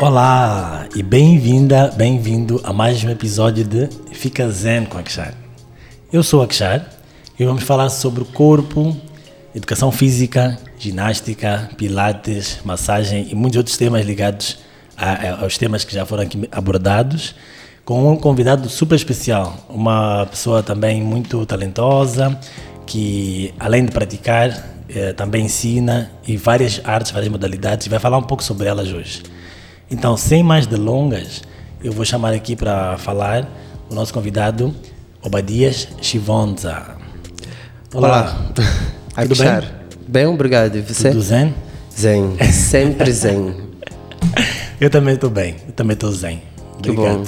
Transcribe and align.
Olá 0.00 0.88
e 0.96 1.02
bem-vinda, 1.02 1.92
bem-vindo 1.94 2.58
a 2.64 2.72
mais 2.72 3.04
um 3.04 3.10
episódio 3.10 3.62
de 3.62 3.86
Fica 4.12 4.48
Zen 4.50 4.86
com 4.86 4.96
Akshar. 4.96 5.34
Eu 6.10 6.22
sou 6.22 6.40
Akshar 6.40 6.88
e 7.38 7.44
vamos 7.44 7.64
falar 7.64 7.90
sobre 7.90 8.24
corpo, 8.24 8.96
educação 9.54 9.92
física, 9.92 10.58
ginástica, 10.78 11.68
pilates, 11.76 12.60
massagem 12.64 13.28
e 13.30 13.34
muitos 13.34 13.58
outros 13.58 13.76
temas 13.76 14.06
ligados 14.06 14.60
a, 14.96 15.42
aos 15.42 15.58
temas 15.58 15.84
que 15.84 15.92
já 15.92 16.06
foram 16.06 16.22
aqui 16.22 16.48
abordados 16.50 17.34
com 17.84 18.10
um 18.10 18.16
convidado 18.16 18.70
super 18.70 18.94
especial, 18.94 19.66
uma 19.68 20.24
pessoa 20.24 20.62
também 20.62 21.02
muito 21.02 21.44
talentosa 21.44 22.40
que 22.86 23.52
além 23.60 23.84
de 23.84 23.92
praticar 23.92 24.66
eh, 24.88 25.12
também 25.12 25.44
ensina 25.44 26.10
e 26.26 26.38
várias 26.38 26.80
artes, 26.84 27.12
várias 27.12 27.30
modalidades 27.30 27.86
e 27.86 27.90
vai 27.90 27.98
falar 27.98 28.16
um 28.16 28.22
pouco 28.22 28.42
sobre 28.42 28.66
elas 28.66 28.90
hoje. 28.90 29.22
Então, 29.90 30.16
sem 30.16 30.40
mais 30.40 30.68
delongas, 30.68 31.42
eu 31.82 31.92
vou 31.92 32.04
chamar 32.04 32.32
aqui 32.32 32.54
para 32.54 32.96
falar 32.96 33.50
o 33.90 33.94
nosso 33.94 34.14
convidado, 34.14 34.72
Obadias 35.20 35.88
Chivonza. 36.00 36.96
Olá. 37.92 38.08
Olá. 38.08 38.52
Tudo 39.26 39.36
bem? 39.36 39.70
Bem, 40.06 40.26
obrigado. 40.26 40.76
E 40.76 40.80
você? 40.80 41.08
Tudo 41.08 41.20
zen? 41.20 41.52
Zen. 41.98 42.36
Sempre 42.52 43.10
zen. 43.10 43.56
eu 44.80 44.88
também 44.88 45.14
estou 45.14 45.28
bem. 45.28 45.56
Eu 45.66 45.72
também 45.72 45.94
estou 45.94 46.12
zen. 46.12 46.40
Bom. 46.94 47.24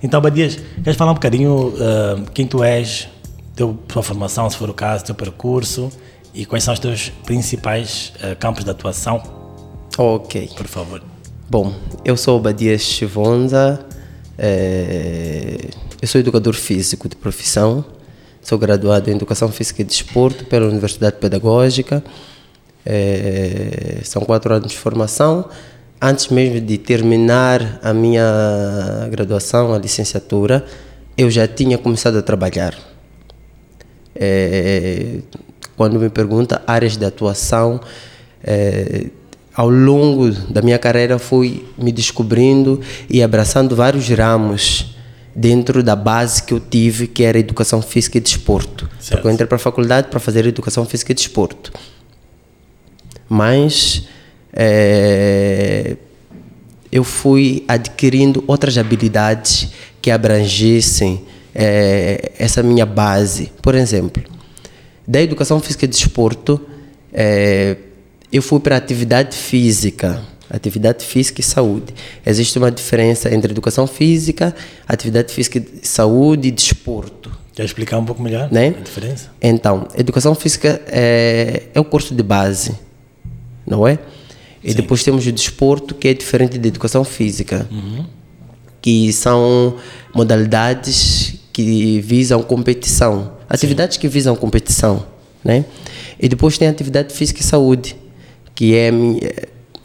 Então, 0.00 0.18
Obadias, 0.18 0.60
queres 0.84 0.96
falar 0.96 1.10
um 1.10 1.14
bocadinho 1.14 1.74
uh, 1.74 2.30
quem 2.32 2.46
tu 2.46 2.62
és, 2.62 3.08
teu, 3.56 3.76
tua 3.88 4.02
formação, 4.02 4.48
se 4.48 4.56
for 4.56 4.70
o 4.70 4.74
caso, 4.74 5.04
teu 5.04 5.14
percurso 5.14 5.90
e 6.32 6.46
quais 6.46 6.62
são 6.62 6.72
os 6.72 6.78
teus 6.78 7.08
principais 7.26 8.12
uh, 8.22 8.36
campos 8.36 8.62
de 8.64 8.70
atuação? 8.70 9.20
Ok. 9.98 10.50
Por 10.56 10.68
favor. 10.68 11.02
Bom, 11.50 11.74
eu 12.04 12.16
sou 12.16 12.38
Badias 12.38 12.80
Chivonza, 12.80 13.84
é, 14.38 15.56
eu 16.00 16.06
sou 16.06 16.20
educador 16.20 16.54
físico 16.54 17.08
de 17.08 17.16
profissão, 17.16 17.84
sou 18.40 18.56
graduado 18.56 19.10
em 19.10 19.14
Educação 19.16 19.50
Física 19.50 19.82
e 19.82 19.84
Desporto 19.84 20.44
pela 20.44 20.68
Universidade 20.68 21.16
Pedagógica, 21.16 22.04
é, 22.86 23.98
são 24.04 24.22
quatro 24.22 24.54
anos 24.54 24.70
de 24.70 24.78
formação. 24.78 25.50
Antes 26.00 26.28
mesmo 26.28 26.60
de 26.60 26.78
terminar 26.78 27.80
a 27.82 27.92
minha 27.92 29.08
graduação, 29.10 29.74
a 29.74 29.78
licenciatura, 29.78 30.64
eu 31.18 31.28
já 31.32 31.48
tinha 31.48 31.76
começado 31.76 32.16
a 32.16 32.22
trabalhar. 32.22 32.78
É, 34.14 35.18
quando 35.76 35.98
me 35.98 36.10
pergunta 36.10 36.62
áreas 36.64 36.96
de 36.96 37.04
atuação, 37.04 37.80
é, 38.40 39.06
ao 39.54 39.68
longo 39.68 40.30
da 40.30 40.62
minha 40.62 40.78
carreira 40.78 41.18
fui 41.18 41.66
me 41.76 41.92
descobrindo 41.92 42.80
e 43.08 43.22
abraçando 43.22 43.74
vários 43.74 44.08
ramos 44.08 44.96
dentro 45.34 45.82
da 45.82 45.94
base 45.94 46.42
que 46.42 46.52
eu 46.52 46.60
tive, 46.60 47.06
que 47.06 47.22
era 47.22 47.38
educação 47.38 47.80
física 47.80 48.18
e 48.18 48.20
desporto. 48.20 48.88
Certo. 48.98 49.16
Porque 49.16 49.28
eu 49.28 49.32
entrei 49.32 49.46
para 49.46 49.56
a 49.56 49.60
faculdade 49.60 50.08
para 50.08 50.20
fazer 50.20 50.46
educação 50.46 50.84
física 50.84 51.12
e 51.12 51.14
desporto. 51.14 51.72
Mas 53.28 54.08
é, 54.52 55.96
eu 56.90 57.04
fui 57.04 57.64
adquirindo 57.68 58.42
outras 58.46 58.76
habilidades 58.76 59.68
que 60.02 60.10
abrangessem 60.10 61.24
é, 61.54 62.32
essa 62.38 62.62
minha 62.62 62.86
base. 62.86 63.52
Por 63.62 63.74
exemplo, 63.74 64.22
da 65.06 65.20
educação 65.20 65.60
física 65.60 65.84
e 65.84 65.88
desporto, 65.88 66.60
é, 67.12 67.76
eu 68.32 68.42
fui 68.42 68.60
para 68.60 68.76
atividade 68.76 69.36
física. 69.36 70.22
Atividade 70.48 71.04
física 71.04 71.40
e 71.40 71.44
saúde. 71.44 71.94
Existe 72.26 72.58
uma 72.58 72.70
diferença 72.70 73.32
entre 73.32 73.52
educação 73.52 73.86
física, 73.86 74.54
atividade 74.86 75.32
física, 75.32 75.62
saúde 75.82 76.48
e 76.48 76.50
desporto. 76.50 77.30
Quer 77.54 77.64
explicar 77.64 77.98
um 77.98 78.04
pouco 78.04 78.22
melhor 78.22 78.50
né? 78.50 78.74
a 78.76 78.82
diferença? 78.82 79.30
Então, 79.40 79.86
educação 79.96 80.34
física 80.34 80.80
é, 80.86 81.64
é 81.74 81.80
o 81.80 81.84
curso 81.84 82.14
de 82.14 82.22
base, 82.22 82.72
não 83.66 83.86
é? 83.86 83.98
E 84.62 84.70
Sim. 84.70 84.76
depois 84.76 85.02
temos 85.02 85.26
o 85.26 85.32
desporto, 85.32 85.94
que 85.94 86.08
é 86.08 86.14
diferente 86.14 86.58
da 86.58 86.68
educação 86.68 87.04
física, 87.04 87.68
uhum. 87.70 88.04
que 88.80 89.12
são 89.12 89.76
modalidades 90.14 91.34
que 91.52 92.00
visam 92.00 92.42
competição, 92.42 93.32
atividades 93.48 93.96
Sim. 93.96 94.00
que 94.00 94.08
visam 94.08 94.36
competição, 94.36 95.06
né? 95.44 95.64
E 96.18 96.28
depois 96.28 96.58
tem 96.58 96.68
atividade 96.68 97.14
física 97.14 97.40
e 97.40 97.44
saúde, 97.44 97.96
que 98.60 98.76
é 98.76 98.90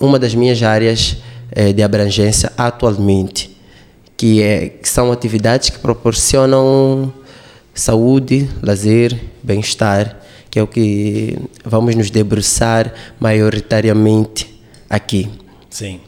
uma 0.02 0.20
das 0.20 0.36
minhas 0.36 0.62
áreas 0.62 1.16
é, 1.50 1.72
de 1.72 1.82
abrangência 1.82 2.52
atualmente, 2.58 3.58
que, 4.18 4.42
é, 4.42 4.68
que 4.68 4.90
são 4.90 5.14
atividades 5.14 5.70
que 5.70 5.80
proporcionam 5.80 7.14
saúde, 7.74 8.50
lazer, 8.62 9.18
bem-estar, 9.42 10.20
que 10.52 10.60
é 10.60 10.62
o 10.62 10.68
que 10.68 11.38
vamos 11.64 11.96
nos 11.96 12.10
debruçar 12.10 12.94
maioritariamente 13.18 14.62
aqui. 14.90 15.30
Sim. 15.70 16.02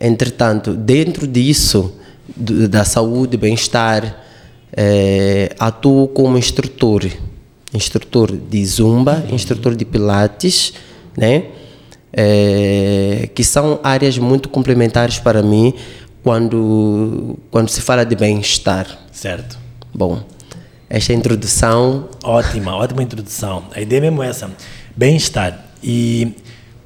Entretanto, 0.00 0.72
dentro 0.72 1.26
disso, 1.26 1.92
da 2.34 2.86
saúde, 2.86 3.36
bem-estar, 3.36 4.24
é, 4.72 5.54
atuo 5.58 6.08
como 6.08 6.38
instrutor, 6.38 7.04
instrutor 7.74 8.34
de 8.34 8.64
zumba, 8.64 9.26
instrutor 9.30 9.76
de 9.76 9.84
pilates, 9.84 10.72
né? 11.14 11.57
É, 12.12 13.28
que 13.34 13.44
são 13.44 13.80
áreas 13.82 14.18
muito 14.18 14.48
complementares 14.48 15.18
para 15.18 15.42
mim 15.42 15.74
quando, 16.22 17.38
quando 17.50 17.68
se 17.68 17.80
fala 17.80 18.04
de 18.04 18.16
bem-estar. 18.16 18.86
Certo. 19.12 19.58
Bom, 19.94 20.22
esta 20.88 21.12
introdução. 21.12 22.08
Ótima, 22.22 22.74
ótima 22.74 23.02
introdução. 23.02 23.64
A 23.74 23.80
ideia 23.80 24.00
mesmo 24.00 24.22
é 24.22 24.28
essa: 24.28 24.50
bem-estar. 24.96 25.66
E 25.82 26.34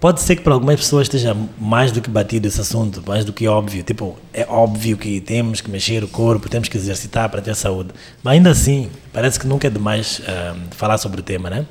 pode 0.00 0.20
ser 0.20 0.36
que 0.36 0.42
para 0.42 0.54
algumas 0.54 0.76
pessoas 0.76 1.04
esteja 1.06 1.36
mais 1.58 1.92
do 1.92 2.00
que 2.00 2.10
batido 2.10 2.48
esse 2.48 2.60
assunto, 2.60 3.02
mais 3.06 3.24
do 3.24 3.32
que 3.32 3.46
óbvio. 3.46 3.82
Tipo, 3.82 4.16
é 4.32 4.44
óbvio 4.48 4.96
que 4.96 5.20
temos 5.20 5.60
que 5.60 5.70
mexer 5.70 6.02
o 6.02 6.08
corpo, 6.08 6.48
temos 6.48 6.68
que 6.68 6.76
exercitar 6.76 7.28
para 7.28 7.40
ter 7.40 7.54
saúde. 7.54 7.90
Mas 8.22 8.34
ainda 8.34 8.50
assim, 8.50 8.90
parece 9.12 9.38
que 9.38 9.46
nunca 9.46 9.66
é 9.66 9.70
demais 9.70 10.20
uh, 10.20 10.58
falar 10.72 10.98
sobre 10.98 11.20
o 11.20 11.22
tema, 11.22 11.48
né? 11.48 11.66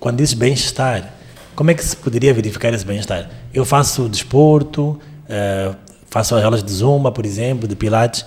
Quando 0.00 0.18
diz 0.18 0.34
bem-estar, 0.34 1.14
como 1.54 1.70
é 1.70 1.74
que 1.74 1.84
se 1.84 1.96
poderia 1.96 2.32
verificar 2.34 2.72
esse 2.72 2.84
bem-estar? 2.84 3.30
Eu 3.52 3.64
faço 3.64 4.08
desporto, 4.08 5.00
uh, 5.28 5.76
faço 6.06 6.34
as 6.34 6.44
aulas 6.44 6.62
de 6.62 6.72
zumba, 6.72 7.10
por 7.12 7.24
exemplo, 7.24 7.68
de 7.68 7.76
pilates, 7.76 8.24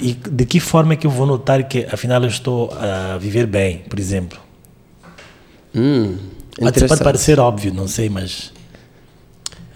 e 0.00 0.12
de 0.12 0.44
que 0.44 0.60
forma 0.60 0.94
é 0.94 0.96
que 0.96 1.06
eu 1.06 1.10
vou 1.10 1.26
notar 1.26 1.66
que 1.68 1.86
afinal 1.90 2.22
eu 2.22 2.28
estou 2.28 2.72
a 2.72 3.16
viver 3.18 3.46
bem, 3.46 3.78
por 3.88 3.98
exemplo? 3.98 4.38
Hum, 5.74 6.16
pode, 6.58 6.86
pode 6.86 7.02
parecer 7.02 7.40
óbvio, 7.40 7.72
não 7.72 7.88
sei, 7.88 8.08
mas 8.08 8.52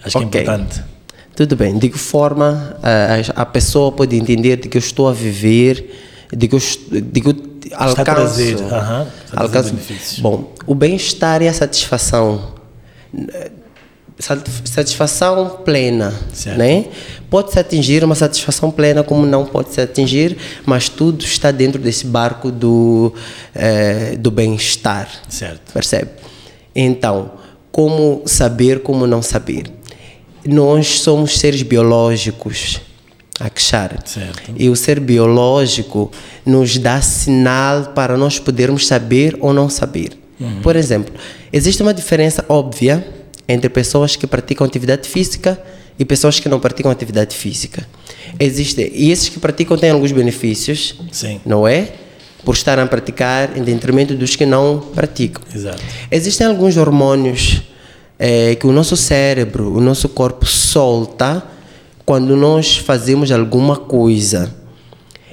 acho 0.03 0.17
okay. 0.17 0.29
que 0.29 0.37
é 0.37 0.41
importante. 0.41 0.83
Tudo 1.35 1.55
bem. 1.55 1.77
De 1.77 1.89
que 1.89 1.97
forma 1.97 2.77
uh, 2.79 3.33
a 3.33 3.45
pessoa 3.45 3.91
pode 3.93 4.15
entender 4.15 4.57
de 4.57 4.67
que 4.67 4.77
eu 4.77 4.79
estou 4.79 5.07
a 5.07 5.13
viver, 5.13 6.27
de 6.35 6.47
que 6.49 6.55
eu, 6.55 6.59
de 6.59 7.21
que 7.21 7.29
eu 7.29 7.35
alcanço, 7.75 8.01
a 8.01 8.03
trazer, 8.03 8.55
uh 8.55 8.69
-huh, 8.69 9.07
alcanço. 9.35 9.73
Bom, 10.19 10.53
o 10.65 10.75
bem-estar 10.75 11.41
e 11.41 11.47
a 11.47 11.53
satisfação 11.53 12.58
satisfação 14.65 15.61
plena, 15.63 16.13
certo. 16.33 16.57
né? 16.57 16.85
Pode 17.29 17.53
se 17.53 17.59
atingir 17.59 18.03
uma 18.03 18.15
satisfação 18.15 18.69
plena 18.69 19.01
como 19.01 19.25
não 19.25 19.45
pode 19.45 19.73
se 19.73 19.79
atingir, 19.79 20.37
mas 20.65 20.89
tudo 20.89 21.23
está 21.23 21.51
dentro 21.51 21.81
desse 21.81 22.05
barco 22.05 22.51
do 22.51 23.13
eh, 23.55 24.17
do 24.19 24.29
bem-estar, 24.29 25.09
certo? 25.29 25.71
Percebe? 25.71 26.11
Então, 26.75 27.31
como 27.71 28.23
saber, 28.25 28.81
como 28.81 29.07
não 29.07 29.21
saber? 29.21 29.71
Nós 30.45 31.01
somos 31.01 31.39
seres 31.39 31.61
biológicos, 31.61 32.81
Akshar. 33.39 33.99
Certo. 34.05 34.51
E 34.57 34.69
o 34.69 34.75
ser 34.75 34.99
biológico 34.99 36.11
nos 36.45 36.77
dá 36.77 37.01
sinal 37.01 37.93
para 37.95 38.17
nós 38.17 38.37
podermos 38.37 38.85
saber 38.85 39.37
ou 39.39 39.53
não 39.53 39.69
saber. 39.69 40.18
Uhum. 40.39 40.61
Por 40.61 40.75
exemplo, 40.75 41.13
existe 41.51 41.81
uma 41.81 41.93
diferença 41.93 42.45
óbvia 42.47 43.05
entre 43.47 43.69
pessoas 43.69 44.15
que 44.15 44.27
praticam 44.27 44.65
atividade 44.65 45.07
física 45.09 45.59
e 45.97 46.05
pessoas 46.05 46.39
que 46.39 46.47
não 46.47 46.59
praticam 46.59 46.91
atividade 46.91 47.35
física. 47.35 47.85
Existe, 48.39 48.91
e 48.93 49.11
esses 49.11 49.27
que 49.27 49.39
praticam 49.39 49.77
têm 49.77 49.89
alguns 49.89 50.11
benefícios, 50.11 50.95
Sim. 51.11 51.41
não 51.45 51.67
é? 51.67 51.91
Por 52.45 52.55
estarem 52.55 52.83
a 52.83 52.87
praticar 52.87 53.57
em 53.57 53.63
detrimento 53.63 54.15
dos 54.15 54.35
que 54.35 54.45
não 54.45 54.79
praticam. 54.95 55.43
Exato. 55.53 55.83
Existem 56.09 56.47
alguns 56.47 56.77
hormônios 56.77 57.63
é, 58.17 58.55
que 58.55 58.65
o 58.65 58.71
nosso 58.71 58.95
cérebro, 58.95 59.75
o 59.75 59.81
nosso 59.81 60.07
corpo 60.07 60.45
solta 60.45 61.43
quando 62.05 62.37
nós 62.37 62.77
fazemos 62.77 63.31
alguma 63.31 63.75
coisa. 63.75 64.55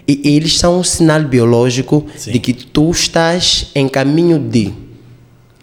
E 0.09 0.37
eles 0.37 0.59
são 0.59 0.81
um 0.81 0.85
sinal 0.85 1.23
biológico 1.23 2.07
Sim. 2.17 2.33
de 2.33 2.39
que 2.39 2.53
tu 2.53 2.91
estás 2.91 3.71
em 3.75 3.89
caminho 3.89 4.39
de 4.39 4.73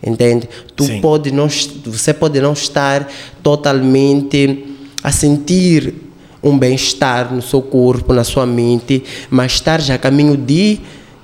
entende? 0.05 0.49
Tu 0.75 0.85
Sim. 0.85 1.01
pode 1.01 1.31
não, 1.31 1.47
você 1.47 2.13
pode 2.13 2.39
não 2.39 2.53
estar 2.53 3.07
totalmente 3.41 4.65
a 5.03 5.11
sentir 5.11 5.93
um 6.41 6.57
bem-estar 6.57 7.33
no 7.33 7.41
seu 7.41 7.61
corpo, 7.61 8.13
na 8.13 8.23
sua 8.23 8.45
mente, 8.45 9.03
mas 9.29 9.53
estar 9.53 9.79
já 9.79 9.95
a 9.95 9.97
caminho 9.97 10.35
de, 10.35 10.79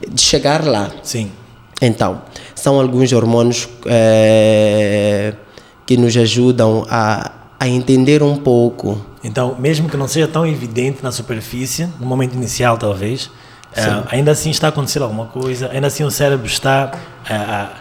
de 0.09 0.21
chegar 0.21 0.63
lá. 0.65 0.89
Sim. 1.03 1.29
Então, 1.81 2.21
são 2.55 2.79
alguns 2.79 3.11
hormônios 3.11 3.67
é, 3.85 5.33
que 5.85 5.97
nos 5.97 6.15
ajudam 6.15 6.85
a, 6.89 7.31
a 7.59 7.67
entender 7.67 8.23
um 8.23 8.37
pouco. 8.37 8.99
Então, 9.23 9.55
mesmo 9.59 9.89
que 9.89 9.97
não 9.97 10.07
seja 10.07 10.27
tão 10.27 10.47
evidente 10.47 11.03
na 11.03 11.11
superfície, 11.11 11.89
no 11.99 12.05
momento 12.05 12.33
inicial 12.35 12.77
talvez, 12.77 13.29
é, 13.75 13.81
ainda 14.09 14.31
assim 14.31 14.49
está 14.49 14.67
a 14.67 14.69
acontecer 14.69 15.01
alguma 15.01 15.25
coisa, 15.25 15.69
ainda 15.71 15.87
assim 15.87 16.03
o 16.03 16.11
cérebro 16.11 16.47
está 16.47 16.91
a, 17.29 17.71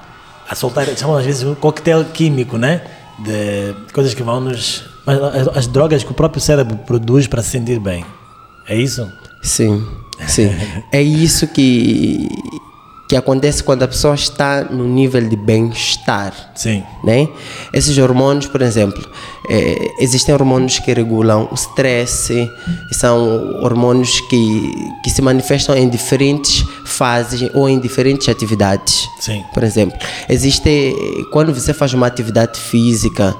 a, 0.48 0.54
soltar, 0.54 0.88
às 0.88 1.24
vezes 1.24 1.42
um 1.42 1.54
coquetel 1.54 2.04
químico, 2.06 2.56
né? 2.56 2.82
De 3.18 3.74
coisas 3.92 4.14
que 4.14 4.22
vão 4.22 4.40
nos. 4.40 4.84
As, 5.06 5.56
as 5.56 5.66
drogas 5.66 6.04
que 6.04 6.10
o 6.10 6.14
próprio 6.14 6.40
cérebro 6.40 6.76
produz 6.78 7.26
para 7.26 7.42
se 7.42 7.50
sentir 7.50 7.78
bem. 7.80 8.04
É 8.66 8.76
isso? 8.76 9.10
Sim, 9.42 9.86
sim. 10.26 10.50
é 10.92 11.02
isso 11.02 11.46
que 11.48 12.28
que 13.08 13.16
acontece 13.16 13.64
quando 13.64 13.82
a 13.82 13.88
pessoa 13.88 14.14
está 14.14 14.64
no 14.64 14.84
nível 14.84 15.26
de 15.26 15.34
bem-estar. 15.34 16.34
Sim. 16.54 16.84
Né? 17.02 17.26
Esses 17.72 17.96
hormônios, 17.96 18.46
por 18.46 18.60
exemplo, 18.60 19.02
é, 19.48 19.94
existem 19.98 20.34
hormônios 20.34 20.78
que 20.78 20.92
regulam 20.92 21.48
o 21.50 21.54
stress, 21.54 22.50
são 22.92 23.62
hormônios 23.62 24.20
que, 24.20 24.92
que 25.02 25.08
se 25.08 25.22
manifestam 25.22 25.74
em 25.74 25.88
diferentes 25.88 26.62
fases 26.84 27.50
ou 27.54 27.66
em 27.66 27.80
diferentes 27.80 28.28
atividades. 28.28 29.08
Sim. 29.18 29.42
Por 29.54 29.64
exemplo, 29.64 29.98
existe, 30.28 30.94
quando 31.32 31.54
você 31.54 31.72
faz 31.72 31.94
uma 31.94 32.06
atividade 32.06 32.60
física, 32.60 33.34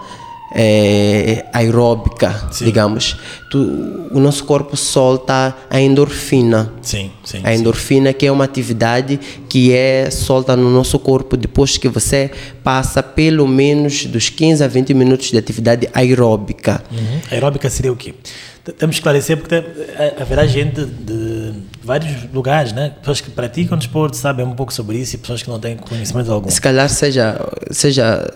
é, 0.55 1.45
aeróbica, 1.53 2.49
Sim. 2.51 2.65
digamos, 2.65 3.17
tu, 3.51 4.09
o 4.11 4.19
nosso 4.19 4.45
corpo 4.45 4.77
solta 4.77 5.55
a 5.69 5.81
endorfina. 5.81 6.73
Sim, 6.83 7.11
sim. 7.25 7.41
A 7.45 7.55
endorfina 7.55 8.13
que 8.13 8.27
é 8.27 8.33
uma 8.33 8.45
atividade 8.45 9.19
que 9.49 9.73
é 9.73 10.11
solta 10.11 10.57
no 10.57 10.71
nosso 10.71 10.99
corpo 10.99 11.37
depois 11.37 11.77
que 11.77 11.89
você 11.89 12.31
passa 12.63 13.03
pelo 13.03 13.47
menos 13.47 14.07
dos 14.07 14.29
15 14.29 14.65
a 14.65 14.69
20 14.69 14.95
minutos 14.95 15.31
de 15.31 15.39
atividade 15.39 15.89
aeróbica. 15.93 16.83
Uhum. 16.91 17.21
Aeróbica 17.31 17.69
seria 17.69 17.93
o 17.93 17.97
quê? 17.97 18.15
Temos 18.77 18.97
que 18.97 19.01
esclarecer 19.01 19.39
porque 19.39 19.55
eh, 19.55 20.15
haverá 20.21 20.47
gente 20.47 20.85
de 20.85 21.55
vários 21.89 22.31
lugares, 22.33 22.73
né? 22.73 22.93
Pessoas 23.01 23.23
que 23.23 23.31
praticam 23.31 23.79
desporto 23.79 24.15
sabem 24.17 24.45
um 24.45 24.55
pouco 24.55 24.73
sobre 24.73 24.99
isso 24.99 25.15
e 25.15 25.19
pessoas 25.19 25.43
que 25.43 25.49
não 25.49 25.59
têm 25.59 25.77
conhecimento 25.77 26.31
algum. 26.31 26.51
Se 26.51 26.61
calhar 26.61 26.89
seja, 26.91 27.41
seja 27.71 28.31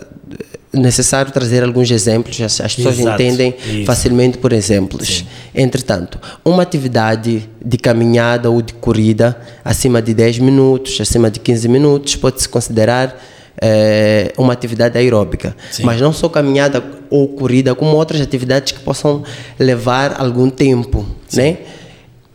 necessário 0.73 1.31
trazer 1.31 1.63
alguns 1.63 1.91
exemplos, 1.91 2.41
as, 2.41 2.59
as 2.59 2.75
pessoas 2.75 2.97
Exato, 2.97 3.21
entendem 3.21 3.55
isso. 3.63 3.85
facilmente 3.85 4.39
por 4.39 4.51
exemplos. 4.51 5.23
Entretanto, 5.53 6.19
uma 6.43 6.63
atividade 6.63 7.47
de 7.63 7.77
caminhada 7.77 8.49
ou 8.49 8.59
de 8.59 8.73
corrida 8.73 9.37
acima 9.63 10.01
de 10.01 10.15
10 10.15 10.39
minutos, 10.39 10.99
acima 10.99 11.29
de 11.29 11.39
15 11.39 11.69
minutos, 11.69 12.15
pode-se 12.15 12.49
considerar 12.49 13.15
eh, 13.61 14.33
uma 14.35 14.51
atividade 14.51 14.97
aeróbica. 14.97 15.55
Sim. 15.69 15.83
Mas 15.83 16.01
não 16.01 16.11
só 16.11 16.27
caminhada 16.27 16.83
ou 17.07 17.27
corrida, 17.27 17.75
como 17.75 17.95
outras 17.95 18.19
atividades 18.19 18.73
que 18.73 18.79
possam 18.79 19.23
levar 19.59 20.19
algum 20.19 20.49
tempo, 20.49 21.05
né? 21.31 21.59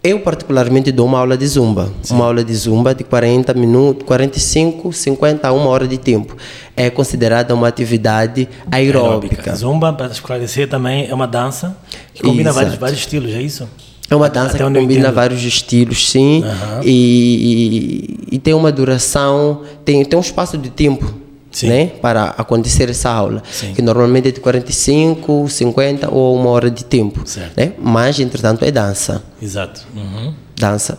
Eu 0.08 0.20
particularmente 0.20 0.90
dou 0.90 1.04
uma 1.04 1.18
aula 1.18 1.36
de 1.36 1.46
zumba, 1.46 1.92
uma 2.10 2.24
aula 2.24 2.42
de 2.42 2.54
zumba 2.54 2.94
de 2.94 3.04
40 3.04 3.52
minutos, 3.52 4.06
45, 4.06 4.90
50 4.90 5.46
a 5.46 5.52
uma 5.52 5.68
hora 5.68 5.86
de 5.86 5.98
tempo. 5.98 6.34
É 6.74 6.88
considerada 6.88 7.54
uma 7.54 7.68
atividade 7.68 8.48
aeróbica. 8.70 9.54
Zumba, 9.54 9.92
para 9.92 10.06
esclarecer 10.06 10.66
também, 10.66 11.06
é 11.10 11.14
uma 11.14 11.26
dança 11.26 11.76
que 12.14 12.22
combina 12.22 12.50
vários, 12.50 12.76
vários 12.76 13.00
estilos, 13.00 13.34
é 13.34 13.42
isso? 13.42 13.68
É 14.08 14.16
uma 14.16 14.30
dança 14.30 14.56
Até 14.56 14.64
que 14.64 14.80
combina 14.80 15.12
vários 15.12 15.44
estilos, 15.44 16.08
sim, 16.10 16.42
Aham. 16.42 16.80
e, 16.82 18.16
e, 18.30 18.36
e 18.36 18.38
tem 18.38 18.54
uma 18.54 18.72
duração, 18.72 19.60
tem, 19.84 20.02
tem 20.06 20.18
um 20.18 20.22
espaço 20.22 20.56
de 20.56 20.70
tempo 20.70 21.27
Sim. 21.60 21.68
né, 21.68 21.86
para 22.00 22.26
acontecer 22.38 22.88
essa 22.88 23.10
aula, 23.10 23.42
Sim. 23.50 23.72
que 23.74 23.82
normalmente 23.82 24.28
é 24.28 24.30
de 24.30 24.38
45, 24.38 25.48
50 25.48 26.08
ou 26.14 26.36
uma 26.36 26.50
hora 26.50 26.70
de 26.70 26.84
tempo. 26.84 27.22
Certo. 27.24 27.56
Né? 27.56 27.72
Mas, 27.78 28.20
entretanto, 28.20 28.64
é 28.64 28.70
dança. 28.70 29.22
Exato. 29.42 29.86
Uhum. 29.96 30.34
dança. 30.56 30.98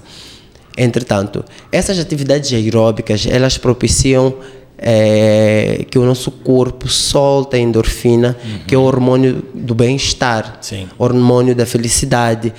Entretanto, 0.78 1.44
essas 1.72 1.98
atividades 2.00 2.52
aeróbicas, 2.54 3.26
elas 3.30 3.58
propiciam 3.58 4.34
eh, 4.78 5.86
que 5.90 6.00
o 6.00 6.06
nosso 6.06 6.32
corpo 6.32 6.88
solta 6.88 7.58
a 7.58 7.60
endorfina, 7.60 8.38
que 8.66 8.74
é 8.74 8.78
o 8.78 8.82
hormônio 8.82 9.44
do 9.54 9.76
bem-estar, 9.76 10.60
hormônio 10.98 11.54
da 11.54 11.66
felicidade. 11.66 12.54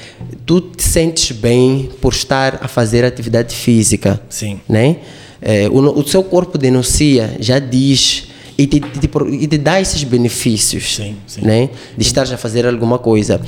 Tu 0.44 0.60
te 0.60 0.82
sentes 0.82 1.32
bem 1.36 1.90
por 2.00 2.12
estar 2.12 2.58
a 2.62 2.68
fazer 2.68 3.04
atividade 3.04 3.54
física, 3.54 4.20
Sim. 4.28 4.60
né? 4.68 4.96
Eh, 5.42 5.68
o, 5.70 5.78
o 6.00 6.06
seu 6.06 6.22
corpo 6.22 6.58
denuncia, 6.58 7.36
já 7.40 7.58
diz 7.58 8.28
e 8.58 8.66
te, 8.66 8.78
te- 8.80 8.98
te- 9.08 9.08
e 9.30 9.46
te 9.46 9.56
dá 9.58 9.80
esses 9.80 10.04
benefícios, 10.04 10.96
Sim, 10.96 11.16
sim. 11.26 11.40
né? 11.42 11.70
De 11.96 12.02
estar 12.02 12.22
a 12.32 12.36
fazer 12.36 12.66
alguma 12.66 12.98
coisa. 12.98 13.40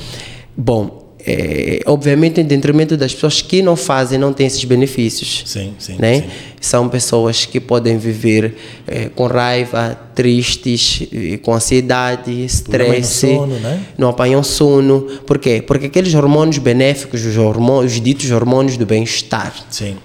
Bom, 0.57 1.03
é, 1.25 1.79
obviamente 1.85 2.41
em 2.41 2.43
detrimento 2.43 2.97
das 2.97 3.13
pessoas 3.13 3.41
que 3.41 3.61
não 3.61 3.75
fazem, 3.75 4.19
não 4.19 4.33
têm 4.33 4.45
esses 4.47 4.63
benefícios. 4.65 5.43
Sim, 5.45 5.73
sim, 5.79 5.95
né? 5.97 6.21
sim. 6.21 6.27
São 6.59 6.89
pessoas 6.89 7.45
que 7.45 7.59
podem 7.59 7.97
viver 7.97 8.55
eh, 8.87 9.09
com 9.15 9.27
raiva, 9.27 9.97
tristes, 10.15 11.03
com 11.41 11.53
ansiedade, 11.53 12.43
estresse, 12.43 13.35
sono, 13.35 13.55
né? 13.59 13.81
não 13.97 14.09
apanham 14.09 14.43
sono. 14.43 15.01
Por 15.25 15.37
quê? 15.39 15.63
Porque 15.65 15.85
aqueles 15.85 16.13
hormônios 16.13 16.57
benéficos, 16.57 17.23
os, 17.25 17.37
hormônios, 17.37 17.93
os 17.93 18.01
ditos 18.01 18.29
hormônios 18.31 18.75
do 18.77 18.85
bem-estar, 18.85 19.53
Sim, 19.69 19.95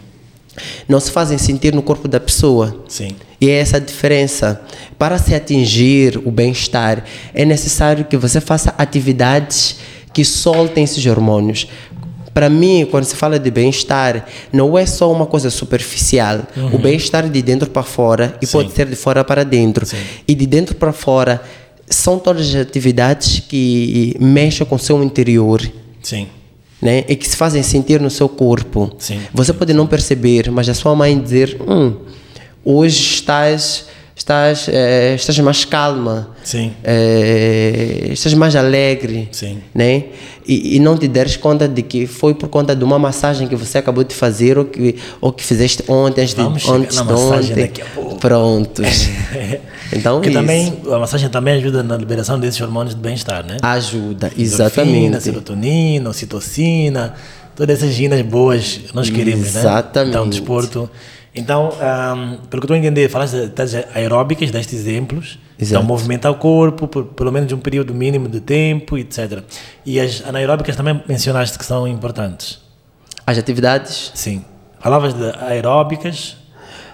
não 0.88 1.00
se 1.00 1.10
fazem 1.10 1.38
sentir 1.38 1.74
no 1.74 1.82
corpo 1.82 2.08
da 2.08 2.20
pessoa. 2.20 2.84
sim. 2.88 3.10
E 3.40 3.48
é 3.48 3.60
essa 3.60 3.76
a 3.76 3.80
diferença. 3.80 4.60
Para 4.98 5.16
se 5.16 5.32
atingir 5.32 6.20
o 6.24 6.30
bem-estar, 6.30 7.04
é 7.32 7.44
necessário 7.44 8.04
que 8.04 8.16
você 8.16 8.40
faça 8.40 8.74
atividades 8.76 9.76
que 10.12 10.24
soltem 10.24 10.82
esses 10.82 11.06
hormônios. 11.06 11.68
Para 12.34 12.50
mim, 12.50 12.86
quando 12.90 13.04
se 13.04 13.14
fala 13.14 13.38
de 13.38 13.48
bem-estar, 13.48 14.26
não 14.52 14.76
é 14.76 14.84
só 14.86 15.10
uma 15.12 15.24
coisa 15.24 15.50
superficial. 15.50 16.40
O 16.72 16.78
bem-estar 16.78 17.28
de 17.28 17.42
dentro 17.42 17.70
para 17.70 17.84
fora 17.84 18.36
e 18.42 18.46
Sim. 18.46 18.52
pode 18.52 18.72
ser 18.72 18.86
de 18.86 18.96
fora 18.96 19.22
para 19.22 19.44
dentro. 19.44 19.86
Sim. 19.86 19.96
E 20.26 20.34
de 20.34 20.46
dentro 20.46 20.74
para 20.74 20.92
fora 20.92 21.40
são 21.90 22.18
todas 22.18 22.48
as 22.48 22.54
atividades 22.56 23.40
que 23.40 24.16
mexem 24.20 24.66
com 24.66 24.74
o 24.74 24.78
seu 24.78 25.02
interior 25.02 25.62
Sim, 26.02 26.28
né? 26.80 27.04
E 27.08 27.16
que 27.16 27.28
se 27.28 27.36
fazem 27.36 27.62
sentir 27.62 28.00
no 28.00 28.10
seu 28.10 28.28
corpo. 28.28 28.90
Sim. 28.98 29.20
Você 29.32 29.52
pode 29.52 29.72
não 29.72 29.86
perceber, 29.86 30.50
mas 30.50 30.68
a 30.68 30.74
sua 30.74 30.94
mãe 30.94 31.18
dizer, 31.18 31.60
hum, 31.60 31.96
hoje 32.64 33.00
estás, 33.00 33.86
estás, 34.18 34.68
eh, 34.68 35.14
estás 35.14 35.38
mais 35.38 35.64
calma, 35.64 36.30
sim, 36.42 36.72
eh, 36.82 38.08
estás 38.10 38.34
mais 38.34 38.56
alegre, 38.56 39.28
Sim. 39.30 39.58
né? 39.72 40.06
E, 40.46 40.76
e 40.76 40.80
não 40.80 40.96
te 40.96 41.06
deres 41.06 41.36
conta 41.36 41.68
de 41.68 41.82
que 41.82 42.06
foi 42.06 42.34
por 42.34 42.48
conta 42.48 42.74
de 42.74 42.82
uma 42.82 42.98
massagem 42.98 43.46
que 43.46 43.54
você 43.54 43.78
acabou 43.78 44.02
de 44.02 44.14
fazer 44.14 44.58
ou 44.58 44.64
que, 44.64 44.96
ou 45.20 45.32
que 45.32 45.44
fizeste 45.44 45.84
ontem, 45.86 46.22
antes 46.22 46.34
de, 46.34 46.42
Vamos 46.42 46.62
chegar 46.62 46.76
antes 46.78 46.96
na 46.96 47.02
de 47.02 47.12
massagem 47.12 47.52
ontem. 47.52 47.62
daqui 47.62 47.82
a 47.82 47.84
pouco. 47.84 48.16
Prontos. 48.16 49.08
então, 49.92 50.16
Porque 50.16 50.30
isso 50.30 50.38
também, 50.38 50.80
a 50.90 50.98
massagem 50.98 51.28
também 51.28 51.54
ajuda 51.54 51.82
na 51.82 51.96
liberação 51.96 52.40
desses 52.40 52.60
hormônios 52.60 52.94
de 52.94 53.00
bem-estar, 53.00 53.46
né? 53.46 53.58
ajuda, 53.62 54.26
Endorfina, 54.28 54.42
exatamente. 54.42 55.22
serotonina, 55.22 56.10
ocitocina, 56.10 57.14
todas 57.54 57.76
essas 57.76 57.94
ginas 57.94 58.20
boas 58.22 58.80
que 58.88 58.96
nós 58.96 59.08
queremos, 59.10 59.52
né? 59.54 59.60
Exatamente. 59.60 60.10
Então, 60.10 60.28
desporto. 60.28 60.90
Então, 61.38 61.70
ahm, 61.80 62.36
pelo 62.50 62.60
que 62.60 62.66
estou 62.66 62.74
a 62.74 62.78
entender, 62.78 63.08
falaste 63.08 63.32
de 63.34 63.42
atividades 63.44 63.74
aeróbicas, 63.94 64.50
destes 64.50 64.78
exemplos. 64.80 65.38
Exato. 65.58 65.74
Então, 65.76 65.82
movimentar 65.82 66.30
o 66.32 66.36
corpo 66.36 66.86
por 66.86 67.04
pelo 67.04 67.32
menos 67.32 67.52
um 67.52 67.58
período 67.58 67.94
mínimo 67.94 68.28
de 68.28 68.40
tempo, 68.40 68.96
etc. 68.98 69.42
E 69.84 69.98
as 69.98 70.22
anaeróbicas 70.26 70.76
também 70.76 71.00
mencionaste 71.08 71.58
que 71.58 71.64
são 71.64 71.86
importantes. 71.86 72.60
As 73.26 73.38
atividades, 73.38 74.10
Sim. 74.14 74.44
Falavas 74.80 75.12
de 75.12 75.24
aeróbicas 75.40 76.36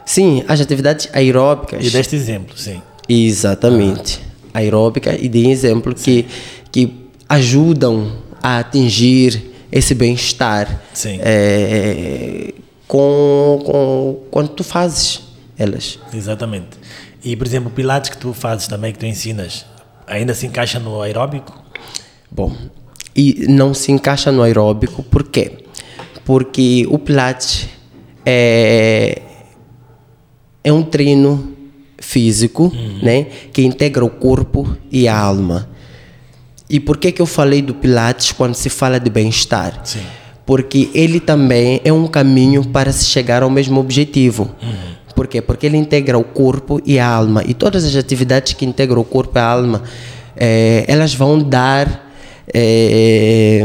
sim, 0.06 0.42
as 0.48 0.60
atividades 0.60 1.08
aeróbicas. 1.12 1.84
e 1.84 1.90
deste 1.90 2.16
exemplo, 2.16 2.56
sim. 2.56 2.80
Exatamente. 3.08 4.20
Aeróbica 4.52 5.14
e 5.18 5.28
de 5.28 5.48
exemplo 5.50 5.94
que, 5.94 6.26
que 6.72 7.08
ajudam 7.28 8.12
a 8.42 8.58
atingir 8.58 9.52
esse 9.70 9.94
bem-estar 9.94 10.80
Sim. 10.92 11.18
é, 11.20 12.54
com, 12.86 13.62
com 13.64 14.20
quando 14.30 14.48
tu 14.48 14.64
fazes 14.64 15.22
elas. 15.58 15.98
Exatamente. 16.12 16.78
E, 17.22 17.34
por 17.36 17.46
exemplo, 17.46 17.70
pilates 17.70 18.10
que 18.10 18.18
tu 18.18 18.32
fazes 18.32 18.68
também, 18.68 18.92
que 18.92 18.98
tu 18.98 19.06
ensinas, 19.06 19.64
ainda 20.06 20.34
se 20.34 20.46
encaixa 20.46 20.78
no 20.78 21.00
aeróbico? 21.00 21.62
Bom, 22.30 22.54
e 23.14 23.46
não 23.48 23.72
se 23.72 23.92
encaixa 23.92 24.32
no 24.32 24.42
aeróbico, 24.42 25.02
por 25.02 25.24
quê? 25.24 25.64
Porque 26.24 26.86
o 26.88 26.98
Pilates 26.98 27.68
é, 28.26 29.22
é 30.62 30.72
um 30.72 30.82
treino 30.82 31.54
físico, 31.98 32.72
né, 33.02 33.24
que 33.52 33.62
integra 33.62 34.04
o 34.04 34.10
corpo 34.10 34.76
e 34.90 35.06
a 35.06 35.16
alma. 35.16 35.68
E 36.68 36.80
por 36.80 36.96
que, 36.96 37.12
que 37.12 37.22
eu 37.22 37.26
falei 37.26 37.62
do 37.62 37.74
Pilates 37.74 38.32
quando 38.32 38.54
se 38.54 38.68
fala 38.68 38.98
de 38.98 39.10
bem-estar? 39.10 39.80
Sim. 39.84 40.04
Porque 40.46 40.90
ele 40.94 41.20
também 41.20 41.80
é 41.84 41.92
um 41.92 42.06
caminho 42.06 42.64
para 42.64 42.92
se 42.92 43.06
chegar 43.06 43.42
ao 43.42 43.50
mesmo 43.50 43.80
objetivo. 43.80 44.50
Uhum. 44.62 44.94
Por 45.14 45.26
quê? 45.26 45.40
Porque 45.40 45.66
ele 45.66 45.76
integra 45.76 46.18
o 46.18 46.24
corpo 46.24 46.80
e 46.84 46.98
a 46.98 47.06
alma. 47.06 47.42
E 47.46 47.54
todas 47.54 47.84
as 47.84 47.94
atividades 47.96 48.52
que 48.52 48.66
integram 48.66 49.00
o 49.00 49.04
corpo 49.04 49.38
e 49.38 49.40
a 49.40 49.44
alma, 49.44 49.82
eh, 50.36 50.84
elas 50.88 51.14
vão 51.14 51.38
dar 51.38 52.10
eh, 52.52 53.64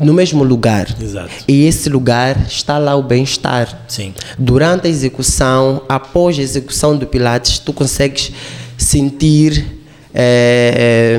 no 0.00 0.14
mesmo 0.14 0.44
lugar. 0.44 0.86
Exato. 1.00 1.30
E 1.48 1.66
esse 1.66 1.88
lugar 1.88 2.46
está 2.46 2.78
lá 2.78 2.94
o 2.94 3.02
bem-estar. 3.02 3.84
Sim. 3.88 4.14
Durante 4.38 4.86
a 4.86 4.90
execução, 4.90 5.82
após 5.88 6.38
a 6.38 6.42
execução 6.42 6.96
do 6.96 7.06
Pilates, 7.06 7.58
tu 7.58 7.72
consegues 7.72 8.32
sentir 8.78 9.81
eh, 10.14 11.18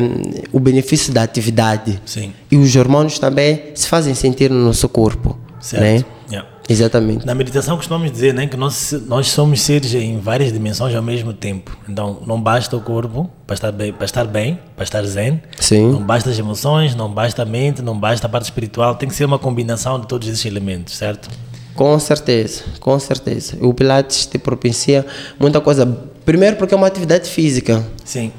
o 0.51 0.59
benefício 0.59 1.13
da 1.13 1.23
atividade. 1.23 1.99
Sim. 2.05 2.33
E 2.51 2.57
os 2.57 2.75
hormônios 2.75 3.19
também 3.19 3.63
se 3.73 3.87
fazem 3.87 4.13
sentir 4.13 4.49
no 4.49 4.65
nosso 4.65 4.87
corpo. 4.89 5.37
Certo. 5.59 5.81
Né? 5.81 6.05
Yeah. 6.29 6.49
Exatamente. 6.69 7.25
Na 7.25 7.35
meditação 7.35 7.75
costumamos 7.75 8.11
dizer 8.11 8.33
né, 8.33 8.47
que 8.47 8.55
nós, 8.55 8.93
nós 9.07 9.27
somos 9.27 9.61
seres 9.61 9.93
em 9.93 10.19
várias 10.19 10.51
dimensões 10.51 10.95
ao 10.95 11.01
mesmo 11.01 11.33
tempo. 11.33 11.77
Então 11.87 12.21
não 12.25 12.41
basta 12.41 12.75
o 12.75 12.81
corpo 12.81 13.29
para 13.45 13.53
estar 13.53 13.71
bem, 13.71 13.91
para 13.91 14.05
estar, 14.05 14.25
bem, 14.25 14.59
para 14.75 14.83
estar 14.83 15.03
zen. 15.03 15.41
Sim. 15.59 15.91
Não 15.91 16.01
basta 16.01 16.29
as 16.29 16.39
emoções, 16.39 16.95
não 16.95 17.11
basta 17.11 17.41
a 17.41 17.45
mente, 17.45 17.81
não 17.81 17.97
basta 17.97 18.27
a 18.27 18.29
parte 18.29 18.45
espiritual. 18.45 18.95
Tem 18.95 19.09
que 19.09 19.15
ser 19.15 19.25
uma 19.25 19.39
combinação 19.39 19.99
de 19.99 20.07
todos 20.07 20.27
esses 20.27 20.45
elementos, 20.45 20.95
certo? 20.95 21.29
Com 21.75 21.99
certeza, 21.99 22.63
com 22.79 22.97
certeza. 22.99 23.57
O 23.59 23.73
Pilates 23.73 24.25
te 24.25 24.37
propicia 24.37 25.05
muita 25.39 25.59
coisa. 25.59 25.85
Primeiro 26.23 26.55
porque 26.55 26.73
é 26.73 26.77
uma 26.77 26.87
atividade 26.87 27.29
física. 27.29 27.85
Sim. 28.05 28.31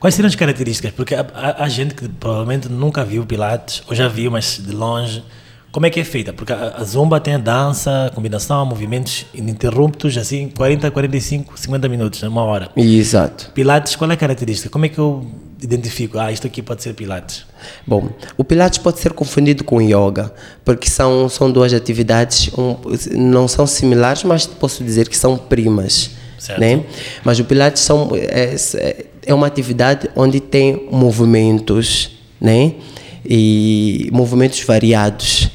Quais 0.00 0.14
seriam 0.14 0.28
as 0.28 0.34
características? 0.34 0.92
Porque 0.92 1.14
há, 1.14 1.68
gente 1.68 1.94
que 1.94 2.08
provavelmente 2.08 2.70
nunca 2.70 3.04
viu 3.04 3.26
Pilates, 3.26 3.82
ou 3.86 3.94
já 3.94 4.08
viu, 4.08 4.30
mas 4.30 4.58
de 4.58 4.74
longe. 4.74 5.22
Como 5.70 5.84
é 5.84 5.90
que 5.90 6.00
é 6.00 6.04
feita? 6.04 6.32
Porque 6.32 6.54
a, 6.54 6.76
a 6.78 6.84
Zumba 6.84 7.20
tem 7.20 7.34
a 7.34 7.38
dança, 7.38 8.06
a 8.06 8.10
combinação, 8.10 8.64
movimentos 8.64 9.26
ininterruptos, 9.34 10.16
assim, 10.16 10.48
40, 10.48 10.90
45, 10.90 11.60
50 11.60 11.88
minutos, 11.88 12.22
uma 12.22 12.42
hora. 12.42 12.70
Exato. 12.74 13.52
Pilates, 13.54 13.94
qual 13.94 14.10
é 14.10 14.14
a 14.14 14.16
característica? 14.16 14.70
Como 14.70 14.86
é 14.86 14.88
que 14.88 14.98
eu 14.98 15.30
identifico? 15.62 16.18
Ah, 16.18 16.32
isto 16.32 16.46
aqui 16.46 16.62
pode 16.62 16.82
ser 16.82 16.94
Pilates. 16.94 17.44
Bom, 17.86 18.08
o 18.38 18.42
Pilates 18.42 18.78
pode 18.78 19.00
ser 19.00 19.12
confundido 19.12 19.64
com 19.64 19.82
Yoga, 19.82 20.32
porque 20.64 20.88
são, 20.88 21.28
são 21.28 21.52
duas 21.52 21.74
atividades, 21.74 22.50
um, 22.56 22.74
não 23.12 23.46
são 23.46 23.66
similares, 23.66 24.24
mas 24.24 24.46
posso 24.46 24.82
dizer 24.82 25.10
que 25.10 25.16
são 25.16 25.36
primas. 25.36 26.12
Certo. 26.38 26.58
Né? 26.58 26.84
Mas 27.22 27.38
o 27.38 27.44
Pilates 27.44 27.82
são, 27.82 28.12
é, 28.14 28.56
é 29.24 29.34
uma 29.34 29.46
atividade 29.46 30.08
onde 30.16 30.40
tem 30.40 30.88
movimentos, 30.90 32.10
né? 32.40 32.74
E 33.24 34.08
movimentos 34.12 34.62
variados. 34.62 35.50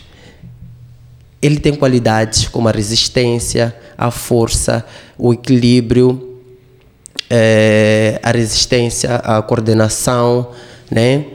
Ele 1.42 1.60
tem 1.60 1.76
qualidades 1.76 2.48
como 2.48 2.68
a 2.68 2.72
resistência, 2.72 3.76
a 3.98 4.12
força, 4.12 4.86
o 5.18 5.34
equilíbrio, 5.34 6.40
é, 7.30 8.20
a 8.24 8.32
resistência, 8.32 9.16
a 9.16 9.42
coordenação, 9.42 10.52
né? 10.90 11.26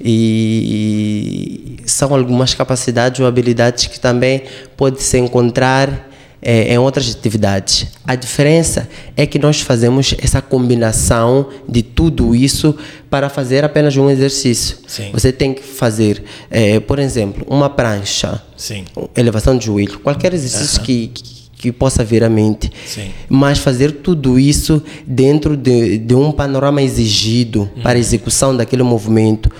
E 0.00 1.78
são 1.86 2.14
algumas 2.14 2.54
capacidades 2.54 3.20
ou 3.20 3.26
habilidades 3.26 3.86
que 3.86 3.98
também 3.98 4.42
pode 4.76 5.02
se 5.02 5.18
encontrar 5.18 6.10
é, 6.40 6.74
em 6.74 6.78
outras 6.78 7.10
atividades. 7.10 7.86
A 8.06 8.14
diferença 8.14 8.88
é 9.16 9.26
que 9.26 9.38
nós 9.38 9.60
fazemos 9.60 10.14
essa 10.18 10.40
combinação 10.40 11.48
de 11.68 11.82
tudo 11.82 12.34
isso 12.34 12.74
para 13.10 13.28
fazer 13.28 13.64
apenas 13.64 13.96
um 13.96 14.10
exercício. 14.10 14.78
Sim. 14.86 15.10
Você 15.12 15.32
tem 15.32 15.54
que 15.54 15.62
fazer, 15.62 16.22
é, 16.50 16.78
por 16.80 16.98
exemplo, 16.98 17.46
uma 17.48 17.68
prancha, 17.68 18.42
Sim. 18.56 18.84
elevação 19.16 19.56
de 19.56 19.66
joelho, 19.66 19.98
qualquer 20.00 20.34
exercício 20.34 20.82
que, 20.82 21.08
que 21.08 21.36
que 21.56 21.72
possa 21.72 22.04
vir 22.04 22.22
à 22.22 22.28
mente, 22.28 22.70
Sim. 22.86 23.10
mas 23.28 23.58
fazer 23.58 23.90
tudo 23.90 24.38
isso 24.38 24.82
dentro 25.06 25.56
de, 25.56 25.96
de 25.96 26.14
um 26.14 26.30
panorama 26.30 26.82
exigido 26.82 27.68
para 27.82 27.96
a 27.96 27.98
execução 27.98 28.54
daquele 28.54 28.82
movimento, 28.82 29.50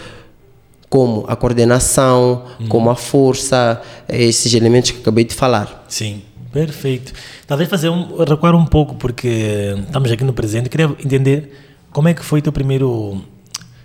como 0.89 1.25
a 1.27 1.35
coordenação, 1.35 2.45
como 2.69 2.91
a 2.91 2.95
força, 2.95 3.81
esses 4.09 4.53
elementos 4.55 4.91
que 4.91 4.99
acabei 4.99 5.25
de 5.25 5.35
falar. 5.35 5.85
Sim, 5.89 6.23
perfeito. 6.65 7.13
Talvez 7.47 7.69
fazer 7.69 7.89
um, 7.89 8.25
recuar 8.25 8.55
um 8.55 8.65
pouco, 8.65 8.95
porque 8.95 9.75
estamos 9.87 10.11
aqui 10.11 10.25
no 10.25 10.33
presente. 10.33 10.69
Queria 10.69 10.87
entender 11.05 11.53
como 11.91 12.09
é 12.09 12.15
que 12.15 12.25
foi 12.25 12.41
teu 12.41 12.53
primeiro 12.53 13.23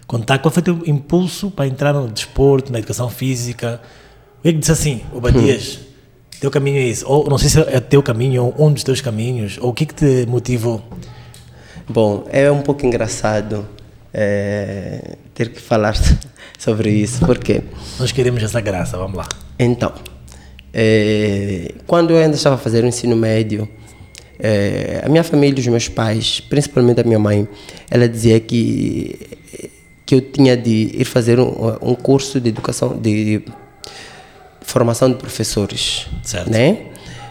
contato, 0.08 0.42
qual 0.42 0.52
foi 0.52 0.64
teu 0.64 0.82
impulso 0.86 1.50
para 1.50 1.68
entrar 1.68 1.94
no 1.94 2.08
desporto, 2.10 2.72
na 2.72 2.80
educação 2.80 3.10
física. 3.10 3.82
O 4.40 4.42
que 4.42 4.50
é 4.50 4.54
que 4.54 4.60
disse 4.60 4.72
assim, 4.72 5.02
o 5.14 5.22
Badias, 5.22 5.80
teu 6.40 6.52
caminho 6.52 6.78
é 6.78 6.88
esse? 6.88 7.06
Ou 7.06 7.30
não 7.30 7.38
sei 7.38 7.50
se 7.50 7.60
é 7.60 7.80
teu 7.80 8.02
caminho, 8.02 8.54
ou 8.58 8.68
um 8.68 8.74
dos 8.74 8.84
teus 8.84 9.02
caminhos, 9.02 9.58
ou 9.62 9.70
o 9.70 9.74
que 9.74 9.84
é 9.84 9.88
que 9.88 9.94
te 9.94 10.26
motivou? 10.28 10.82
Bom, 11.88 12.26
é 12.32 12.52
um 12.52 12.62
pouco 12.62 12.86
engraçado 12.86 13.68
é, 14.14 15.18
ter 15.34 15.50
que 15.50 15.62
falar 15.62 15.96
sobre 16.58 16.90
isso, 16.92 17.26
porque 17.26 17.64
Nós 18.00 18.12
queremos 18.12 18.44
essa 18.44 18.60
graça, 18.60 18.98
vamos 18.98 19.18
lá. 19.18 19.28
Então, 19.58 19.94
eh, 20.74 21.72
quando 21.88 22.12
eu 22.12 22.18
ainda 22.18 22.36
estava 22.36 22.56
a 22.56 22.58
fazer 22.58 22.84
o 22.84 22.88
ensino 22.88 23.16
médio, 23.16 23.68
eh, 24.40 25.02
a 25.04 25.10
minha 25.10 25.24
família, 25.24 25.60
os 25.60 25.68
meus 25.68 25.88
pais, 25.88 26.40
principalmente 26.40 27.00
a 27.02 27.04
minha 27.04 27.20
mãe, 27.20 27.48
ela 27.90 28.08
dizia 28.08 28.40
que 28.40 29.40
que 30.12 30.16
eu 30.16 30.20
tinha 30.20 30.58
de 30.58 30.92
ir 30.94 31.06
fazer 31.06 31.40
um, 31.40 31.78
um 31.82 31.96
curso 31.96 32.38
de 32.42 32.50
educação, 32.50 32.98
de 32.98 33.42
formação 34.60 35.10
de 35.10 35.16
professores, 35.16 36.06
Certo. 36.22 36.52
né? 36.52 36.80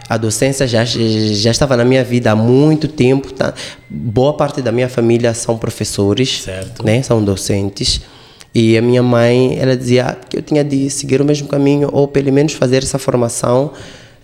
A 0.08 0.16
docência 0.16 0.66
já, 0.66 0.82
já 0.84 1.50
estava 1.50 1.76
na 1.76 1.84
minha 1.84 2.02
vida 2.02 2.30
há 2.32 2.34
muito 2.36 2.88
tempo. 2.88 3.34
Tá? 3.34 3.52
Boa 3.88 4.34
parte 4.34 4.62
da 4.62 4.72
minha 4.72 4.88
família 4.88 5.34
são 5.34 5.58
professores, 5.58 6.40
Certo. 6.42 6.82
né? 6.82 7.02
São 7.02 7.22
docentes. 7.22 8.00
E 8.54 8.76
a 8.76 8.82
minha 8.82 9.02
mãe, 9.02 9.58
ela 9.58 9.76
dizia 9.76 10.16
que 10.28 10.36
eu 10.36 10.42
tinha 10.42 10.64
de 10.64 10.90
seguir 10.90 11.20
o 11.20 11.24
mesmo 11.24 11.46
caminho 11.46 11.88
ou 11.92 12.08
pelo 12.08 12.32
menos 12.32 12.52
fazer 12.54 12.78
essa 12.78 12.98
formação 12.98 13.72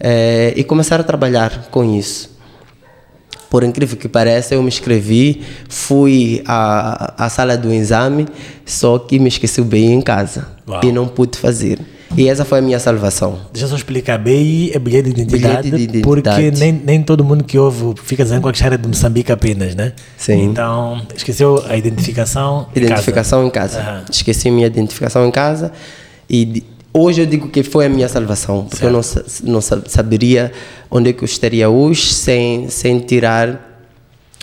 eh, 0.00 0.52
e 0.56 0.64
começar 0.64 1.00
a 1.00 1.04
trabalhar 1.04 1.68
com 1.70 1.84
isso. 1.96 2.36
Por 3.48 3.62
incrível 3.62 3.96
que 3.96 4.08
pareça, 4.08 4.54
eu 4.54 4.62
me 4.62 4.68
inscrevi, 4.68 5.42
fui 5.68 6.42
à, 6.44 7.24
à 7.24 7.28
sala 7.28 7.56
do 7.56 7.72
exame, 7.72 8.26
só 8.64 8.98
que 8.98 9.18
me 9.18 9.28
esqueci 9.28 9.62
BI 9.62 9.84
em 9.84 10.00
casa 10.00 10.48
Uau. 10.68 10.80
e 10.82 10.90
não 10.90 11.06
pude 11.06 11.38
fazer. 11.38 11.78
E 12.16 12.28
essa 12.28 12.44
foi 12.44 12.58
a 12.60 12.62
minha 12.62 12.78
salvação. 12.78 13.40
Deixa 13.52 13.64
eu 13.66 13.70
só 13.70 13.76
explicar. 13.76 14.18
BI 14.18 14.70
é 14.72 14.78
bilhete 14.78 15.12
de 15.12 15.22
identidade, 15.22 15.70
Bilhete 15.70 15.92
de 15.92 16.00
porque 16.00 16.20
identidade. 16.30 16.60
nem, 16.60 16.72
nem 16.72 17.02
todo 17.02 17.24
mundo 17.24 17.42
que 17.44 17.58
ouve 17.58 17.94
fica 18.04 18.22
dizendo 18.22 18.50
que 18.52 18.62
a 18.64 18.66
é 18.66 18.76
de 18.76 18.88
Moçambique 18.88 19.32
apenas, 19.32 19.74
né? 19.74 19.92
Sim. 20.16 20.44
Então, 20.44 21.02
esqueceu 21.14 21.62
a 21.68 21.76
identificação 21.76 22.68
em 22.74 22.78
Identificação 22.78 23.44
em 23.46 23.50
casa. 23.50 23.80
Aham. 23.80 24.04
Esqueci 24.10 24.50
minha 24.50 24.66
identificação 24.66 25.26
em 25.26 25.30
casa 25.30 25.72
e 26.30 26.62
hoje 26.94 27.20
eu 27.22 27.26
digo 27.26 27.48
que 27.48 27.62
foi 27.62 27.86
a 27.86 27.88
minha 27.88 28.08
salvação, 28.08 28.64
porque 28.64 28.84
eu 28.86 28.90
não, 28.92 29.00
não 29.42 29.60
sa- 29.60 29.82
saberia 29.86 30.52
onde 30.90 31.10
é 31.10 31.12
que 31.12 31.22
eu 31.22 31.26
estaria 31.26 31.68
hoje 31.68 32.14
sem, 32.14 32.68
sem 32.68 32.98
tirar 33.00 33.82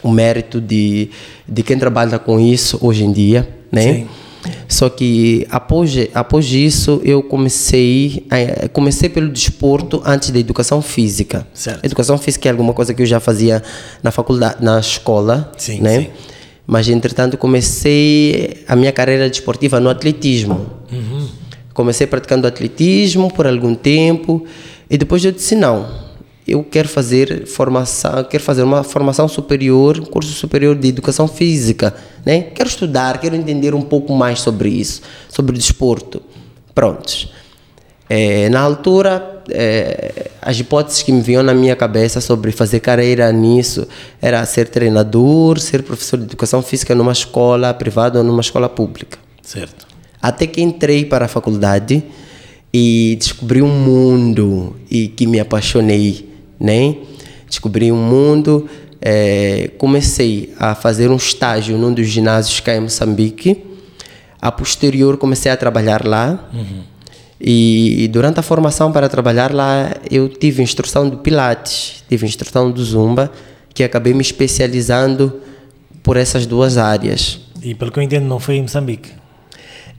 o 0.04 0.12
mérito 0.12 0.60
de, 0.60 1.10
de 1.48 1.64
quem 1.64 1.80
trabalha 1.80 2.20
com 2.20 2.40
isso 2.40 2.78
hoje 2.82 3.06
em 3.06 3.12
dia, 3.12 3.48
né? 3.72 3.82
Sim. 3.94 4.08
Só 4.68 4.90
que 4.90 5.48
após, 5.50 5.92
após 6.14 6.52
isso 6.52 7.02
eu 7.04 7.22
comecei 7.24 8.26
a- 8.30 8.68
comecei 8.70 9.08
pelo 9.10 9.30
desporto 9.30 10.02
antes 10.06 10.30
da 10.32 10.40
educação 10.40 10.82
física. 10.82 11.48
Certo. 11.54 11.86
Educação 11.86 12.18
física 12.18 12.50
é 12.50 12.52
alguma 12.52 12.74
coisa 12.74 12.94
que 12.94 13.02
eu 13.02 13.06
já 13.06 13.20
fazia 13.20 13.62
na 14.02 14.12
faculdade, 14.12 14.64
na 14.64 14.80
escola, 14.80 15.52
Sim, 15.58 15.80
né? 15.82 16.00
sim. 16.02 16.08
Mas 16.66 16.88
entretanto 16.88 17.38
comecei 17.38 18.64
a 18.68 18.76
minha 18.76 18.92
carreira 18.92 19.30
desportiva 19.30 19.80
no 19.80 19.90
atletismo. 19.90 20.66
Comecei 21.74 22.06
praticando 22.08 22.48
atletismo 22.48 23.32
por 23.34 23.48
algum 23.48 23.74
tempo 23.76 24.46
e 24.90 24.98
depois 24.98 25.26
eu 25.26 25.32
disse 25.32 25.56
não, 25.56 25.88
eu 26.48 26.64
quero 26.64 26.90
fazer 26.90 27.48
formação, 27.48 28.24
quero 28.26 28.44
fazer 28.44 28.64
uma 28.64 28.84
formação 28.84 29.28
superior, 29.28 30.00
um 30.00 30.06
curso 30.06 30.32
superior 30.34 30.76
de 30.76 30.90
educação 30.90 31.28
física, 31.28 31.96
né? 32.26 32.42
Quero 32.42 32.68
estudar, 32.68 33.20
quero 33.20 33.36
entender 33.36 33.74
um 33.74 33.82
pouco 33.82 34.14
mais 34.14 34.40
sobre 34.42 34.70
isso, 34.70 35.02
sobre 35.30 35.56
o 35.56 35.58
desporto. 35.58 36.22
Prontos. 36.76 37.32
Eh, 38.10 38.50
na 38.50 38.60
altura, 38.60 39.42
eh, 39.50 40.30
as 40.42 40.60
hipóteses 40.60 41.02
que 41.02 41.12
me 41.12 41.22
vinham 41.22 41.42
na 41.44 41.54
minha 41.54 41.76
cabeça 41.76 42.20
sobre 42.20 42.52
fazer 42.52 42.80
carreira 42.80 43.32
nisso 43.32 43.88
era 44.22 44.46
ser 44.46 44.68
treinador, 44.68 45.60
ser 45.60 45.84
professor 45.84 46.18
de 46.18 46.26
educação 46.26 46.62
física 46.62 46.94
numa 46.94 47.12
escola 47.12 47.74
privada 47.74 48.20
ou 48.20 48.26
numa 48.26 48.42
escola 48.42 48.68
pública. 48.68 49.18
Certo. 49.42 49.88
Até 50.22 50.46
que 50.46 50.62
entrei 50.62 51.06
para 51.06 51.26
a 51.26 51.28
faculdade 51.28 52.04
e 52.74 53.16
descobri 53.20 53.62
um 53.62 53.70
mundo 53.70 54.76
e 54.90 55.08
que 55.08 55.28
me 55.28 55.40
apaixonei, 55.40 56.33
né? 56.64 56.96
Descobri 57.48 57.92
um 57.92 58.02
mundo, 58.02 58.70
eh, 59.02 59.72
comecei 59.78 60.54
a 60.58 60.74
fazer 60.74 61.12
um 61.12 61.18
estágio 61.18 61.78
num 61.78 61.94
dos 61.94 62.08
ginásios 62.08 62.62
cá 62.62 62.74
em 62.74 62.80
Moçambique. 62.80 63.62
A 64.42 64.50
posterior 64.50 65.18
comecei 65.18 65.52
a 65.52 65.58
trabalhar 65.58 66.08
lá. 66.08 66.50
E 67.46 68.08
durante 68.14 68.40
a 68.40 68.42
formação 68.42 68.94
para 68.94 69.10
trabalhar 69.10 69.54
lá, 69.54 69.94
eu 70.10 70.30
tive 70.30 70.64
instrução 70.64 71.10
de 71.10 71.18
Pilates, 71.18 72.02
tive 72.08 72.26
instrução 72.26 72.72
do 72.72 72.82
Zumba, 72.82 73.30
que 73.74 73.84
acabei 73.84 74.14
me 74.14 74.22
especializando 74.22 75.42
por 76.02 76.16
essas 76.16 76.46
duas 76.46 76.78
áreas. 76.78 77.42
E 77.62 77.76
pelo 77.76 77.92
que 77.92 78.00
eu 78.00 78.04
entendo, 78.04 78.26
não 78.26 78.40
foi 78.40 78.56
em 78.56 78.62
Moçambique. 78.62 79.10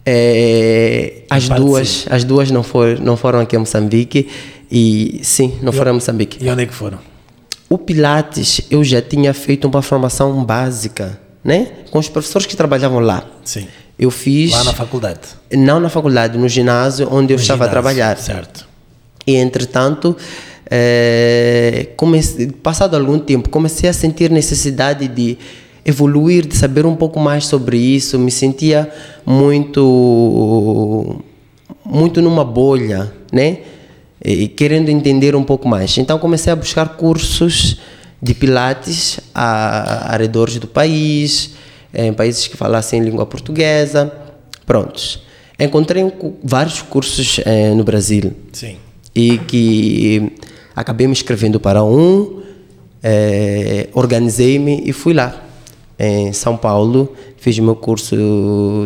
É, 0.07 1.23
as 1.31 1.49
duas, 1.49 2.07
as 2.11 2.25
duas 2.25 2.51
não, 2.51 2.63
for, 2.63 2.99
não 3.01 3.17
foram 3.17 3.41
aqui 3.41 3.57
em 3.57 3.59
Moçambique 3.59 4.29
e 4.77 5.21
sim, 5.23 5.59
não 5.63 5.73
foram 5.73 5.93
em 5.93 5.95
Moçambique. 5.95 6.45
E 6.45 6.51
onde 6.51 6.65
é 6.65 6.67
que 6.67 6.75
foram? 6.75 6.99
O 7.71 7.79
Pilates 7.79 8.63
eu 8.71 8.83
já 8.83 9.01
tinha 9.01 9.33
feito 9.33 9.69
uma 9.69 9.81
formação 9.83 10.45
básica, 10.45 11.19
né? 11.45 11.69
Com 11.91 11.99
os 12.01 12.09
professores 12.09 12.47
que 12.47 12.57
trabalhavam 12.57 12.99
lá. 12.99 13.25
Sim. 13.45 13.69
Eu 13.97 14.11
fiz 14.11 14.51
Lá 14.51 14.65
na 14.65 14.73
faculdade. 14.73 15.21
não 15.53 15.79
na 15.79 15.89
faculdade, 15.89 16.37
no 16.37 16.49
ginásio 16.49 17.09
onde 17.13 17.33
eu 17.33 17.37
No 17.37 17.43
estava 17.43 17.65
a 17.65 17.69
ginásio, 17.69 17.71
trabalhar. 17.71 18.19
Certo. 18.19 18.67
E 19.25 19.37
entretanto, 19.37 20.17
comecei, 21.97 22.49
passado 22.51 22.97
algum 22.97 23.19
tempo, 23.19 23.49
comecei 23.49 23.89
a 23.89 23.93
sentir 23.93 24.31
necessidade 24.31 25.07
de 25.07 25.39
evoluir, 25.85 26.47
de 26.47 26.57
saber 26.57 26.85
um 26.85 26.97
pouco 26.97 27.21
mais 27.21 27.47
sobre 27.47 27.77
isso. 27.77 28.19
Me 28.19 28.31
sentia 28.33 28.93
muito, 29.25 31.23
muito 31.85 32.21
numa 32.21 32.45
bolha, 32.45 33.13
né? 33.33 33.59
E 34.25 34.49
querendo 34.49 34.89
entender 34.89 35.37
um 35.37 35.45
pouco 35.45 35.69
mais. 35.69 35.99
Então 35.99 36.19
comecei 36.19 36.53
a 36.53 36.57
buscar 36.57 36.97
cursos 36.97 37.79
de 38.23 38.33
pilates 38.33 39.21
a, 39.35 40.15
a 40.15 40.17
redores 40.17 40.59
do 40.59 40.67
país, 40.67 41.51
em 41.93 42.13
países 42.13 42.47
que 42.47 42.57
falassem 42.57 43.01
língua 43.01 43.27
portuguesa. 43.27 44.11
Prontos. 44.67 45.23
Encontrei 45.59 46.11
vários 46.43 46.83
cursos 46.83 47.39
eh, 47.45 47.75
no 47.75 47.85
Brasil 47.85 48.33
Sim. 48.53 48.77
e 49.15 49.39
que 49.39 50.33
acabei 50.75 51.07
me 51.07 51.13
inscrevendo 51.13 51.61
para 51.61 51.85
um, 51.85 52.43
eh, 53.03 53.89
organizei-me 53.93 54.83
e 54.85 54.93
fui 54.93 55.15
lá 55.15 55.45
em 55.97 56.33
São 56.33 56.57
Paulo, 56.57 57.15
fiz 57.37 57.57
meu 57.59 57.77
curso 57.77 58.17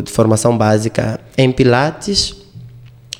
de 0.03 0.11
formação 0.11 0.55
básica 0.55 1.19
em 1.35 1.51
Pilates, 1.51 2.35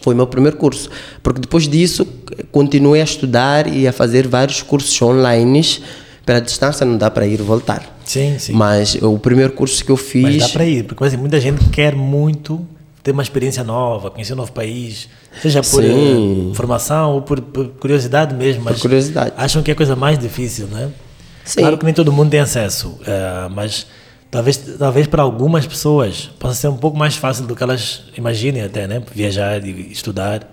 foi 0.02 0.16
meu 0.16 0.28
primeiro 0.28 0.58
curso, 0.58 0.90
porque 1.22 1.42
depois 1.42 1.68
disso 1.68 2.06
continuei 2.52 3.02
a 3.02 3.04
estudar 3.04 3.68
e 3.68 3.88
a 3.88 3.94
fazer 3.94 4.28
vários 4.28 4.62
cursos 4.62 5.00
online, 5.02 5.80
pela 6.26 6.40
distância 6.40 6.86
não 6.86 6.98
dá 6.98 7.10
para 7.10 7.26
ir 7.26 7.42
voltar. 7.42 7.98
Sim, 8.06 8.38
sim. 8.40 8.54
Mas 8.54 8.96
o 8.96 9.20
primeiro 9.20 9.54
curso 9.54 9.84
que 9.84 9.92
eu 9.92 9.96
Mas 9.96 10.06
fiz 10.06 10.38
dá 10.38 10.50
para 10.50 10.66
ir, 10.66 10.84
porque 10.84 11.04
assim, 11.04 11.18
muita 11.18 11.40
gente 11.40 11.70
quer 11.70 11.96
muito 11.96 12.66
ter 13.04 13.12
uma 13.12 13.24
experiência 13.24 13.64
nova, 13.64 14.12
conhecer 14.12 14.34
um 14.34 14.38
novo 14.38 14.52
país, 14.52 15.08
seja 15.42 15.62
por 15.62 15.84
Sim. 15.84 16.52
eh, 16.52 16.56
formação 16.56 17.14
ou 17.14 17.22
por, 17.22 17.40
por 17.42 17.68
curiosidade 17.80 18.36
mesmo. 18.36 18.64
Mas 18.64 18.82
curiosidade. 18.82 19.34
Acham 19.38 19.64
que 19.64 19.72
é 19.72 19.74
a 19.74 19.78
coisa 19.78 19.96
mais 19.96 20.18
difícil, 20.18 20.68
né? 20.68 20.90
Sim. 21.46 21.62
Claro 21.62 21.78
que 21.78 21.86
nem 21.86 21.94
todo 21.94 22.12
mundo 22.12 22.30
tem 22.30 22.40
acesso, 22.40 23.00
eh, 23.06 23.48
mas 23.52 23.88
talvez, 24.32 24.58
talvez 24.78 25.08
para 25.08 25.22
algumas 25.22 25.66
pessoas 25.66 26.30
possa 26.40 26.56
ser 26.56 26.68
um 26.68 26.78
pouco 26.78 26.98
mais 26.98 27.16
fácil 27.16 27.46
do 27.46 27.56
que 27.56 27.64
elas 27.64 28.04
imaginem 28.18 28.64
até, 28.64 28.88
né? 28.88 29.02
Viajar 29.14 29.64
e 29.66 29.92
estudar. 29.92 30.48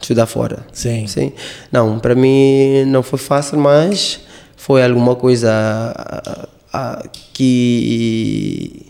estudar 0.00 0.26
fora. 0.26 0.66
Sim. 0.72 1.06
Sim. 1.06 1.32
Não, 1.70 1.98
para 1.98 2.14
mim 2.14 2.84
não 2.86 3.02
foi 3.02 3.18
fácil, 3.18 3.58
mas 3.58 4.20
foi 4.56 4.84
alguma 4.84 5.14
coisa 5.14 5.50
ah, 5.52 6.48
ah, 6.72 7.08
que 7.32 8.86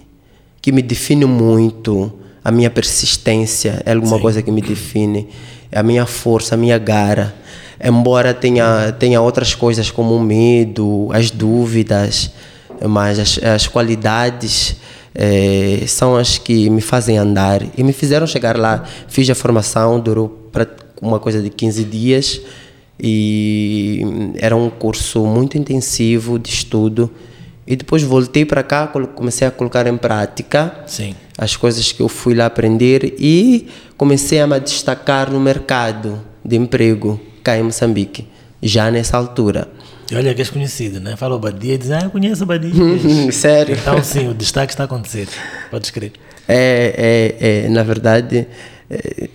que 0.60 0.72
me 0.72 0.82
define 0.82 1.24
muito. 1.24 2.12
A 2.44 2.50
minha 2.50 2.70
persistência 2.70 3.82
é 3.84 3.92
alguma 3.92 4.16
Sim. 4.16 4.22
coisa 4.22 4.42
que 4.42 4.50
me 4.50 4.60
define. 4.60 5.28
A 5.72 5.82
minha 5.82 6.06
força, 6.06 6.54
a 6.54 6.58
minha 6.58 6.78
gara. 6.78 7.34
Embora 7.82 8.34
tenha, 8.34 8.92
tenha 8.98 9.20
outras 9.20 9.54
coisas 9.54 9.90
como 9.90 10.16
o 10.16 10.20
medo, 10.20 11.08
as 11.12 11.30
dúvidas, 11.30 12.32
mas 12.86 13.18
as, 13.18 13.38
as 13.42 13.66
qualidades 13.66 14.76
eh, 15.14 15.84
são 15.86 16.16
as 16.16 16.38
que 16.38 16.70
me 16.70 16.80
fazem 16.80 17.18
andar 17.18 17.60
e 17.76 17.82
me 17.82 17.92
fizeram 17.92 18.26
chegar 18.26 18.56
lá. 18.56 18.84
Fiz 19.08 19.28
a 19.30 19.34
formação, 19.34 19.98
durou 19.98 20.28
pra, 20.52 20.66
uma 21.00 21.18
coisa 21.18 21.42
de 21.42 21.50
15 21.50 21.84
dias 21.84 22.40
e 23.00 24.34
era 24.36 24.56
um 24.56 24.70
curso 24.70 25.24
muito 25.24 25.56
intensivo 25.56 26.38
de 26.38 26.50
estudo. 26.50 27.10
E 27.66 27.76
depois 27.76 28.02
voltei 28.02 28.44
para 28.46 28.62
cá, 28.62 28.86
comecei 29.14 29.46
a 29.46 29.50
colocar 29.50 29.86
em 29.86 29.96
prática 29.96 30.84
Sim. 30.86 31.14
as 31.36 31.54
coisas 31.54 31.92
que 31.92 32.00
eu 32.00 32.08
fui 32.08 32.34
lá 32.34 32.46
aprender 32.46 33.14
e 33.18 33.68
comecei 33.96 34.40
a 34.40 34.46
me 34.46 34.58
destacar 34.58 35.30
no 35.30 35.38
mercado 35.38 36.22
de 36.42 36.56
emprego 36.56 37.20
cá 37.44 37.58
em 37.58 37.62
Moçambique, 37.62 38.26
já 38.62 38.90
nessa 38.90 39.18
altura. 39.18 39.68
E 40.10 40.16
olha 40.16 40.34
que 40.34 40.40
és 40.40 40.48
conhecido, 40.48 41.00
né? 41.00 41.16
Fala 41.16 41.34
o 41.34 41.38
Badia 41.38 41.74
e 41.74 41.78
diz, 41.78 41.90
ah, 41.90 42.00
eu 42.02 42.10
conheço 42.10 42.44
o 42.44 42.46
Badia. 42.46 42.72
Sério? 43.32 43.76
então, 43.78 44.02
sim, 44.02 44.28
o 44.28 44.34
destaque 44.34 44.72
está 44.72 44.84
a 44.84 44.86
acontecer. 44.86 45.28
Podes 45.70 45.90
crer. 45.90 46.12
É, 46.48 47.36
é, 47.40 47.64
é, 47.64 47.68
na 47.68 47.82
verdade, 47.82 48.46
é, 48.90 49.28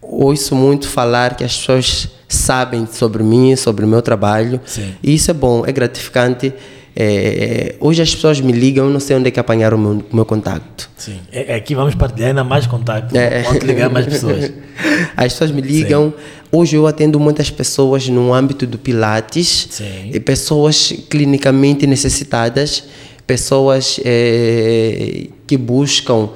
ouço 0.00 0.54
muito 0.54 0.88
falar 0.88 1.36
que 1.36 1.44
as 1.44 1.54
pessoas 1.56 2.08
sabem 2.26 2.86
sobre 2.90 3.22
mim, 3.22 3.54
sobre 3.56 3.84
o 3.84 3.88
meu 3.88 4.00
trabalho. 4.00 4.60
Sim. 4.64 4.94
E 5.02 5.14
isso 5.14 5.30
é 5.30 5.34
bom, 5.34 5.64
é 5.66 5.72
gratificante. 5.72 6.52
É, 6.98 7.74
hoje 7.78 8.00
as 8.00 8.14
pessoas 8.14 8.40
me 8.40 8.52
ligam, 8.52 8.86
eu 8.86 8.90
não 8.90 9.00
sei 9.00 9.16
onde 9.16 9.28
é 9.28 9.30
que 9.30 9.38
apanharam 9.38 9.76
o 9.76 9.80
meu, 9.80 10.04
meu 10.10 10.24
contacto. 10.24 10.88
Sim. 10.96 11.18
É, 11.30 11.52
é 11.52 11.54
aqui 11.56 11.74
vamos 11.74 11.94
partilhar 11.94 12.30
ainda 12.30 12.42
mais 12.42 12.66
contato. 12.66 13.14
É. 13.14 13.42
Vamos 13.42 13.62
ligar 13.64 13.90
mais 13.90 14.06
pessoas. 14.06 14.50
As 15.14 15.32
pessoas 15.34 15.50
me 15.50 15.60
ligam. 15.60 16.14
Hoje 16.50 16.76
eu 16.76 16.86
atendo 16.86 17.20
muitas 17.20 17.50
pessoas 17.50 18.08
no 18.08 18.32
âmbito 18.32 18.66
do 18.66 18.78
Pilates, 18.78 19.68
Sim. 19.70 20.10
e 20.10 20.18
pessoas 20.18 20.90
clinicamente 21.10 21.86
necessitadas, 21.86 22.84
pessoas 23.26 24.00
eh, 24.02 25.26
que 25.46 25.58
buscam 25.58 26.30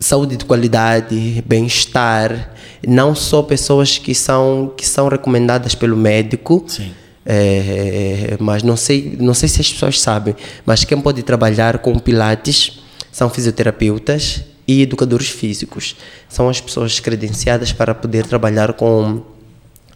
saúde 0.00 0.36
de 0.36 0.44
qualidade, 0.44 1.44
bem-estar, 1.46 2.54
não 2.86 3.14
só 3.14 3.42
pessoas 3.42 3.98
que 3.98 4.14
são 4.14 4.72
que 4.76 4.86
são 4.86 5.08
recomendadas 5.08 5.74
pelo 5.74 5.96
médico. 5.96 6.64
Sim. 6.66 6.92
É, 7.24 8.36
mas 8.40 8.62
não 8.62 8.76
sei, 8.76 9.16
não 9.20 9.32
sei 9.32 9.48
se 9.48 9.60
as 9.60 9.72
pessoas 9.72 10.00
sabem, 10.00 10.34
mas 10.66 10.84
quem 10.84 11.00
pode 11.00 11.22
trabalhar 11.22 11.78
com 11.78 11.96
Pilates 11.98 12.80
são 13.12 13.30
fisioterapeutas 13.30 14.42
e 14.66 14.82
educadores 14.82 15.28
físicos. 15.28 15.96
São 16.28 16.48
as 16.48 16.60
pessoas 16.60 16.98
credenciadas 16.98 17.72
para 17.72 17.94
poder 17.94 18.26
trabalhar 18.26 18.72
com 18.72 19.22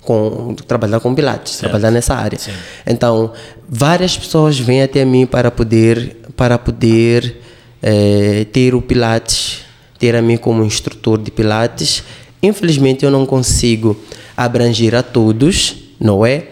com 0.02 0.54
trabalhar 0.54 1.00
com 1.00 1.12
Pilates, 1.14 1.56
trabalhar 1.58 1.90
nessa 1.90 2.14
área. 2.14 2.38
Sim. 2.38 2.52
Então, 2.86 3.32
várias 3.68 4.16
pessoas 4.16 4.56
vêm 4.56 4.82
até 4.82 5.04
mim 5.04 5.26
para 5.26 5.50
poder 5.50 6.16
para 6.36 6.56
poder 6.58 7.40
eh, 7.82 8.46
ter 8.52 8.74
o 8.74 8.80
Pilates, 8.80 9.62
ter 9.98 10.14
a 10.14 10.22
mim 10.22 10.36
como 10.36 10.64
instrutor 10.64 11.18
de 11.20 11.32
Pilates. 11.32 12.04
Infelizmente, 12.40 13.04
eu 13.04 13.10
não 13.10 13.26
consigo 13.26 13.96
abranger 14.36 14.94
a 14.94 15.02
todos, 15.02 15.76
não 15.98 16.24
é? 16.24 16.48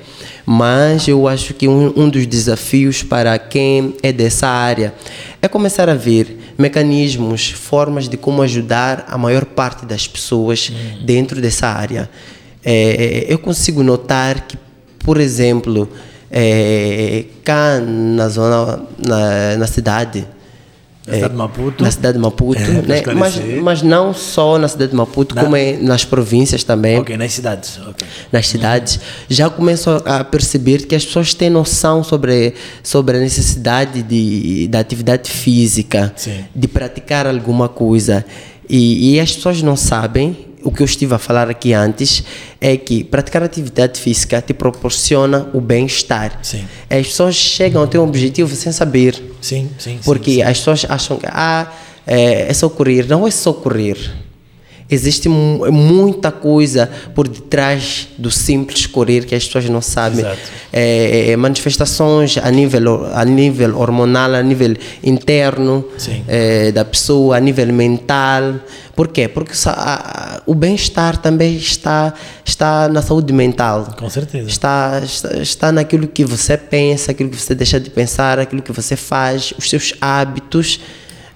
Mas 0.46 1.08
eu 1.08 1.26
acho 1.26 1.54
que 1.54 1.66
um, 1.66 1.92
um 1.96 2.08
dos 2.08 2.26
desafios 2.26 3.02
para 3.02 3.38
quem 3.38 3.94
é 4.02 4.12
dessa 4.12 4.46
área 4.46 4.92
é 5.40 5.48
começar 5.48 5.88
a 5.88 5.94
ver 5.94 6.38
mecanismos, 6.58 7.50
formas 7.50 8.08
de 8.08 8.16
como 8.16 8.42
ajudar 8.42 9.06
a 9.08 9.16
maior 9.16 9.44
parte 9.44 9.86
das 9.86 10.06
pessoas 10.06 10.70
dentro 11.02 11.40
dessa 11.40 11.68
área. 11.68 12.10
É, 12.64 13.26
eu 13.28 13.38
consigo 13.38 13.82
notar 13.82 14.46
que, 14.46 14.56
por 14.98 15.18
exemplo, 15.18 15.88
é, 16.30 17.24
cá 17.42 17.80
na 17.80 18.28
zona, 18.28 18.82
na, 19.06 19.56
na 19.56 19.66
cidade, 19.66 20.26
Na 21.06 21.12
cidade 21.14 21.32
de 21.32 21.38
Maputo. 21.38 21.84
na 21.84 21.90
cidade 21.90 22.16
de 22.16 22.22
Maputo, 22.22 22.60
É, 22.62 22.66
né? 22.82 23.02
mas, 23.14 23.34
mas 23.62 23.82
não 23.82 24.14
só 24.14 24.56
na 24.58 24.66
cidade 24.68 24.90
de 24.92 24.96
Maputo, 24.96 25.34
Na- 25.34 25.44
como 25.44 25.54
é 25.54 25.76
nas 25.76 26.04
províncias 26.04 26.64
também 26.64 26.98
Ok, 26.98 27.14
nas 27.16 27.32
cidades. 27.32 27.78
ok. 27.86 28.06
nas 28.32 28.48
cidades, 28.48 28.98
já 29.28 29.50
começo 29.50 29.90
a 29.90 30.14
a 30.20 30.24
perceber 30.24 30.86
que 30.86 30.94
as 30.94 31.04
pessoas 31.04 31.34
têm 31.34 31.50
noção 31.50 32.02
sobre, 32.02 32.54
sobre 32.82 33.16
a 33.18 33.20
necessidade 33.20 34.02
de, 34.02 34.66
da 34.68 34.78
atividade 34.80 35.30
física, 35.30 36.12
Sim. 36.16 36.44
de 36.54 36.66
praticar 36.68 37.26
alguma 37.26 37.68
coisa. 37.68 38.24
E, 38.68 39.14
e 39.16 39.20
as 39.20 39.32
pessoas 39.32 39.60
não 39.60 39.76
sabem, 39.76 40.34
o 40.64 40.70
que 40.72 40.82
eu 40.82 40.86
estive 40.86 41.14
a 41.14 41.18
falar 41.18 41.48
aqui 41.50 41.72
antes, 41.72 42.24
é 42.60 42.76
que 42.76 43.04
praticar 43.04 43.42
atividade 43.42 44.00
física 44.00 44.40
te 44.42 44.54
proporciona 44.54 45.48
o 45.52 45.60
bem-estar. 45.60 46.38
Sim. 46.42 46.64
As 46.90 47.06
pessoas 47.08 47.34
chegam 47.36 47.82
a 47.82 47.86
ter 47.86 47.98
um 47.98 48.04
objetivo 48.04 48.54
sem 48.54 48.72
saber. 48.72 49.14
Sim, 49.40 49.68
sim. 49.78 49.90
sim, 49.96 49.98
Porque 50.04 50.34
sim. 50.36 50.42
as 50.42 50.58
pessoas 50.58 50.86
acham 50.88 51.18
que 51.18 51.26
ah, 51.28 51.70
é, 52.06 52.48
é 52.48 52.52
só 52.54 52.68
correr. 52.68 53.06
Não 53.08 53.26
é 53.26 53.30
só 53.30 53.52
correr. 53.52 53.98
Existe 54.90 55.30
mu- 55.30 55.70
muita 55.72 56.30
coisa 56.30 56.90
por 57.14 57.26
detrás 57.26 58.06
do 58.18 58.30
simples 58.30 58.86
correr 58.86 59.24
que 59.24 59.34
as 59.34 59.42
pessoas 59.46 59.64
não 59.70 59.80
sabem. 59.80 60.20
Exato. 60.20 60.38
É, 60.70 61.30
é, 61.30 61.36
manifestações 61.36 62.36
a 62.36 62.50
nível, 62.50 63.06
a 63.14 63.24
nível 63.24 63.78
hormonal, 63.78 64.34
a 64.34 64.42
nível 64.42 64.76
interno 65.02 65.86
Sim. 65.96 66.22
é, 66.28 66.70
da 66.70 66.84
pessoa, 66.84 67.38
a 67.38 67.40
nível 67.40 67.72
mental. 67.72 68.56
Por 68.94 69.08
quê? 69.08 69.26
Porque 69.26 69.54
a- 69.66 70.33
o 70.46 70.54
bem-estar 70.54 71.16
também 71.16 71.56
está, 71.56 72.12
está 72.44 72.88
na 72.88 73.00
saúde 73.02 73.32
mental. 73.32 73.94
Com 73.98 74.10
certeza. 74.10 74.48
Está, 74.48 75.00
está, 75.02 75.36
está 75.38 75.72
naquilo 75.72 76.06
que 76.06 76.24
você 76.24 76.56
pensa, 76.56 77.12
aquilo 77.12 77.30
que 77.30 77.36
você 77.36 77.54
deixa 77.54 77.80
de 77.80 77.90
pensar, 77.90 78.38
aquilo 78.38 78.60
que 78.62 78.72
você 78.72 78.96
faz, 78.96 79.52
os 79.58 79.68
seus 79.70 79.94
hábitos, 80.00 80.80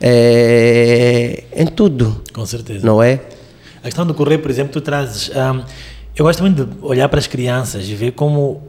é, 0.00 1.44
em 1.56 1.66
tudo, 1.66 2.22
Com 2.32 2.44
certeza. 2.46 2.86
não 2.86 3.02
é? 3.02 3.20
A 3.80 3.84
questão 3.84 4.06
do 4.06 4.14
correr, 4.14 4.38
por 4.38 4.50
exemplo, 4.50 4.72
tu 4.72 4.80
trazes. 4.80 5.30
ahm, 5.34 5.62
eu 6.16 6.24
gosto 6.24 6.40
muito 6.42 6.64
de 6.64 6.76
olhar 6.82 7.08
para 7.08 7.18
as 7.18 7.26
crianças 7.26 7.88
e 7.88 7.94
ver 7.94 8.12
como. 8.12 8.62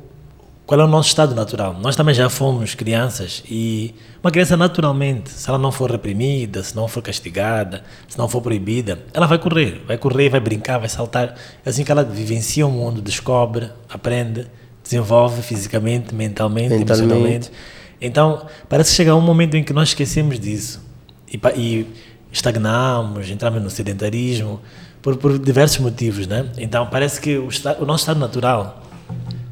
Qual 0.69 0.79
é 0.79 0.83
o 0.83 0.87
nosso 0.87 1.09
estado 1.09 1.33
natural? 1.33 1.75
Nós 1.81 1.95
também 1.95 2.13
já 2.13 2.29
fomos 2.29 2.75
crianças 2.75 3.41
e 3.49 3.95
uma 4.23 4.29
criança 4.29 4.55
naturalmente, 4.55 5.31
se 5.31 5.49
ela 5.49 5.57
não 5.57 5.71
for 5.71 5.89
reprimida, 5.89 6.61
se 6.61 6.75
não 6.75 6.87
for 6.87 7.01
castigada, 7.01 7.83
se 8.07 8.15
não 8.15 8.29
for 8.29 8.39
proibida, 8.39 8.99
ela 9.11 9.25
vai 9.25 9.39
correr, 9.39 9.81
vai 9.87 9.97
correr, 9.97 10.29
vai 10.29 10.39
brincar, 10.39 10.77
vai 10.77 10.87
saltar. 10.87 11.33
É 11.65 11.69
assim 11.71 11.83
que 11.83 11.91
ela 11.91 12.03
vivencia 12.03 12.67
o 12.67 12.71
mundo, 12.71 13.01
descobre, 13.01 13.71
aprende, 13.89 14.45
desenvolve 14.83 15.41
fisicamente, 15.41 16.13
mentalmente, 16.13 16.69
Mentalmente. 16.69 17.01
emocionalmente. 17.01 17.51
Então, 17.99 18.45
parece 18.69 18.91
que 18.91 18.97
chega 18.97 19.15
um 19.15 19.21
momento 19.21 19.57
em 19.57 19.63
que 19.63 19.73
nós 19.73 19.87
esquecemos 19.87 20.39
disso 20.39 20.85
e, 21.33 21.41
e 21.57 21.87
estagnamos, 22.31 23.27
entramos 23.27 23.59
no 23.59 23.71
sedentarismo 23.71 24.61
por, 25.01 25.17
por 25.17 25.39
diversos 25.39 25.79
motivos, 25.79 26.27
né? 26.27 26.45
Então, 26.59 26.85
parece 26.85 27.19
que 27.19 27.39
o, 27.39 27.49
o 27.79 27.85
nosso 27.87 28.03
estado 28.03 28.19
natural, 28.19 28.83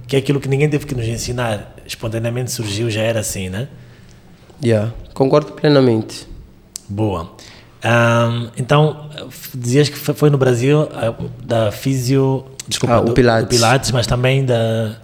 que 0.08 0.16
é 0.16 0.20
aquilo 0.20 0.40
que 0.40 0.48
ninguém 0.48 0.70
teve 0.70 0.86
que 0.86 0.96
nos 0.96 1.06
ensinar, 1.06 1.76
espontaneamente 1.86 2.52
surgiu, 2.52 2.90
já 2.90 3.02
era 3.02 3.20
assim, 3.20 3.50
né? 3.50 3.68
Yeah, 4.64 4.94
concordo 5.14 5.52
plenamente. 5.54 6.28
Boa. 6.90 7.32
Ahm, 7.84 8.48
então, 8.58 9.10
dizias 9.54 9.90
que 9.90 9.98
foi 9.98 10.30
no 10.30 10.38
Brasil 10.38 10.88
ah, 10.94 11.14
da 11.44 11.72
fisio, 11.72 12.46
desculpa, 12.68 12.96
Ah, 12.96 13.02
o 13.02 13.06
do- 13.06 13.14
Pilates. 13.14 13.44
do 13.46 13.50
Pilates, 13.50 13.92
mas 13.92 14.08
também 14.08 14.44
da, 14.46 14.96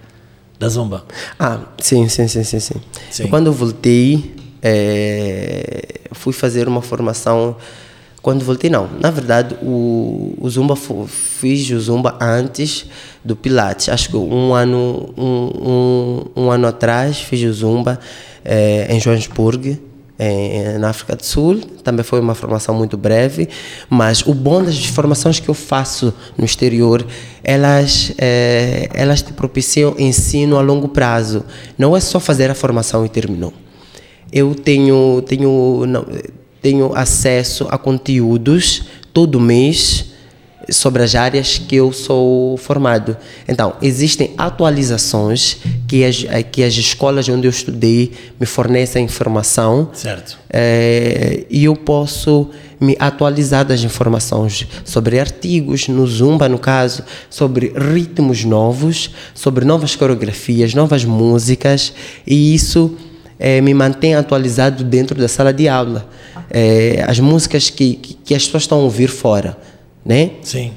da 0.58 0.70
Zumba. 0.70 1.06
Ah, 1.38 1.60
sim, 1.80 2.08
sim, 2.10 2.28
sim, 2.28 2.44
sim, 2.44 2.60
sim. 2.60 2.76
Sim. 3.12 3.28
Quando 3.28 3.48
eu 3.48 3.54
voltei, 3.54 4.34
eh, 4.62 6.00
fui 6.13 6.34
fazer 6.34 6.68
uma 6.68 6.82
formação. 6.82 7.56
Quando 8.22 8.44
voltei, 8.46 8.70
não. 8.70 8.89
Na 9.00 9.12
verdade, 9.12 9.56
o, 9.62 10.34
o 10.39 10.50
Zumba, 10.50 10.76
fiz 10.76 11.70
o 11.72 11.80
Zumba 11.80 12.18
antes 12.22 12.86
do 13.24 13.36
Pilates. 13.36 13.90
Acho 13.90 14.10
que 14.10 14.18
um 14.18 14.54
ano, 14.54 15.14
um, 15.18 16.26
um, 16.36 16.44
um 16.44 16.52
ano 16.52 16.68
atrás, 16.68 17.20
fiz 17.20 17.42
o 17.44 17.54
Zumba 17.54 18.00
eh, 18.44 18.88
em 18.90 19.00
Joanesburgo, 19.00 19.78
eh, 20.20 20.78
na 20.80 20.90
África 20.90 21.16
do 21.16 21.26
Sul. 21.26 21.60
Também 21.84 22.04
foi 22.04 22.20
uma 22.20 22.36
formação 22.36 22.76
muito 22.76 22.98
breve, 22.98 23.48
mas 23.90 24.26
o 24.26 24.34
bom 24.34 24.64
das 24.64 24.86
formações 24.86 25.40
que 25.40 25.50
eu 25.50 25.54
faço 25.54 26.14
no 26.38 26.46
exterior, 26.46 27.06
elas, 27.44 28.14
eh, 28.18 28.90
elas 28.94 29.22
te 29.22 29.32
propiciam 29.34 29.96
ensino 29.98 30.58
a 30.58 30.62
longo 30.62 30.90
prazo. 30.90 31.46
Não 31.78 31.96
é 31.96 32.00
só 32.00 32.20
fazer 32.20 32.50
a 32.50 32.56
formação 32.56 33.06
e 33.06 33.10
terminou. 33.10 33.54
Eu 34.32 34.54
tenho, 34.56 35.22
tenho, 35.28 35.86
não, 35.86 36.06
tenho 36.62 36.96
acesso 36.96 37.68
a 37.70 37.78
conteúdos 37.78 38.86
todo 39.14 39.40
mês 39.40 40.12
sobre 40.69 41.04
as 41.04 41.15
áreas 41.15 41.58
que 41.58 41.76
eu 41.76 41.91
sou 41.91 42.58
formado. 42.58 43.17
Então, 43.47 43.73
existem 43.82 44.34
atualizações 44.38 45.58
que 45.88 46.04
as, 46.04 46.26
que 46.52 46.63
as 46.63 46.73
escolas 46.73 47.28
onde 47.30 47.47
eu 47.47 47.52
estudei 47.52 48.12
me 48.39 48.45
fornecem 48.45 49.06
informação 49.06 49.89
Certo. 49.93 50.38
eh, 50.49 51.45
e 51.49 51.65
eu 51.65 51.76
posso 51.76 52.49
me 52.80 52.95
atualizar 52.99 53.63
das 53.65 53.82
informações 53.82 54.67
sobre 54.84 55.19
artigos, 55.19 55.88
no 55.88 56.06
Zumba, 56.06 56.49
no 56.49 56.60
caso, 56.60 57.04
sobre 57.30 57.73
ritmos 57.76 58.43
novos, 58.43 59.12
sobre 59.34 59.63
novas 59.63 59.95
coreografias, 59.95 60.73
novas 60.73 61.06
músicas, 61.06 61.93
e 62.28 62.54
isso 62.54 62.95
eh, 63.39 63.62
me 63.62 63.73
mantém 63.73 64.15
atualizado 64.15 64.84
dentro 64.84 65.17
da 65.19 65.28
sala 65.28 65.54
de 65.54 65.67
aula. 65.67 66.08
Eh, 66.52 67.04
as 67.08 67.19
músicas 67.19 67.69
que, 67.69 67.95
que, 67.95 68.13
que 68.13 68.36
as 68.36 68.43
pessoas 68.45 68.63
estão 68.63 68.80
a 68.80 68.84
ouvir 68.84 69.08
fora, 69.10 69.58
né? 70.06 70.32
Sim. 70.42 70.72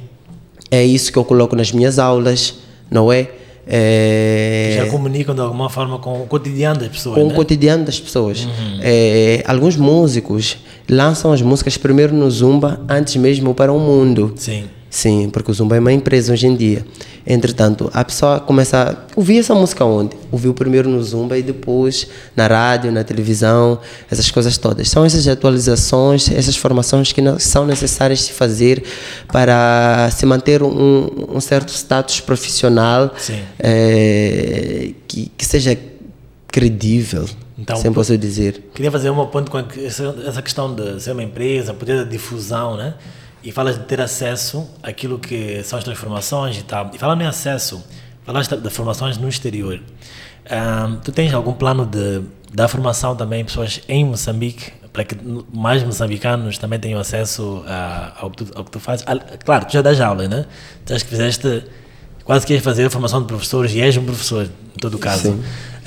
É 0.71 0.85
isso 0.85 1.13
que 1.13 1.19
eu 1.19 1.25
coloco 1.25 1.55
nas 1.55 1.73
minhas 1.73 1.99
aulas, 1.99 2.55
não 2.91 3.13
é? 3.13 3.29
Eh, 3.69 4.75
Já 4.77 4.91
comunicam 4.91 5.35
de 5.35 5.41
alguma 5.41 5.69
forma 5.69 5.99
com 5.99 6.23
o 6.23 6.27
cotidiano 6.27 6.81
das 6.81 6.89
pessoas, 6.89 7.17
com 7.17 7.25
o 7.25 7.29
né? 7.29 7.35
cotidiano 7.35 7.85
das 7.85 7.99
pessoas. 7.99 8.47
É, 8.81 9.43
alguns 9.47 9.77
músicos 9.77 10.57
lançam 10.89 11.33
as 11.33 11.43
músicas 11.43 11.77
primeiro 11.77 12.15
no 12.15 12.31
Zumba, 12.31 12.81
antes 12.89 13.17
mesmo 13.17 13.55
para 13.55 13.73
o 13.73 13.79
mundo. 13.81 14.33
Sim. 14.37 14.65
Sim, 14.89 15.29
porque 15.31 15.51
o 15.51 15.55
Zumba 15.55 15.77
é 15.77 15.81
uma 15.81 15.93
empresa 15.93 16.33
hoje 16.33 16.47
em 16.47 16.55
dia. 16.55 16.85
Entretanto, 17.27 17.91
a 17.93 18.05
pessoa 18.05 18.39
começa 18.39 18.93
a 18.93 19.19
ouvir 19.19 19.39
essa 19.39 19.53
música 19.53 19.85
onde? 19.85 20.17
Ouviu 20.31 20.55
primeiro 20.55 20.89
no 20.89 21.03
Zumba 21.03 21.37
e 21.37 21.43
depois 21.43 22.07
na 22.37 22.47
rádio, 22.47 22.93
na 22.93 23.03
televisão, 23.03 23.81
essas 24.09 24.31
coisas 24.31 24.57
todas. 24.57 24.89
São 24.89 25.05
essas 25.05 25.27
atualizações, 25.27 26.31
essas 26.31 26.57
formações 26.57 27.13
que 27.13 27.21
são 27.41 27.67
necessárias 27.67 28.27
de 28.27 28.33
fazer 28.33 28.85
para 29.27 30.09
se 30.13 30.25
manter 30.25 30.63
um, 30.63 31.11
um 31.35 31.41
certo 31.41 31.71
status 31.71 32.21
profissional 32.21 33.13
eh, 33.59 34.93
que, 35.09 35.33
que 35.37 35.45
seja 35.45 35.77
credível, 36.47 37.29
Então, 37.59 37.77
sem 37.77 37.93
posso 37.93 38.17
dizer. 38.17 38.71
Queria 38.73 38.91
fazer 38.91 39.11
uma 39.11 39.27
ponto 39.27 39.51
com 39.51 39.59
essa 39.59 40.41
questão 40.41 40.73
de 40.73 41.01
ser 41.01 41.11
uma 41.11 41.25
empresa, 41.25 41.75
poder 41.75 42.05
da 42.05 42.05
difusão, 42.05 42.77
né? 42.77 42.95
E 43.47 43.53
falas 43.53 43.79
de 43.79 43.85
ter 43.85 44.01
acesso 44.01 44.69
àquilo 44.83 45.19
que 45.19 45.63
são 45.63 45.79
as 45.79 45.85
transformações 45.85 46.59
e 46.59 46.63
tal. 46.65 46.91
E 46.93 46.99
falando 46.99 47.23
em 47.23 47.27
acesso, 47.27 47.85
falaste 48.25 48.57
das 48.57 48.73
formações 48.75 49.17
no 49.19 49.29
exterior. 49.29 49.81
Ahm, 50.51 50.97
tu 51.05 51.13
tens 51.13 51.33
algum 51.33 51.53
plano 51.53 51.87
de 51.87 52.23
dar 52.53 52.69
formação 52.69 53.15
também 53.15 53.41
em 53.43 53.45
pessoas 53.45 53.81
em 53.89 54.05
Moçambique, 54.05 54.73
para 54.93 55.05
que 55.05 55.17
mais 55.53 55.83
moçambicanos 55.83 56.57
também 56.59 56.79
tenham 56.81 56.99
acesso 56.99 57.63
a- 57.67 58.13
ao, 58.19 58.31
que 58.31 58.45
tu, 58.45 58.59
ao 58.59 58.65
que 58.65 58.71
tu 58.71 58.81
fazes? 58.81 59.05
Ah, 59.07 59.17
Claro, 59.45 59.67
tu 59.67 59.73
já 59.75 59.83
das 59.83 60.01
aulas, 60.01 60.29
né? 60.29 60.47
Tu 60.85 60.95
acho 60.95 61.05
que 61.05 61.11
fizeste, 61.11 61.65
quase 62.25 62.47
que 62.47 62.53
ias 62.55 62.63
fazer 62.65 62.87
a 62.87 62.91
formação 62.91 63.21
de 63.21 63.27
professores 63.27 63.73
e 63.75 63.81
és 63.81 63.97
um 63.97 64.05
professor, 64.05 64.45
em 64.47 64.79
todo 64.81 64.95
o 64.95 64.99
caso. 64.99 65.39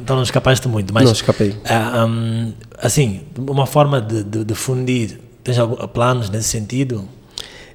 então 0.00 0.16
não 0.16 0.22
escapaste 0.22 0.68
muito, 0.68 0.92
mas 0.94 1.04
Não 1.04 1.12
escapei. 1.12 1.56
ah, 1.64 2.04
hum, 2.06 2.52
assim, 2.78 3.22
uma 3.38 3.66
forma 3.66 4.00
de, 4.00 4.22
de, 4.22 4.44
de 4.44 4.54
fundir, 4.54 5.18
tens 5.42 5.56
planos 5.92 6.30
nesse 6.30 6.48
sentido? 6.48 7.08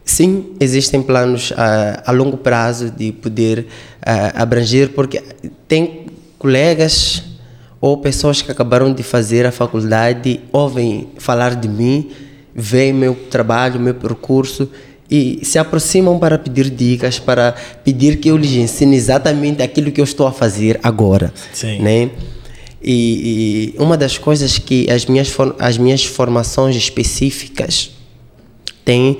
Sim, 0.04 0.56
existem 0.60 1.02
planos 1.02 1.52
ah, 1.58 2.04
a 2.06 2.12
longo 2.12 2.38
prazo 2.38 2.90
de 2.90 3.12
poder 3.12 3.68
ah, 4.02 4.42
abranger, 4.42 4.90
porque 4.90 5.22
tem 5.68 6.06
colegas 6.40 7.24
ou 7.82 7.98
pessoas 7.98 8.42
que 8.42 8.52
acabaram 8.52 8.94
de 8.94 9.04
fazer 9.04 9.46
a 9.46 9.52
faculdade, 9.52 10.40
ouvem 10.52 11.10
falar 11.18 11.56
de 11.56 11.68
mim, 11.68 12.10
veem 12.56 12.94
meu 12.94 13.14
trabalho, 13.30 13.80
meu 13.80 13.94
percurso 13.94 14.70
e 15.10 15.40
se 15.44 15.58
aproximam 15.58 16.20
para 16.20 16.38
pedir 16.38 16.70
dicas, 16.70 17.20
para 17.20 17.56
pedir 17.84 18.18
que 18.18 18.30
eu 18.30 18.38
lhes 18.38 18.52
ensine 18.52 18.96
exatamente 18.96 19.62
aquilo 19.62 19.92
que 19.92 20.02
eu 20.02 20.06
estou 20.06 20.28
a 20.28 20.32
fazer 20.32 20.80
agora. 20.84 21.34
Sim. 21.54 21.80
Né? 21.80 22.10
E, 22.82 23.74
e 23.76 23.82
uma 23.82 23.98
das 23.98 24.18
coisas 24.18 24.58
que 24.58 24.90
as 24.90 25.06
minhas, 25.06 25.36
as 25.60 25.78
minhas 25.78 26.06
formações 26.06 26.76
específicas 26.76 27.92
tem 28.86 29.20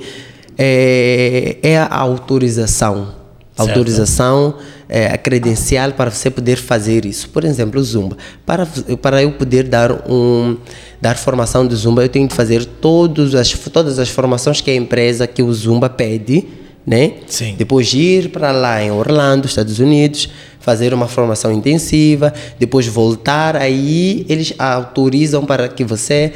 é, 0.56 1.56
é 1.62 1.78
a 1.78 1.96
autorização. 1.96 3.18
Certo. 3.58 3.70
autorização, 3.70 4.54
é, 4.88 5.08
a 5.08 5.18
credencial 5.18 5.90
para 5.92 6.12
você 6.12 6.30
poder 6.30 6.56
fazer 6.56 7.04
isso. 7.04 7.28
Por 7.30 7.42
exemplo, 7.42 7.80
o 7.80 7.82
Zumba. 7.82 8.16
Para, 8.46 8.66
para 9.02 9.20
eu 9.20 9.32
poder 9.32 9.64
dar, 9.64 10.08
um, 10.08 10.56
dar 11.00 11.16
formação 11.16 11.66
de 11.66 11.74
Zumba, 11.74 12.02
eu 12.04 12.08
tenho 12.08 12.28
que 12.28 12.34
fazer 12.34 12.64
todos 12.64 13.34
as, 13.34 13.50
todas 13.50 13.98
as 13.98 14.08
formações 14.08 14.60
que 14.60 14.70
a 14.70 14.74
empresa 14.74 15.26
que 15.26 15.42
o 15.42 15.52
Zumba 15.52 15.90
pede, 15.90 16.46
né? 16.88 17.12
Sim. 17.26 17.54
Depois 17.58 17.92
ir 17.92 18.30
para 18.30 18.50
lá 18.50 18.82
em 18.82 18.90
Orlando, 18.90 19.46
Estados 19.46 19.78
Unidos, 19.78 20.30
fazer 20.58 20.94
uma 20.94 21.06
formação 21.06 21.52
intensiva, 21.52 22.32
depois 22.58 22.86
voltar, 22.86 23.56
aí 23.56 24.24
eles 24.26 24.54
autorizam 24.58 25.44
para 25.44 25.68
que 25.68 25.84
você 25.84 26.32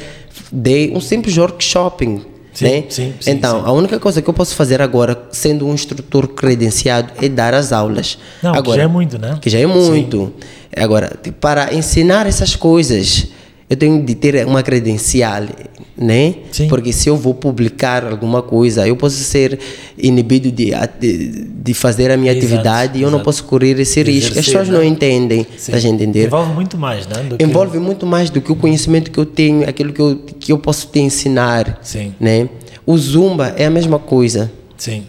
dê 0.51 0.91
um 0.93 1.01
simples 1.01 1.35
workshop. 1.37 2.21
Sim, 2.53 2.65
né? 2.65 2.83
sim, 2.87 3.13
sim, 3.19 3.31
então, 3.31 3.61
sim. 3.61 3.65
a 3.65 3.71
única 3.71 3.99
coisa 3.99 4.21
que 4.21 4.29
eu 4.29 4.33
posso 4.33 4.53
fazer 4.53 4.79
agora, 4.79 5.27
sendo 5.31 5.65
um 5.65 5.73
instrutor 5.73 6.27
credenciado, 6.27 7.11
é 7.19 7.27
dar 7.27 7.55
as 7.55 7.71
aulas. 7.71 8.19
Não, 8.43 8.51
que 8.51 8.57
agora, 8.59 8.77
já 8.77 8.83
é 8.83 8.87
muito, 8.87 9.17
né? 9.17 9.39
Que 9.41 9.49
já 9.49 9.57
é 9.57 9.65
muito. 9.65 10.31
Agora, 10.77 11.17
tipo, 11.21 11.39
para 11.39 11.73
ensinar 11.73 12.27
essas 12.27 12.55
coisas, 12.55 13.27
eu 13.73 13.77
tenho 13.77 14.01
de 14.03 14.15
ter 14.15 14.45
uma 14.45 14.61
credencial, 14.61 15.43
né? 15.97 16.35
Sim. 16.51 16.67
Porque 16.67 16.93
se 16.93 17.09
eu 17.09 17.17
vou 17.17 17.33
publicar 17.33 18.05
alguma 18.05 18.41
coisa, 18.41 18.87
eu 18.87 18.95
posso 18.95 19.17
ser 19.17 19.59
inibido 19.97 20.51
de, 20.51 20.71
de, 21.63 21.73
fazer 21.73 22.11
a 22.11 22.17
minha 22.17 22.31
Exato, 22.31 22.45
atividade 22.45 22.99
e 22.99 23.01
eu 23.01 23.11
não 23.11 23.19
posso 23.19 23.43
correr 23.45 23.79
esse 23.79 24.01
risco. 24.03 24.37
As 24.37 24.45
pessoas 24.45 24.69
né? 24.69 24.75
não 24.77 24.83
entendem, 24.83 25.43
tá 25.43 25.79
entender? 25.79 26.25
Envolve 26.25 26.53
muito 26.53 26.77
mais, 26.77 27.07
né? 27.07 27.23
Do 27.23 27.37
que- 27.37 27.43
Envolve 27.43 27.79
muito 27.79 28.05
mais 28.05 28.29
do 28.29 28.39
que 28.41 28.51
o 28.51 28.55
conhecimento 28.55 29.09
que 29.11 29.17
eu 29.17 29.25
tenho, 29.25 29.67
aquilo 29.67 29.91
que 29.91 30.01
eu, 30.01 30.15
que 30.39 30.51
eu 30.51 30.57
posso 30.57 30.87
te 30.87 30.99
ensinar, 30.99 31.79
Sim. 31.81 32.13
né? 32.19 32.49
O 32.85 32.97
Zumba 32.97 33.53
é 33.57 33.65
a 33.65 33.69
mesma 33.69 33.97
coisa. 33.97 34.51
Sim. 34.77 35.03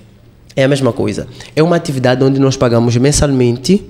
É 0.56 0.64
a 0.64 0.68
mesma 0.68 0.92
coisa. 0.92 1.26
É 1.54 1.62
uma 1.62 1.76
atividade 1.76 2.22
onde 2.22 2.38
nós 2.38 2.56
pagamos 2.56 2.96
mensalmente 2.96 3.84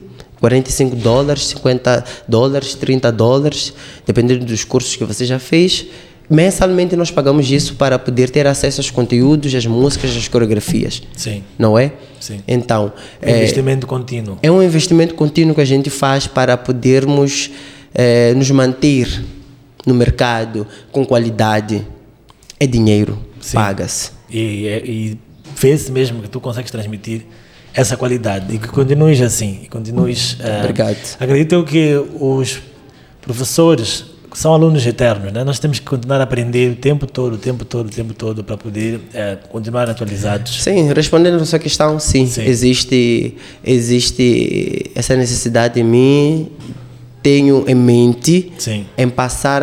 45 0.48 0.94
dólares, 0.96 1.46
50 1.48 2.04
dólares, 2.28 2.74
30 2.74 3.10
dólares, 3.10 3.72
dependendo 4.06 4.44
dos 4.44 4.62
cursos 4.62 4.94
que 4.94 5.02
você 5.02 5.24
já 5.24 5.38
fez. 5.38 5.86
Mensalmente 6.28 6.94
nós 6.96 7.10
pagamos 7.10 7.50
isso 7.50 7.76
para 7.76 7.98
poder 7.98 8.28
ter 8.28 8.46
acesso 8.46 8.78
aos 8.80 8.90
conteúdos, 8.90 9.54
às 9.54 9.64
músicas, 9.64 10.14
às 10.14 10.28
coreografias. 10.28 11.02
Sim. 11.16 11.42
Não 11.58 11.78
é? 11.78 11.92
Sim. 12.20 12.40
Então, 12.46 12.92
É 13.22 13.32
é, 13.32 13.36
investimento 13.38 13.86
contínuo. 13.86 14.38
é 14.42 14.50
um 14.50 14.62
investimento 14.62 15.14
contínuo 15.14 15.54
que 15.54 15.62
a 15.62 15.64
gente 15.66 15.88
faz 15.88 16.26
para 16.26 16.58
podermos 16.58 17.50
eh, 17.94 18.34
nos 18.34 18.50
manter 18.50 19.24
no 19.86 19.94
mercado 19.94 20.66
com 20.92 21.06
qualidade. 21.06 21.86
É 22.60 22.66
dinheiro, 22.66 23.18
paga-se. 23.52 24.10
E, 24.30 24.66
é- 24.66 24.82
e 24.84 25.18
vê-se 25.56 25.90
mesmo 25.90 26.20
que 26.22 26.28
tu 26.28 26.38
consegues 26.40 26.70
transmitir 26.70 27.22
essa 27.74 27.96
qualidade 27.96 28.54
e 28.54 28.58
que 28.58 28.68
continues 28.68 29.20
assim. 29.20 29.60
E 29.64 29.68
continues. 29.68 30.38
Obrigado. 30.60 30.96
Acredito 31.18 31.64
que 31.64 31.96
os 32.20 32.60
professores 33.20 34.14
são 34.34 34.52
alunos 34.52 34.84
eternos, 34.84 35.32
né? 35.32 35.44
Nós 35.44 35.58
temos 35.58 35.78
que 35.78 35.86
continuar 35.86 36.20
a 36.20 36.24
aprender 36.24 36.72
o 36.72 36.76
tempo 36.76 37.06
todo, 37.06 37.34
o 37.34 37.38
tempo 37.38 37.64
todo, 37.64 37.86
o 37.86 37.90
tempo 37.90 38.12
todo 38.12 38.42
para 38.42 38.56
poder 38.56 39.00
eh, 39.14 39.38
continuar 39.48 39.88
atualizados. 39.88 40.62
Sim, 40.62 40.92
respondendo 40.92 41.40
a 41.40 41.44
sua 41.44 41.58
questão, 41.58 42.00
sim, 42.00 42.26
Sim. 42.26 42.42
Existe, 42.42 43.36
existe 43.64 44.90
essa 44.94 45.16
necessidade 45.16 45.78
em 45.80 45.84
mim. 45.84 46.48
Tenho 47.24 47.64
em 47.66 47.74
mente 47.74 48.52
Sim. 48.58 48.84
em 48.98 49.08
passar 49.08 49.62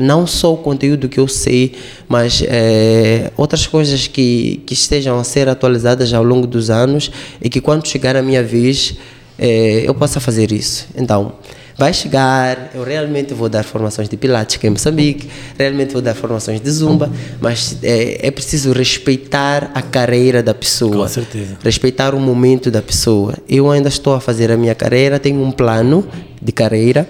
não 0.00 0.26
só 0.26 0.54
o 0.54 0.56
conteúdo 0.56 1.10
que 1.10 1.20
eu 1.20 1.28
sei, 1.28 1.74
mas 2.08 2.42
eh, 2.46 3.30
outras 3.36 3.66
coisas 3.66 4.06
que, 4.06 4.62
que 4.64 4.72
estejam 4.72 5.18
a 5.18 5.22
ser 5.22 5.46
atualizadas 5.46 6.14
ao 6.14 6.24
longo 6.24 6.46
dos 6.46 6.70
anos 6.70 7.10
e 7.42 7.50
que 7.50 7.60
quando 7.60 7.86
chegar 7.86 8.16
a 8.16 8.22
minha 8.22 8.42
vez 8.42 8.96
eh, 9.38 9.82
eu 9.84 9.94
possa 9.94 10.20
fazer 10.20 10.52
isso. 10.52 10.88
Então, 10.96 11.34
vai 11.76 11.92
chegar, 11.92 12.70
eu 12.74 12.82
realmente 12.82 13.34
vou 13.34 13.48
dar 13.48 13.62
formações 13.62 14.08
de 14.08 14.16
Pilates 14.16 14.56
aqui 14.56 14.66
em 14.66 14.70
Moçambique, 14.70 15.28
realmente 15.58 15.92
vou 15.92 16.00
dar 16.00 16.14
formações 16.14 16.62
de 16.62 16.70
Zumba, 16.70 17.10
mas 17.42 17.76
eh, 17.82 18.20
é 18.22 18.30
preciso 18.30 18.72
respeitar 18.72 19.70
a 19.74 19.82
carreira 19.82 20.42
da 20.42 20.54
pessoa. 20.54 20.96
Com 20.96 21.08
certeza. 21.08 21.58
Respeitar 21.62 22.14
o 22.14 22.20
momento 22.20 22.70
da 22.70 22.80
pessoa. 22.80 23.34
Eu 23.46 23.70
ainda 23.70 23.90
estou 23.90 24.14
a 24.14 24.20
fazer 24.20 24.50
a 24.50 24.56
minha 24.56 24.74
carreira, 24.74 25.18
tenho 25.18 25.42
um 25.42 25.50
plano 25.50 26.08
de 26.42 26.52
carreira 26.52 27.08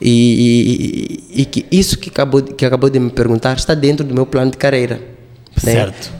e, 0.00 1.20
e- 1.34 1.42
e 1.42 1.44
que 1.44 1.66
isso 1.70 1.98
que 1.98 2.08
acabou, 2.08 2.42
que 2.42 2.64
acabou 2.64 2.88
de 2.90 2.98
me 2.98 3.10
perguntar 3.10 3.56
está 3.56 3.74
dentro 3.74 4.04
do 4.04 4.14
meu 4.14 4.26
plano 4.26 4.50
de 4.50 4.56
carreira. 4.56 4.96
né? 4.96 5.72
Certo. 5.72 6.12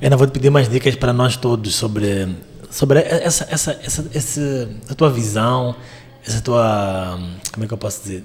Ainda 0.00 0.16
vou 0.16 0.26
te 0.26 0.32
pedir 0.32 0.50
mais 0.50 0.68
dicas 0.68 0.94
para 0.96 1.12
nós 1.12 1.36
todos 1.36 1.74
sobre, 1.74 2.28
sobre 2.70 2.98
essa, 3.00 3.46
essa, 3.50 3.78
essa, 3.84 4.04
essa, 4.12 4.68
a 4.90 4.94
tua 4.94 5.08
visão, 5.10 5.74
essa 6.26 6.40
tua, 6.40 7.18
como 7.52 7.64
é 7.64 7.68
que 7.68 7.72
eu 7.74 7.78
posso 7.78 8.02
dizer, 8.02 8.24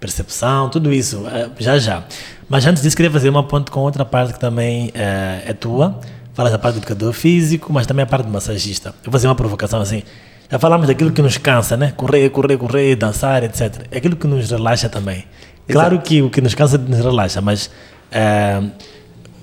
percepção, 0.00 0.70
tudo 0.70 0.92
isso, 0.92 1.24
eh, 1.26 1.50
já 1.58 1.78
já. 1.78 2.04
Mas 2.48 2.64
antes 2.66 2.82
disso, 2.82 2.96
queria 2.96 3.10
fazer 3.10 3.28
uma 3.28 3.42
ponte 3.42 3.70
com 3.70 3.80
outra 3.80 4.04
parte 4.06 4.32
que 4.32 4.40
também 4.40 4.90
eh, 4.94 5.42
é 5.46 5.52
tua. 5.52 6.00
Fala 6.32 6.48
da 6.50 6.58
parte 6.58 6.76
do 6.76 6.78
educador 6.78 7.12
físico, 7.12 7.72
mas 7.72 7.84
também 7.86 8.04
a 8.04 8.06
parte 8.06 8.24
do 8.24 8.32
massagista. 8.32 8.90
Eu 8.90 9.06
vou 9.06 9.12
fazer 9.12 9.26
uma 9.26 9.34
provocação 9.34 9.80
assim. 9.80 10.02
Já 10.50 10.58
falamos 10.58 10.86
daquilo 10.86 11.12
que 11.12 11.20
nos 11.20 11.36
cansa, 11.36 11.76
né? 11.76 11.92
Correr, 11.96 12.30
correr, 12.30 12.56
correr, 12.56 12.96
dançar, 12.96 13.42
etc. 13.44 13.86
É 13.90 13.98
aquilo 13.98 14.16
que 14.16 14.26
nos 14.26 14.50
relaxa 14.50 14.88
também. 14.88 15.24
Claro 15.68 16.00
que 16.00 16.22
o 16.22 16.30
que 16.30 16.40
nos 16.40 16.54
cansa 16.54 16.78
nos 16.78 17.00
relaxa, 17.00 17.42
mas 17.42 17.70
eh, 18.10 18.62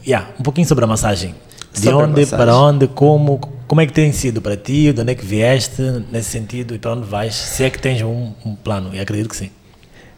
yeah, 0.05 0.29
um 0.39 0.43
pouquinho 0.43 0.67
sobre 0.67 0.83
a 0.83 0.87
massagem. 0.87 1.35
De 1.71 1.79
Sobre 1.81 1.93
a 1.93 1.97
onde, 1.97 2.21
massagem. 2.21 2.37
para 2.37 2.57
onde, 2.57 2.87
como, 2.87 3.37
como 3.67 3.81
é 3.81 3.85
que 3.85 3.93
tem 3.93 4.11
sido 4.11 4.41
para 4.41 4.57
ti, 4.57 4.91
de 4.91 5.01
onde 5.01 5.11
é 5.11 5.15
que 5.15 5.25
vieste 5.25 5.81
nesse 6.11 6.31
sentido 6.31 6.73
e 6.73 6.79
para 6.79 6.93
onde 6.93 7.05
vais, 7.07 7.35
se 7.35 7.63
é 7.63 7.69
que 7.69 7.77
tens 7.77 8.01
um, 8.01 8.31
um 8.43 8.55
plano, 8.55 8.89
e 8.93 8.99
acredito 8.99 9.29
que 9.29 9.35
sim. 9.35 9.51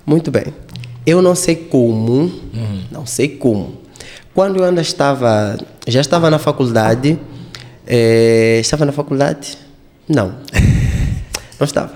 Muito 0.05 0.31
bem. 0.31 0.45
Eu 1.05 1.21
não 1.21 1.35
sei 1.35 1.55
como, 1.55 2.31
não 2.89 3.05
sei 3.05 3.27
como. 3.29 3.79
Quando 4.33 4.57
eu 4.57 4.63
ainda 4.63 4.81
estava, 4.81 5.57
já 5.87 5.99
estava 5.99 6.29
na 6.29 6.37
faculdade, 6.39 7.19
eh, 7.85 8.59
estava 8.61 8.85
na 8.85 8.91
faculdade? 8.93 9.57
Não, 10.07 10.35
não 11.59 11.65
estava. 11.65 11.93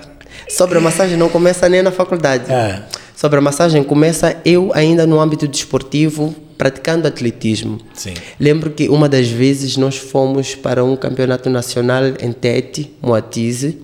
Sobre 0.48 0.78
a 0.78 0.80
massagem 0.80 1.16
não 1.16 1.28
começa 1.28 1.68
nem 1.68 1.82
na 1.82 1.90
faculdade. 1.90 2.50
É. 2.52 2.82
Sobre 3.16 3.38
a 3.38 3.42
massagem 3.42 3.82
começa 3.82 4.36
eu 4.44 4.70
ainda 4.74 5.06
no 5.06 5.20
âmbito 5.20 5.46
desportivo, 5.46 6.34
praticando 6.58 7.08
atletismo. 7.08 7.78
Sim. 7.94 8.14
Lembro 8.38 8.70
que 8.70 8.88
uma 8.88 9.08
das 9.08 9.28
vezes 9.28 9.76
nós 9.76 9.96
fomos 9.96 10.54
para 10.54 10.84
um 10.84 10.96
campeonato 10.96 11.48
nacional 11.48 12.02
em 12.20 12.32
Tete, 12.32 12.94
Moatize, 13.00 13.78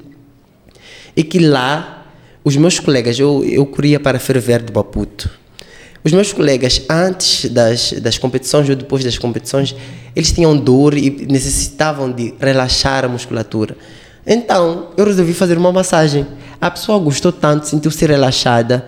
e 1.16 1.22
que 1.24 1.38
lá 1.38 2.06
os 2.44 2.56
meus 2.56 2.78
colegas, 2.78 3.18
eu, 3.18 3.44
eu 3.44 3.66
corria 3.66 4.00
para 4.00 4.18
Ferver 4.18 4.62
de 4.62 4.72
Maputo. 4.72 5.30
Os 6.04 6.12
meus 6.12 6.32
colegas, 6.32 6.82
antes 6.88 7.50
das, 7.50 7.92
das 7.92 8.16
competições 8.16 8.68
ou 8.68 8.76
depois 8.76 9.04
das 9.04 9.18
competições, 9.18 9.74
eles 10.14 10.32
tinham 10.32 10.56
dor 10.56 10.96
e 10.96 11.10
necessitavam 11.28 12.10
de 12.10 12.32
relaxar 12.40 13.04
a 13.04 13.08
musculatura. 13.08 13.76
Então, 14.28 14.88
eu 14.94 15.06
resolvi 15.06 15.32
fazer 15.32 15.56
uma 15.56 15.72
massagem. 15.72 16.26
A 16.60 16.70
pessoa 16.70 16.98
gostou 16.98 17.32
tanto, 17.32 17.66
sentiu-se 17.66 18.04
relaxada, 18.04 18.84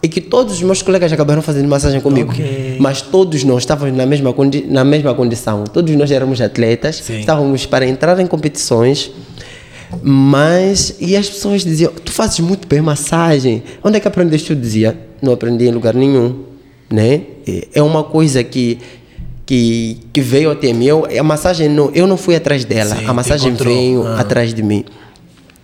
e 0.00 0.08
que 0.08 0.20
todos 0.20 0.54
os 0.54 0.62
meus 0.62 0.80
colegas 0.80 1.12
acabaram 1.12 1.42
fazendo 1.42 1.68
massagem 1.68 2.00
comigo. 2.00 2.30
Ok. 2.30 2.76
Mas 2.78 3.02
todos 3.02 3.42
nós 3.42 3.62
estávamos 3.62 3.96
na 3.96 4.06
mesma, 4.06 4.32
na 4.68 4.84
mesma 4.84 5.12
condição. 5.14 5.64
Todos 5.64 5.92
nós 5.96 6.10
éramos 6.12 6.40
atletas, 6.40 6.96
Sim. 6.96 7.18
estávamos 7.18 7.66
para 7.66 7.84
entrar 7.84 8.18
em 8.20 8.26
competições. 8.26 9.10
Mas, 10.02 10.94
e 11.00 11.16
as 11.16 11.28
pessoas 11.28 11.64
diziam: 11.64 11.92
Tu 11.92 12.12
fazes 12.12 12.38
muito 12.40 12.68
bem 12.68 12.80
massagem. 12.80 13.64
Onde 13.82 13.96
é 13.96 14.00
que 14.00 14.06
aprendeste? 14.06 14.50
Eu 14.50 14.56
dizia: 14.56 14.96
Não 15.20 15.32
aprendi 15.32 15.66
em 15.66 15.72
lugar 15.72 15.94
nenhum. 15.94 16.44
Né? 16.88 17.22
É 17.74 17.82
uma 17.82 18.04
coisa 18.04 18.44
que, 18.44 18.78
que, 19.46 19.98
que 20.12 20.20
veio 20.20 20.50
até 20.50 20.72
mim. 20.72 20.86
Eu, 20.86 21.06
a 21.18 21.22
massagem, 21.22 21.68
não, 21.68 21.90
eu 21.94 22.06
não 22.06 22.16
fui 22.16 22.34
atrás 22.34 22.64
dela. 22.64 22.96
Sim, 22.96 23.06
a 23.06 23.12
massagem 23.14 23.54
veio 23.54 24.04
Ah. 24.06 24.20
atrás 24.20 24.52
de 24.52 24.62
mim. 24.62 24.84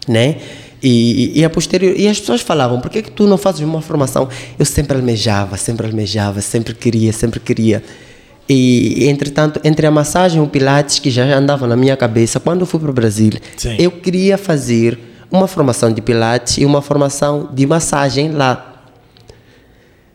Né? 0.09 0.37
E, 0.83 1.33
e, 1.37 1.40
e 1.40 1.45
a 1.45 1.51
posterior, 1.51 1.95
e 1.97 2.09
as 2.09 2.18
pessoas 2.18 2.40
falavam, 2.40 2.81
por 2.81 2.90
que, 2.90 3.03
que 3.03 3.11
tu 3.11 3.27
não 3.27 3.37
fazes 3.37 3.61
uma 3.61 3.81
formação? 3.83 4.29
Eu 4.59 4.64
sempre 4.64 4.97
almejava, 4.97 5.57
sempre 5.57 5.87
almejava, 5.87 6.40
sempre 6.40 6.75
queria, 6.75 7.12
sempre 7.12 7.38
queria. 7.38 7.83
E, 8.49 9.07
entretanto, 9.09 9.61
entre 9.62 9.87
a 9.87 9.90
massagem 9.90 10.40
e 10.40 10.45
o 10.45 10.49
pilates, 10.49 10.99
que 10.99 11.11
já 11.11 11.25
andava 11.37 11.66
na 11.66 11.77
minha 11.77 11.97
cabeça, 11.97 12.40
quando 12.40 12.61
eu 12.62 12.66
fui 12.66 12.81
para 12.81 12.90
o 12.90 12.92
Brasil, 12.92 13.33
Sim. 13.57 13.77
eu 13.79 13.90
queria 13.92 14.37
fazer 14.37 14.99
uma 15.31 15.47
formação 15.47 15.92
de 15.92 16.03
pilates 16.03 16.59
e 16.59 16.64
uma 16.64 16.83
formação 16.83 17.49
de 17.53 17.64
massagem 17.66 18.33
lá. 18.33 18.72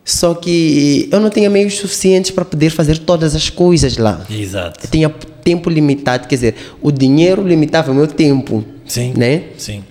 Só 0.08 0.34
que 0.34 1.10
eu 1.12 1.20
não 1.20 1.30
tinha 1.30 1.50
meios 1.50 1.76
suficientes 1.76 2.32
para 2.32 2.46
poder 2.46 2.70
fazer 2.70 2.98
todas 3.00 3.36
as 3.36 3.50
coisas 3.50 3.98
lá. 3.98 4.26
Exato. 4.30 4.86
Eu 4.86 4.90
tinha 4.90 5.10
tempo 5.44 5.70
limitado, 5.70 6.30
quer 6.30 6.36
dizer, 6.36 6.56
o 6.82 6.94
dinheiro 6.94 7.46
limitava 7.46 7.92
o 7.92 7.94
meu 7.94 8.08
tempo. 8.08 8.64
Sim. 8.86 9.12
Né? 9.18 9.44
Sim. 9.58 9.84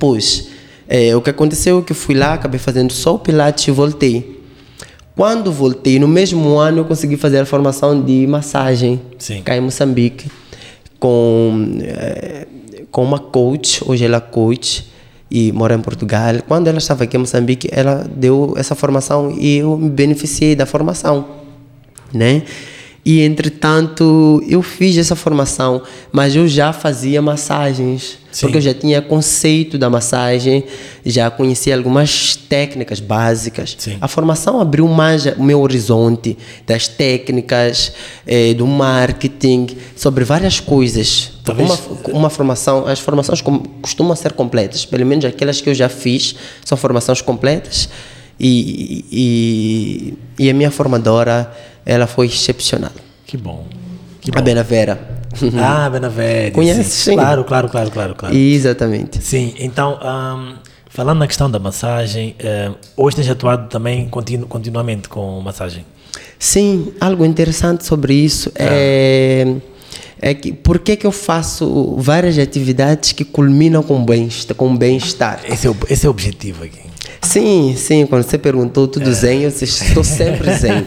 Pois, 0.00 0.48
é, 0.88 1.14
o 1.14 1.22
que 1.22 1.30
aconteceu 1.30 1.78
é 1.78 1.82
que 1.82 1.92
eu 1.92 1.96
fui 1.96 2.12
lá, 2.12 2.34
acabei 2.34 2.58
fazendo 2.58 2.92
só 2.92 3.14
o 3.14 3.20
Pilates 3.20 3.68
e 3.68 3.70
voltei. 3.70 4.42
Quando 5.14 5.52
voltei, 5.52 5.96
no 6.00 6.08
mesmo 6.08 6.58
ano 6.58 6.78
eu 6.78 6.84
consegui 6.84 7.16
fazer 7.16 7.38
a 7.38 7.46
formação 7.46 8.02
de 8.02 8.26
massagem 8.26 9.00
Sim. 9.16 9.42
cá 9.42 9.56
em 9.56 9.60
Moçambique 9.60 10.28
com, 10.98 11.78
eh, 11.80 12.48
com 12.90 13.04
uma 13.04 13.20
coach, 13.20 13.80
hoje 13.86 14.04
ela 14.04 14.16
é 14.16 14.20
coach 14.20 14.90
e 15.32 15.50
mora 15.50 15.74
em 15.74 15.80
Portugal. 15.80 16.34
Quando 16.46 16.68
ela 16.68 16.76
estava 16.76 17.04
aqui 17.04 17.16
em 17.16 17.20
Moçambique, 17.20 17.66
ela 17.72 18.06
deu 18.14 18.52
essa 18.58 18.74
formação 18.74 19.34
e 19.38 19.56
eu 19.56 19.78
me 19.78 19.88
beneficiei 19.88 20.54
da 20.54 20.66
formação, 20.66 21.26
né? 22.12 22.42
E 23.04 23.20
entretanto, 23.22 24.40
eu 24.48 24.62
fiz 24.62 24.96
essa 24.96 25.16
formação, 25.16 25.82
mas 26.12 26.36
eu 26.36 26.46
já 26.46 26.72
fazia 26.72 27.20
massagens, 27.20 28.16
Sim. 28.30 28.42
porque 28.46 28.58
eu 28.58 28.60
já 28.62 28.72
tinha 28.72 29.02
conceito 29.02 29.76
da 29.76 29.90
massagem, 29.90 30.62
já 31.04 31.28
conhecia 31.28 31.74
algumas 31.76 32.36
técnicas 32.36 33.00
básicas. 33.00 33.74
Sim. 33.76 33.96
A 34.00 34.06
formação 34.06 34.60
abriu 34.60 34.86
mais 34.86 35.26
o 35.26 35.42
meu 35.42 35.60
horizonte 35.60 36.38
das 36.64 36.86
técnicas, 36.86 37.92
eh, 38.24 38.54
do 38.54 38.68
marketing, 38.68 39.66
sobre 39.96 40.22
várias 40.22 40.60
coisas. 40.60 41.32
Talvez- 41.42 41.68
Uma, 41.68 42.18
uma 42.20 42.30
formação, 42.30 42.86
as 42.86 43.00
formações 43.00 43.42
costumam 43.80 44.14
ser 44.14 44.32
completas, 44.32 44.86
pelo 44.86 45.04
menos 45.04 45.24
aquelas 45.24 45.60
que 45.60 45.68
eu 45.68 45.74
já 45.74 45.88
fiz 45.88 46.36
são 46.64 46.78
formações 46.78 47.20
completas 47.20 47.88
E, 48.40 49.04
e, 49.12 50.14
e 50.38 50.50
a 50.50 50.54
minha 50.54 50.70
formadora, 50.70 51.52
ela 51.84 52.06
foi 52.06 52.26
excepcional. 52.26 52.92
Que 53.26 53.36
bom. 53.36 53.66
Que 54.20 54.30
bom. 54.30 54.38
A 54.38 54.42
Benavera. 54.42 55.22
Ah, 55.56 55.88
Benavera. 55.88 56.50
Conhece, 56.50 56.84
sim. 56.84 57.14
Claro, 57.14 57.42
claro, 57.44 57.68
claro, 57.68 57.90
claro, 57.90 58.14
claro. 58.14 58.36
Exatamente. 58.36 59.22
Sim, 59.24 59.54
então, 59.58 59.98
ahm, 60.02 60.56
falando 60.90 61.20
na 61.20 61.26
questão 61.26 61.50
da 61.50 61.58
massagem, 61.58 62.36
eh, 62.38 62.70
hoje 62.94 63.16
tens 63.16 63.30
atuado 63.30 63.68
também 63.70 64.08
continu, 64.10 64.46
continuamente 64.46 65.08
com 65.08 65.40
massagem. 65.40 65.86
Sim, 66.38 66.92
algo 67.00 67.24
interessante 67.24 67.86
sobre 67.86 68.12
isso 68.12 68.52
é, 68.56 69.56
é 70.20 70.34
que 70.34 70.52
por 70.52 70.80
que, 70.80 70.96
que 70.96 71.06
eu 71.06 71.12
faço 71.12 71.96
várias 71.98 72.36
atividades 72.38 73.12
que 73.12 73.24
culminam 73.24 73.82
com 73.82 74.04
bem-estar? 74.04 74.56
Com 74.56 74.76
bem-estar? 74.76 75.40
Esse 75.48 75.66
é, 75.66 75.70
o, 75.70 75.76
esse 75.88 76.04
é 76.04 76.08
o 76.08 76.10
objetivo 76.10 76.64
aqui. 76.64 76.91
Sim, 77.24 77.74
sim, 77.76 78.04
quando 78.06 78.24
você 78.24 78.36
perguntou 78.36 78.88
tudo 78.88 79.12
zen, 79.12 79.42
eu 79.42 79.50
disse, 79.50 79.64
estou 79.64 80.02
sempre 80.04 80.52
zen. 80.58 80.84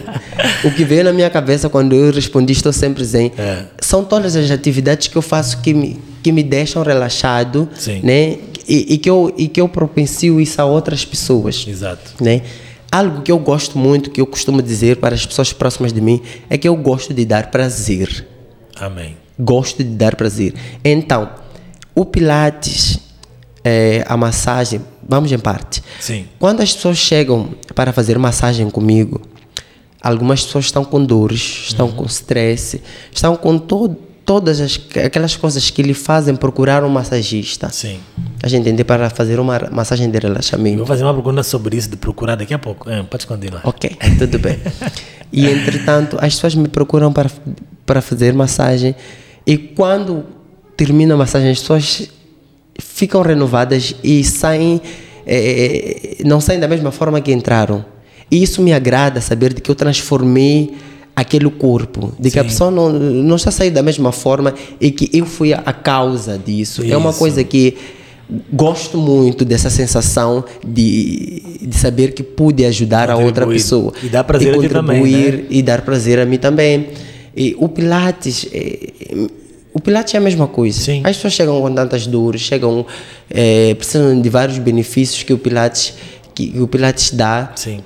o 0.63 0.71
que 0.71 0.83
veio 0.83 1.03
na 1.05 1.13
minha 1.13 1.29
cabeça 1.29 1.69
quando 1.69 1.95
eu 1.95 2.11
respondi 2.11 2.51
estou 2.53 2.73
sempre 2.73 3.03
zen, 3.05 3.31
É. 3.37 3.63
são 3.79 4.03
todas 4.03 4.35
as 4.35 4.51
atividades 4.51 5.07
que 5.07 5.15
eu 5.15 5.21
faço 5.21 5.61
que 5.61 5.73
me, 5.73 5.99
que 6.21 6.31
me 6.31 6.43
deixam 6.43 6.83
relaxado, 6.83 7.69
Sim. 7.75 8.01
né? 8.03 8.37
E, 8.67 8.95
e 8.95 8.97
que 8.97 9.09
eu, 9.09 9.33
e 9.37 9.47
que 9.47 9.61
eu 9.61 9.69
propencio 9.69 10.41
isso 10.41 10.59
a 10.61 10.65
outras 10.65 11.05
pessoas 11.05 11.65
Exato. 11.67 12.21
né? 12.23 12.41
Algo 12.91 13.21
que 13.21 13.31
eu 13.31 13.39
gosto 13.39 13.77
muito, 13.77 14.09
que 14.09 14.19
eu 14.21 14.25
costumo 14.27 14.61
dizer 14.61 14.97
para 14.97 15.15
as 15.15 15.25
pessoas 15.25 15.51
próximas 15.53 15.91
de 15.93 16.01
mim, 16.01 16.21
é 16.49 16.57
que 16.57 16.67
eu 16.67 16.75
gosto 16.75 17.13
de 17.13 17.25
dar 17.25 17.49
prazer. 17.51 18.25
Amém. 18.75 19.15
Gosto 19.39 19.83
de 19.83 19.89
dar 19.89 20.15
prazer. 20.15 20.53
Então, 20.83 21.29
o 21.93 22.05
Pilates, 22.05 22.99
eh, 23.65 24.05
a 24.07 24.15
massagem, 24.15 24.79
vamos 25.07 25.31
em 25.31 25.39
parte. 25.39 25.81
Sim. 25.99 26.27
Quando 26.37 26.61
as 26.61 26.71
pessoas 26.71 26.99
chegam 26.99 27.49
para 27.73 27.91
fazer 27.91 28.19
massagem 28.19 28.69
comigo, 28.69 29.19
algumas 29.99 30.45
pessoas 30.45 30.65
estão 30.65 30.85
com 30.85 31.03
dores, 31.03 31.63
estão 31.65 31.91
com 31.91 32.05
stress, 32.05 32.79
estão 33.11 33.35
com 33.35 33.57
to 33.57 33.97
todas 34.23 34.59
as, 34.59 34.79
aquelas 35.03 35.35
coisas 35.35 35.69
que 35.69 35.81
lhe 35.83 35.93
fazem 35.93 36.35
procurar 36.35 36.83
um 36.83 36.89
massagista. 36.89 37.69
Sim. 37.71 37.99
A 38.41 38.47
gente 38.47 38.61
entende 38.61 38.83
para 38.83 39.09
fazer 39.09 39.39
uma 39.39 39.59
massagem 39.71 40.09
de 40.09 40.19
relaxamento. 40.19 40.77
vou 40.77 40.85
fazer 40.85 41.03
uma 41.03 41.13
pergunta 41.13 41.41
sobre 41.43 41.77
isso 41.77 41.89
de 41.89 41.95
procurar 41.95 42.35
daqui 42.35 42.53
a 42.53 42.59
pouco. 42.59 42.89
É, 42.89 43.01
pode 43.03 43.25
continuar. 43.25 43.61
Ok, 43.63 43.97
tudo 44.17 44.39
bem. 44.39 44.59
E 45.31 45.45
entretanto, 45.49 46.17
as 46.19 46.35
pessoas 46.35 46.55
me 46.55 46.67
procuram 46.67 47.13
para, 47.13 47.29
para 47.85 48.01
fazer 48.01 48.33
massagem. 48.33 48.95
E 49.45 49.57
quando 49.57 50.25
termina 50.75 51.13
a 51.13 51.17
massagem, 51.17 51.51
as 51.51 51.59
pessoas 51.59 52.09
ficam 52.79 53.21
renovadas 53.21 53.95
e 54.03 54.23
saem, 54.23 54.81
eh, 55.25 56.17
não 56.25 56.39
saem 56.41 56.59
da 56.59 56.67
mesma 56.67 56.91
forma 56.91 57.21
que 57.21 57.31
entraram. 57.31 57.85
E 58.29 58.41
isso 58.41 58.61
me 58.61 58.73
agrada 58.73 59.21
saber 59.21 59.53
de 59.53 59.61
que 59.61 59.69
eu 59.69 59.75
transformei 59.75 60.73
aquele 61.15 61.49
corpo, 61.49 62.13
de 62.19 62.29
que 62.29 62.39
a 62.39 62.43
Sim. 62.43 62.49
pessoa 62.49 62.71
não, 62.71 62.91
não 62.91 63.35
está 63.37 63.49
saindo 63.49 63.75
da 63.75 63.83
mesma 63.83 64.11
forma 64.11 64.53
e 64.81 64.91
que 64.91 65.09
eu 65.17 65.25
fui 65.25 65.53
a, 65.53 65.59
causa 65.71 66.37
disso. 66.37 66.83
É 66.83 66.97
uma 66.97 67.11
Isso. 67.11 67.19
coisa 67.19 67.43
que 67.43 67.77
gosto 68.51 68.97
muito 68.97 69.45
dessa 69.45 69.69
sensação 69.69 70.43
de, 70.65 71.59
de 71.61 71.77
saber 71.77 72.13
que 72.13 72.23
pude 72.23 72.65
ajudar 72.65 73.09
a 73.09 73.15
outra 73.15 73.45
Contribuir. 73.45 73.55
pessoa. 73.55 73.93
E 74.03 74.07
dar 74.07 74.23
prazer 74.23 74.55
a 74.55 74.59
ti 74.59 74.67
também, 74.67 74.99
contribuir 74.99 75.33
né? 75.37 75.45
e 75.49 75.61
dar 75.61 75.81
prazer 75.83 76.19
a 76.19 76.25
mim 76.25 76.37
também. 76.37 76.87
E 77.37 77.55
o 77.59 77.69
Pilates, 77.69 78.47
eh, 78.51 78.89
o 79.75 79.79
Pilates 79.81 80.13
é 80.13 80.17
a 80.17 80.21
mesma 80.21 80.47
coisa. 80.47 80.79
Sim. 80.79 81.01
As 81.03 81.17
pessoas 81.17 81.33
chegam 81.33 81.59
com 81.61 81.75
tantas 81.75 82.07
dores, 82.07 82.39
chegam, 82.39 82.85
eh, 83.29 83.75
precisam 83.77 84.21
de 84.21 84.29
vários 84.29 84.57
benefícios 84.57 85.21
que 85.21 85.33
o 85.33 85.37
Pilates, 85.37 85.95
que 86.33 86.53
o 86.61 86.65
Pilates 86.65 87.11
dá. 87.11 87.51
Sim. 87.57 87.81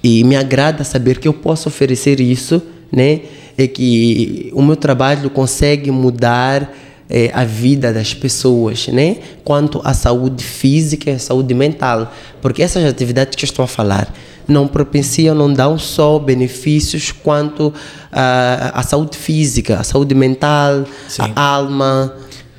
E 0.00 0.22
me 0.22 0.36
agrada 0.36 0.84
saber 0.84 1.18
que 1.18 1.26
eu 1.26 1.34
posso 1.34 1.68
oferecer 1.68 2.20
isso, 2.20 2.62
né? 2.92 3.22
E 3.58 3.66
que 3.66 4.52
o 4.54 4.62
meu 4.62 4.76
trabalho 4.76 5.28
consegue 5.28 5.90
mudar 5.90 6.72
eh, 7.10 7.32
a 7.34 7.42
vida 7.42 7.92
das 7.92 8.14
pessoas, 8.14 8.86
né? 8.86 9.16
Quanto 9.42 9.80
à 9.82 9.94
saúde 9.94 10.44
física 10.44 11.10
e 11.10 11.14
à 11.14 11.18
saúde 11.18 11.52
mental. 11.52 12.14
Porque 12.40 12.62
essas 12.62 12.84
atividades 12.84 13.34
que 13.34 13.44
eu 13.44 13.48
estou 13.48 13.64
a 13.64 13.68
falar 13.68 14.14
não 14.48 14.66
propenciam, 14.66 15.34
não 15.34 15.52
dão 15.52 15.78
só 15.78 16.18
benefícios 16.18 17.12
quanto 17.12 17.72
à 18.10 18.80
à 18.80 18.82
saúde 18.82 19.16
física, 19.16 19.78
à 19.78 19.84
saúde 19.84 20.14
mental, 20.14 20.84
Sim. 21.08 21.22
à 21.36 21.40
alma. 21.40 22.14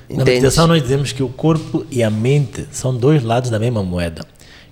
Na 0.07 0.15
entende? 0.15 0.31
meditação 0.31 0.67
nós 0.67 0.81
dizemos 0.81 1.11
que 1.11 1.21
o 1.21 1.29
corpo 1.29 1.85
e 1.91 2.01
a 2.03 2.09
mente 2.09 2.67
são 2.71 2.95
dois 2.95 3.23
lados 3.23 3.49
da 3.49 3.59
mesma 3.59 3.83
moeda. 3.83 4.25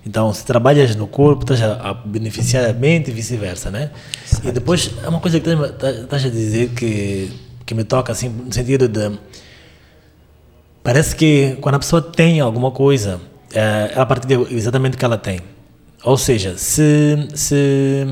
Então, 0.04 0.32
se 0.32 0.44
trabalhas 0.44 0.96
no 0.96 1.06
corpo, 1.06 1.42
estás 1.42 1.60
a, 1.62 1.90
a 1.90 1.92
beneficiar 1.94 2.64
a 2.64 2.72
mente 2.72 3.10
e 3.10 3.14
vice-versa, 3.14 3.70
né? 3.70 3.90
E 4.42 4.50
depois, 4.50 4.90
é 5.04 5.08
uma 5.08 5.20
coisa 5.20 5.38
que 5.38 5.50
estás- 5.50 6.24
a 6.24 6.28
dizer 6.30 6.70
que, 6.70 7.30
que 7.66 7.74
me 7.74 7.84
toca, 7.84 8.10
assim, 8.12 8.28
no 8.30 8.52
sentido 8.52 8.88
de... 8.88 9.18
Parece 10.82 11.14
que 11.14 11.58
quando 11.60 11.74
a 11.74 11.78
pessoa 11.78 12.00
tem 12.00 12.40
alguma 12.40 12.70
coisa, 12.70 13.20
é, 13.52 13.90
ela 13.94 14.06
partilha 14.06 14.46
exatamente 14.50 14.94
o 14.94 14.98
que 14.98 15.04
ela 15.04 15.18
tem. 15.18 15.40
Ou 16.04 16.16
seja, 16.16 16.56
se, 16.56 17.28
se 17.34 18.06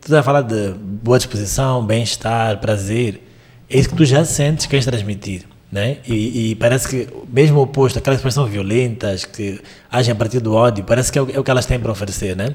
tu 0.00 0.06
estás 0.06 0.20
a 0.20 0.22
falar 0.22 0.42
de 0.42 0.74
boa 0.74 1.18
disposição, 1.18 1.84
bem-estar, 1.84 2.58
prazer, 2.58 3.20
é 3.68 3.78
isso 3.78 3.88
que 3.88 3.96
tu 3.96 4.04
já 4.04 4.24
sentes 4.24 4.66
que 4.66 4.70
queres 4.70 4.84
transmitir. 4.84 5.44
Né? 5.70 5.98
E, 6.06 6.50
e 6.50 6.54
parece 6.54 6.88
que, 6.88 7.08
mesmo 7.28 7.60
oposto, 7.60 7.98
aquelas 7.98 8.18
pessoas 8.18 8.34
são 8.34 8.46
violentas, 8.46 9.24
que 9.24 9.60
agem 9.90 10.12
a 10.12 10.14
partir 10.14 10.38
do 10.38 10.54
ódio, 10.54 10.84
parece 10.84 11.10
que 11.10 11.18
é 11.18 11.22
o, 11.22 11.30
é 11.30 11.40
o 11.40 11.42
que 11.42 11.50
elas 11.50 11.66
têm 11.66 11.80
para 11.80 11.90
oferecer. 11.90 12.36
Né? 12.36 12.54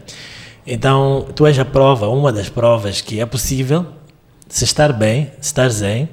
Então, 0.65 1.27
tu 1.35 1.45
és 1.45 1.57
a 1.59 1.65
prova, 1.65 2.07
uma 2.07 2.31
das 2.31 2.47
provas 2.47 3.01
que 3.01 3.19
é 3.19 3.25
possível 3.25 3.85
se 4.47 4.63
estar 4.63 4.93
bem, 4.93 5.31
se 5.41 5.47
estar 5.47 5.69
zen 5.69 6.07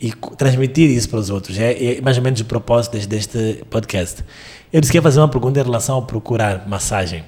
e 0.00 0.12
transmitir 0.36 0.88
isso 0.90 1.08
para 1.08 1.18
os 1.18 1.28
outros. 1.28 1.58
É, 1.58 1.96
é 1.98 2.00
mais 2.00 2.16
ou 2.16 2.22
menos 2.22 2.40
o 2.40 2.44
propósito 2.44 2.92
deste, 2.92 3.08
deste 3.08 3.64
podcast. 3.68 4.24
Eu 4.72 4.80
disse 4.80 4.90
que 4.90 4.98
ia 4.98 5.02
fazer 5.02 5.20
uma 5.20 5.28
pergunta 5.28 5.60
em 5.60 5.62
relação 5.62 5.96
ao 5.96 6.02
procurar 6.02 6.66
massagem. 6.68 7.24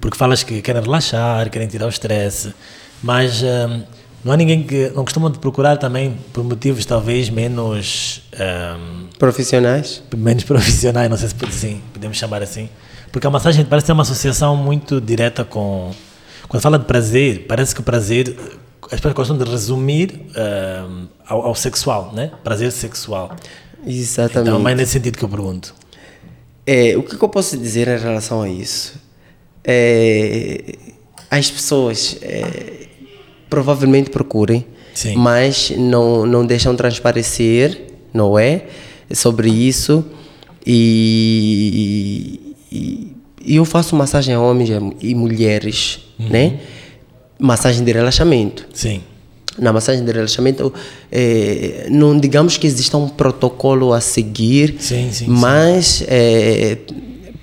Porque 0.00 0.16
falas 0.16 0.42
que 0.42 0.62
querem 0.62 0.82
relaxar, 0.82 1.50
querem 1.50 1.66
tirar 1.66 1.86
o 1.86 1.88
estresse, 1.88 2.54
mas 3.02 3.42
hum, 3.42 3.82
não 4.24 4.32
há 4.32 4.36
ninguém 4.36 4.62
que 4.62 4.92
não 4.94 5.02
costumam 5.04 5.30
de 5.30 5.38
procurar 5.38 5.76
também 5.76 6.16
por 6.32 6.44
motivos 6.44 6.84
talvez 6.86 7.28
menos 7.28 8.22
hum, 8.34 9.06
Profissionais? 9.18 10.02
menos 10.16 10.44
profissionais, 10.44 11.10
não 11.10 11.16
sei 11.16 11.28
se 11.28 11.34
pode, 11.34 11.52
sim, 11.52 11.80
podemos 11.92 12.16
chamar 12.16 12.42
assim. 12.42 12.68
Porque 13.10 13.26
a 13.26 13.30
massagem 13.30 13.64
parece 13.64 13.86
ter 13.86 13.92
uma 13.92 14.02
associação 14.02 14.56
muito 14.56 15.00
direta 15.00 15.44
com. 15.44 15.90
Quando 16.48 16.62
fala 16.62 16.78
de 16.78 16.86
prazer, 16.86 17.46
parece 17.46 17.74
que 17.74 17.80
o 17.80 17.84
prazer. 17.84 18.34
As 18.92 19.00
pessoas 19.00 19.14
gostam 19.14 19.38
de 19.38 19.44
resumir 19.50 20.20
hum, 20.36 21.06
ao, 21.26 21.46
ao 21.46 21.54
sexual, 21.54 22.12
né? 22.12 22.30
Prazer 22.44 22.70
sexual. 22.70 23.34
Exatamente. 23.86 24.50
Então, 24.50 24.60
mas 24.60 24.76
nesse 24.76 24.92
sentido 24.92 25.16
que 25.16 25.24
eu 25.24 25.28
pergunto. 25.30 25.74
É, 26.66 26.94
o 26.96 27.02
que, 27.02 27.16
que 27.16 27.24
eu 27.24 27.28
posso 27.28 27.56
dizer 27.56 27.88
em 27.88 27.98
relação 27.98 28.42
a 28.42 28.50
isso? 28.50 29.00
É, 29.64 30.76
as 31.30 31.50
pessoas 31.50 32.18
é, 32.20 32.86
provavelmente 33.48 34.10
procurem, 34.10 34.66
Sim. 34.92 35.16
mas 35.16 35.70
não, 35.70 36.26
não 36.26 36.44
deixam 36.44 36.76
transparecer, 36.76 37.94
não 38.12 38.38
é? 38.38 38.66
Sobre 39.10 39.48
isso. 39.48 40.04
E, 40.66 42.54
e, 42.70 43.16
e 43.42 43.56
eu 43.56 43.64
faço 43.64 43.96
massagem 43.96 44.34
a 44.34 44.40
homens 44.40 44.68
e 45.00 45.14
mulheres, 45.14 46.00
né? 46.18 46.60
Massagem 47.42 47.84
de 47.84 47.92
relaxamento 47.92 48.66
Sim. 48.72 49.00
na 49.58 49.72
massagem 49.72 50.04
de 50.04 50.12
relaxamento, 50.12 50.72
eh, 51.10 51.86
não 51.90 52.18
digamos 52.18 52.56
que 52.56 52.66
exista 52.66 52.96
um 52.96 53.08
protocolo 53.08 53.92
a 53.92 54.00
seguir, 54.00 54.76
Sim, 54.78 55.10
sim, 55.12 55.24
sim. 55.24 55.26
mas 55.28 56.02
eh, 56.06 56.78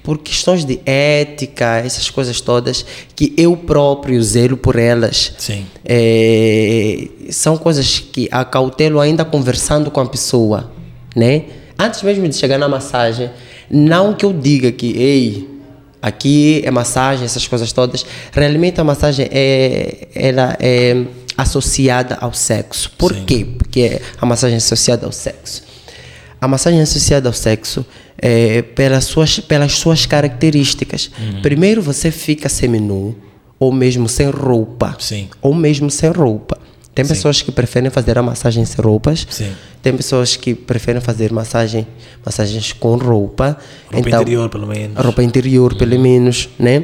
por 0.01 0.17
questões 0.17 0.65
de 0.65 0.79
ética, 0.87 1.77
essas 1.85 2.09
coisas 2.09 2.41
todas, 2.41 2.83
que 3.15 3.31
eu 3.37 3.55
próprio 3.55 4.23
zelo 4.23 4.57
por 4.57 4.75
elas. 4.75 5.33
Sim. 5.37 5.65
Eh, 5.85 7.09
são 7.29 7.57
coisas 7.57 7.99
que 7.99 8.27
acautelo 8.31 8.99
ainda 8.99 9.23
conversando 9.23 9.91
com 9.91 9.99
a 9.99 10.05
pessoa, 10.07 10.71
né? 11.15 11.43
Antes 11.77 12.01
mesmo 12.01 12.27
de 12.27 12.35
chegar 12.35 12.57
na 12.57 12.67
massagem, 12.67 13.29
não 13.69 14.13
que 14.15 14.25
eu 14.25 14.33
diga 14.33 14.71
que, 14.71 14.97
ei, 14.97 15.47
aqui 16.01 16.61
é 16.65 16.71
massagem, 16.71 17.25
essas 17.25 17.47
coisas 17.47 17.71
todas. 17.71 18.05
Realmente 18.31 18.79
a 18.79 18.83
massagem 18.83 19.27
é, 19.31 20.07
ela 20.15 20.57
é 20.59 21.03
associada 21.37 22.17
ao 22.19 22.33
sexo. 22.33 22.91
Por 22.97 23.13
Sim. 23.13 23.25
quê? 23.25 23.47
Porque 23.57 24.01
a 24.19 24.25
massagem 24.25 24.55
é 24.55 24.57
associada 24.57 25.05
ao 25.05 25.11
sexo. 25.11 25.63
A 26.41 26.47
massagem 26.47 26.79
é 26.79 26.83
associada 26.83 27.27
ao 27.27 27.33
sexo 27.33 27.85
é, 28.17 28.61
pelas, 28.61 29.05
suas, 29.05 29.39
pelas 29.39 29.73
suas 29.73 30.05
características. 30.05 31.11
Uhum. 31.19 31.41
Primeiro 31.41 31.81
você 31.81 32.11
fica 32.11 32.47
seminu, 32.47 33.15
ou 33.59 33.71
mesmo 33.71 34.07
sem 34.07 34.29
roupa. 34.29 34.95
Sim. 34.99 35.29
Ou 35.41 35.53
mesmo 35.53 35.89
sem 35.89 36.09
roupa. 36.11 36.57
Tem 36.93 37.05
pessoas 37.05 37.41
que 37.41 37.51
preferem 37.51 37.89
fazer 37.89 38.17
a 38.17 38.23
massagem 38.23 38.65
sem 38.65 38.83
roupas. 38.83 39.25
Sim. 39.29 39.51
Tem 39.81 39.95
pessoas 39.95 40.35
que 40.35 40.53
preferem 40.53 41.01
fazer 41.01 41.31
massagem, 41.31 41.87
massagens 42.25 42.73
com 42.73 42.95
roupa. 42.97 43.57
Roupa 43.91 44.09
interior, 44.09 44.49
pelo 44.49 44.67
menos. 44.67 44.97
Roupa 44.97 45.23
interior, 45.23 45.75
pelo 45.75 45.99
menos, 45.99 46.49
né? 46.59 46.83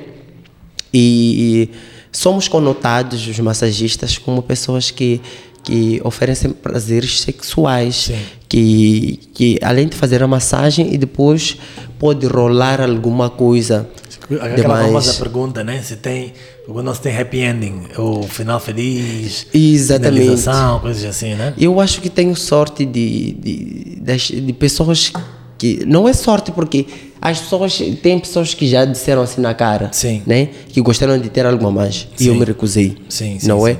E 0.93 1.69
somos 2.11 2.47
conotados, 2.47 3.27
os 3.27 3.37
massagistas, 3.39 4.17
como 4.17 4.41
pessoas 4.41 4.91
que, 4.91 5.19
que 5.63 5.99
oferecem 6.03 6.51
prazeres 6.51 7.19
sexuais. 7.19 7.95
Sim. 7.95 8.19
Que, 8.47 9.19
que 9.33 9.59
além 9.61 9.87
de 9.87 9.97
fazer 9.97 10.23
a 10.23 10.27
massagem 10.27 10.93
e 10.93 10.97
depois 10.97 11.57
pode 11.99 12.25
rolar 12.27 12.79
alguma 12.79 13.29
coisa. 13.29 13.89
Aquela 14.25 14.55
demais. 14.55 14.85
famosa 14.87 15.13
pergunta, 15.13 15.63
né? 15.63 15.81
Se 15.83 15.95
tem, 15.97 16.33
quando 16.67 16.93
se 16.95 17.01
tem 17.01 17.15
happy 17.17 17.39
ending, 17.41 17.81
ou 17.97 18.23
final 18.23 18.59
feliz, 18.59 19.45
Exatamente. 19.53 20.19
finalização, 20.21 20.79
coisas 20.79 21.05
assim, 21.05 21.35
né? 21.35 21.53
Eu 21.57 21.79
acho 21.79 22.01
que 22.01 22.09
tenho 22.09 22.35
sorte 22.35 22.85
de, 22.85 23.31
de, 23.33 23.97
das- 24.01 24.21
de 24.31 24.53
pessoas 24.53 25.11
que. 25.57 25.85
Não 25.85 26.07
é 26.09 26.13
sorte, 26.13 26.51
porque 26.51 26.85
as 27.21 27.39
pessoas. 27.39 27.77
Tem 28.01 28.17
pessoas 28.19 28.53
que 28.53 28.67
já 28.67 28.83
disseram 28.83 29.21
assim 29.21 29.41
na 29.41 29.53
cara. 29.53 29.89
Sim. 29.91 30.23
Né? 30.25 30.49
Que 30.69 30.81
gostaram 30.81 31.19
de 31.19 31.29
ter 31.29 31.45
algo 31.45 31.67
a 31.67 31.71
mais. 31.71 32.07
E 32.19 32.25
eu 32.27 32.33
Sim. 32.33 32.39
me 32.39 32.45
recusei. 32.45 32.97
Sim, 33.07 33.37
sim, 33.39 33.47
Não 33.47 33.63
sim. 33.65 33.77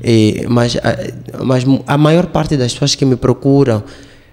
é? 0.00 0.46
Mas, 0.48 0.76
a, 0.76 1.42
mas 1.44 1.64
a 1.88 1.98
maior 1.98 2.26
parte 2.26 2.56
das 2.56 2.72
pessoas 2.72 2.94
que 2.94 3.04
me 3.04 3.16
procuram 3.16 3.82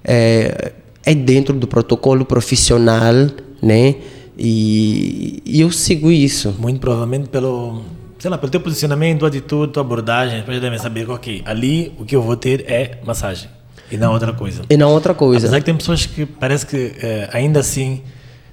é, 0.03 0.73
é 1.03 1.15
dentro 1.15 1.55
do 1.55 1.65
protocolo 1.67 2.23
profissional, 2.23 3.13
né? 3.61 3.95
E, 4.37 5.41
e 5.45 5.61
eu 5.61 5.71
sigo 5.71 6.11
isso. 6.11 6.55
Muito 6.59 6.79
provavelmente 6.79 7.29
pelo, 7.29 7.81
sei 8.19 8.29
lá, 8.29 8.37
pelo 8.37 8.51
teu 8.51 8.59
posicionamento, 8.59 9.19
tua 9.19 9.27
atitude, 9.29 9.73
tua 9.73 9.81
abordagem, 9.81 10.39
as 10.39 10.45
pessoas 10.45 10.61
devem 10.61 10.79
saber 10.79 11.05
que, 11.05 11.11
ok, 11.11 11.41
ali 11.45 11.93
o 11.99 12.05
que 12.05 12.15
eu 12.15 12.21
vou 12.21 12.35
ter 12.35 12.65
é 12.67 12.99
massagem 13.05 13.49
e 13.91 13.97
não 13.97 14.13
outra 14.13 14.33
coisa. 14.33 14.63
E 14.69 14.77
não 14.77 14.91
outra 14.91 15.13
coisa. 15.13 15.45
Apesar 15.45 15.59
que 15.59 15.65
tem 15.65 15.75
pessoas 15.75 16.05
que 16.05 16.25
parece 16.25 16.65
que 16.65 16.93
eh, 17.01 17.29
ainda 17.31 17.59
assim, 17.59 18.01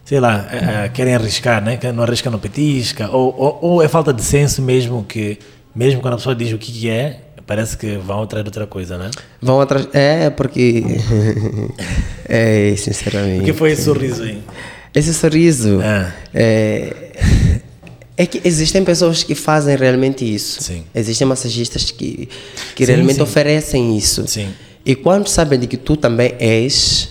sei 0.05 0.21
lá, 0.21 0.47
eh, 0.53 0.85
eh, 0.85 0.89
querem 0.91 1.15
arriscar, 1.15 1.63
né? 1.63 1.79
Não 1.95 2.03
arrisca, 2.03 2.31
não 2.31 2.39
petisca, 2.39 3.09
ou, 3.11 3.35
ou, 3.37 3.59
ou 3.63 3.83
é 3.83 3.89
falta 3.89 4.13
de 4.13 4.23
senso 4.23 4.61
mesmo 4.63 5.05
que, 5.05 5.39
mesmo 5.75 6.01
quando 6.01 6.15
a 6.15 6.17
pessoa 6.17 6.35
diz 6.35 6.53
o 6.53 6.59
que, 6.59 6.71
que 6.71 6.89
é, 6.89 7.21
parece 7.47 7.77
que 7.77 7.97
vão 7.97 8.23
atrás 8.23 8.45
de 8.45 8.49
outra 8.49 8.67
coisa, 8.67 8.99
né? 8.99 9.11
Vão 9.41 9.61
atrás. 9.61 9.89
É, 9.93 10.31
porque. 10.31 10.85
é, 12.29 12.75
sinceramente. 12.77 13.41
O 13.41 13.45
que 13.45 13.53
foi 13.53 13.73
esse 13.73 13.85
sorriso 13.85 14.23
aí? 14.23 14.43
Esse 14.95 15.15
sorriso. 15.15 15.81
Ah. 15.83 16.13
É, 16.35 16.95
é 18.17 18.27
que 18.27 18.41
existem 18.45 18.85
pessoas 18.85 19.23
que 19.23 19.35
fazem 19.35 19.77
realmente 19.77 20.23
isso. 20.25 20.63
Sim. 20.63 20.85
Existem 20.95 21.27
massagistas 21.27 21.91
que, 21.91 22.29
que 22.75 22.85
Sim, 22.87 22.93
realmente 22.93 23.17
sim. 23.17 23.23
oferecem 23.23 23.97
isso. 23.97 24.27
Sim. 24.29 24.49
E 24.85 24.95
quando 24.95 25.29
sabem 25.29 25.59
de 25.59 25.67
que 25.67 25.77
tu 25.77 25.97
também 25.97 26.35
és, 26.39 27.09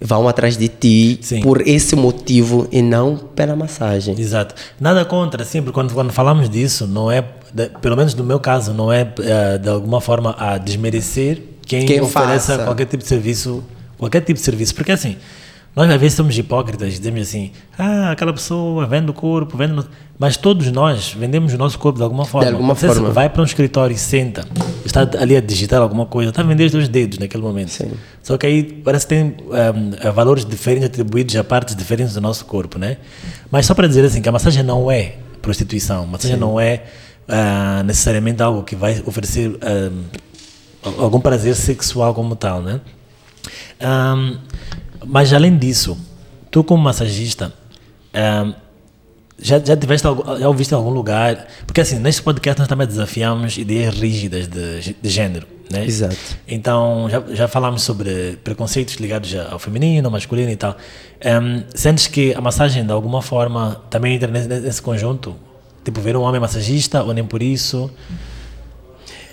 vão 0.00 0.26
atrás 0.28 0.56
de 0.56 0.66
ti 0.68 1.18
Sim. 1.22 1.40
por 1.40 1.66
esse 1.66 1.94
motivo 1.94 2.66
e 2.72 2.82
não 2.82 3.16
pela 3.16 3.54
massagem. 3.54 4.18
Exato. 4.18 4.54
Nada 4.80 5.04
contra, 5.04 5.44
sempre 5.44 5.72
quando, 5.72 5.92
quando 5.94 6.12
falamos 6.12 6.48
disso, 6.50 6.86
não 6.86 7.10
é, 7.10 7.22
de- 7.54 7.68
pelo 7.80 7.96
menos 7.96 8.14
no 8.14 8.24
meu 8.24 8.40
caso, 8.40 8.72
não 8.74 8.92
é 8.92 9.06
eh, 9.20 9.58
de 9.58 9.68
alguma 9.68 10.00
forma 10.00 10.34
a 10.38 10.58
desmerecer 10.58 11.40
quem, 11.66 11.84
Quem 11.86 12.00
ofereça 12.00 12.52
faça. 12.54 12.64
qualquer 12.64 12.86
tipo 12.86 13.02
de 13.02 13.08
serviço, 13.08 13.62
qualquer 13.98 14.20
tipo 14.22 14.38
de 14.38 14.44
serviço, 14.44 14.74
porque 14.74 14.92
assim, 14.92 15.16
nós 15.76 15.90
às 15.90 16.00
vezes 16.00 16.16
somos 16.16 16.36
hipócritas, 16.38 16.94
dizemos 16.94 17.20
assim, 17.20 17.52
ah, 17.78 18.10
aquela 18.10 18.32
pessoa 18.32 18.86
vende 18.86 19.10
o 19.10 19.12
corpo, 19.12 19.58
vende, 19.58 19.74
no-" 19.74 19.84
mas 20.18 20.38
todos 20.38 20.72
nós 20.72 21.12
vendemos 21.12 21.52
o 21.52 21.58
nosso 21.58 21.78
corpo 21.78 21.98
de 21.98 22.02
alguma 22.02 22.24
forma. 22.24 22.50
alguma 22.50 22.74
Você 22.74 22.86
forma. 22.86 23.10
vai 23.10 23.28
para 23.28 23.42
um 23.42 23.44
escritório 23.44 23.94
e 23.94 23.98
senta, 23.98 24.46
está 24.86 25.06
ali 25.20 25.36
a 25.36 25.40
digitar 25.42 25.82
alguma 25.82 26.06
coisa, 26.06 26.30
está 26.30 26.40
a 26.40 26.44
vender 26.46 26.64
os 26.64 26.72
teus 26.72 26.88
dedos 26.88 27.18
naquele 27.18 27.42
momento. 27.42 27.68
Sim. 27.68 27.90
Só 28.22 28.38
que 28.38 28.46
aí 28.46 28.62
parece 28.62 29.06
que 29.06 29.14
tem 29.14 29.36
ehm, 29.52 30.12
valores 30.14 30.46
diferentes 30.46 30.86
atribuídos 30.88 31.36
a 31.36 31.44
partes 31.44 31.76
diferentes 31.76 32.14
do 32.14 32.22
nosso 32.22 32.46
corpo, 32.46 32.78
né? 32.78 32.96
Mas 33.50 33.66
só 33.66 33.74
para 33.74 33.86
dizer 33.86 34.02
assim, 34.02 34.22
que 34.22 34.28
a 34.30 34.32
massagem 34.32 34.62
não 34.62 34.90
é 34.90 35.16
prostituição, 35.42 36.04
a 36.04 36.06
massagem 36.06 36.38
não 36.38 36.58
é 36.58 36.84
ah, 37.28 37.82
necessariamente 37.84 38.42
algo 38.42 38.62
que 38.62 38.74
vai 38.74 39.02
oferecer 39.04 39.58
ahm, 39.60 40.04
algum 40.98 41.20
prazer 41.20 41.54
sexual 41.54 42.14
como 42.14 42.34
tal, 42.34 42.62
né? 42.62 42.80
Ahm, 43.78 44.38
mas 45.06 45.32
além 45.32 45.56
disso, 45.56 45.96
tu 46.50 46.64
como 46.64 46.82
massagista, 46.82 47.52
ahm, 48.12 48.52
já, 49.38 49.58
já 49.58 49.76
tiveste 49.76 50.06
já 50.40 50.48
ouviste 50.48 50.72
em 50.72 50.76
algum 50.76 50.90
lugar? 50.90 51.46
Porque 51.66 51.80
assim, 51.80 51.98
neste 51.98 52.22
podcast 52.22 52.58
nós 52.58 52.68
também 52.68 52.86
desafiamos 52.86 53.58
ideias 53.58 53.94
rígidas 53.94 54.48
de, 54.48 54.96
de 55.00 55.08
gênero, 55.10 55.46
né? 55.70 55.84
Exato. 55.84 56.16
Então, 56.48 57.06
já, 57.10 57.22
já 57.34 57.48
falámos 57.48 57.82
sobre 57.82 58.38
preconceitos 58.42 58.94
ligados 58.96 59.34
ao 59.50 59.58
feminino, 59.58 60.08
ao 60.08 60.12
masculino 60.12 60.50
e 60.50 60.56
tal. 60.56 60.76
Em, 61.20 61.64
sentes 61.74 62.06
que 62.06 62.32
a 62.34 62.40
massagem, 62.40 62.84
de 62.84 62.92
alguma 62.92 63.20
forma, 63.20 63.82
também 63.90 64.14
entra 64.14 64.30
nesse, 64.30 64.48
nesse 64.48 64.80
conjunto? 64.80 65.36
Tipo, 65.84 66.00
ver 66.00 66.16
um 66.16 66.22
homem 66.22 66.40
massagista 66.40 67.02
ou 67.02 67.12
nem 67.12 67.24
por 67.24 67.42
isso? 67.42 67.90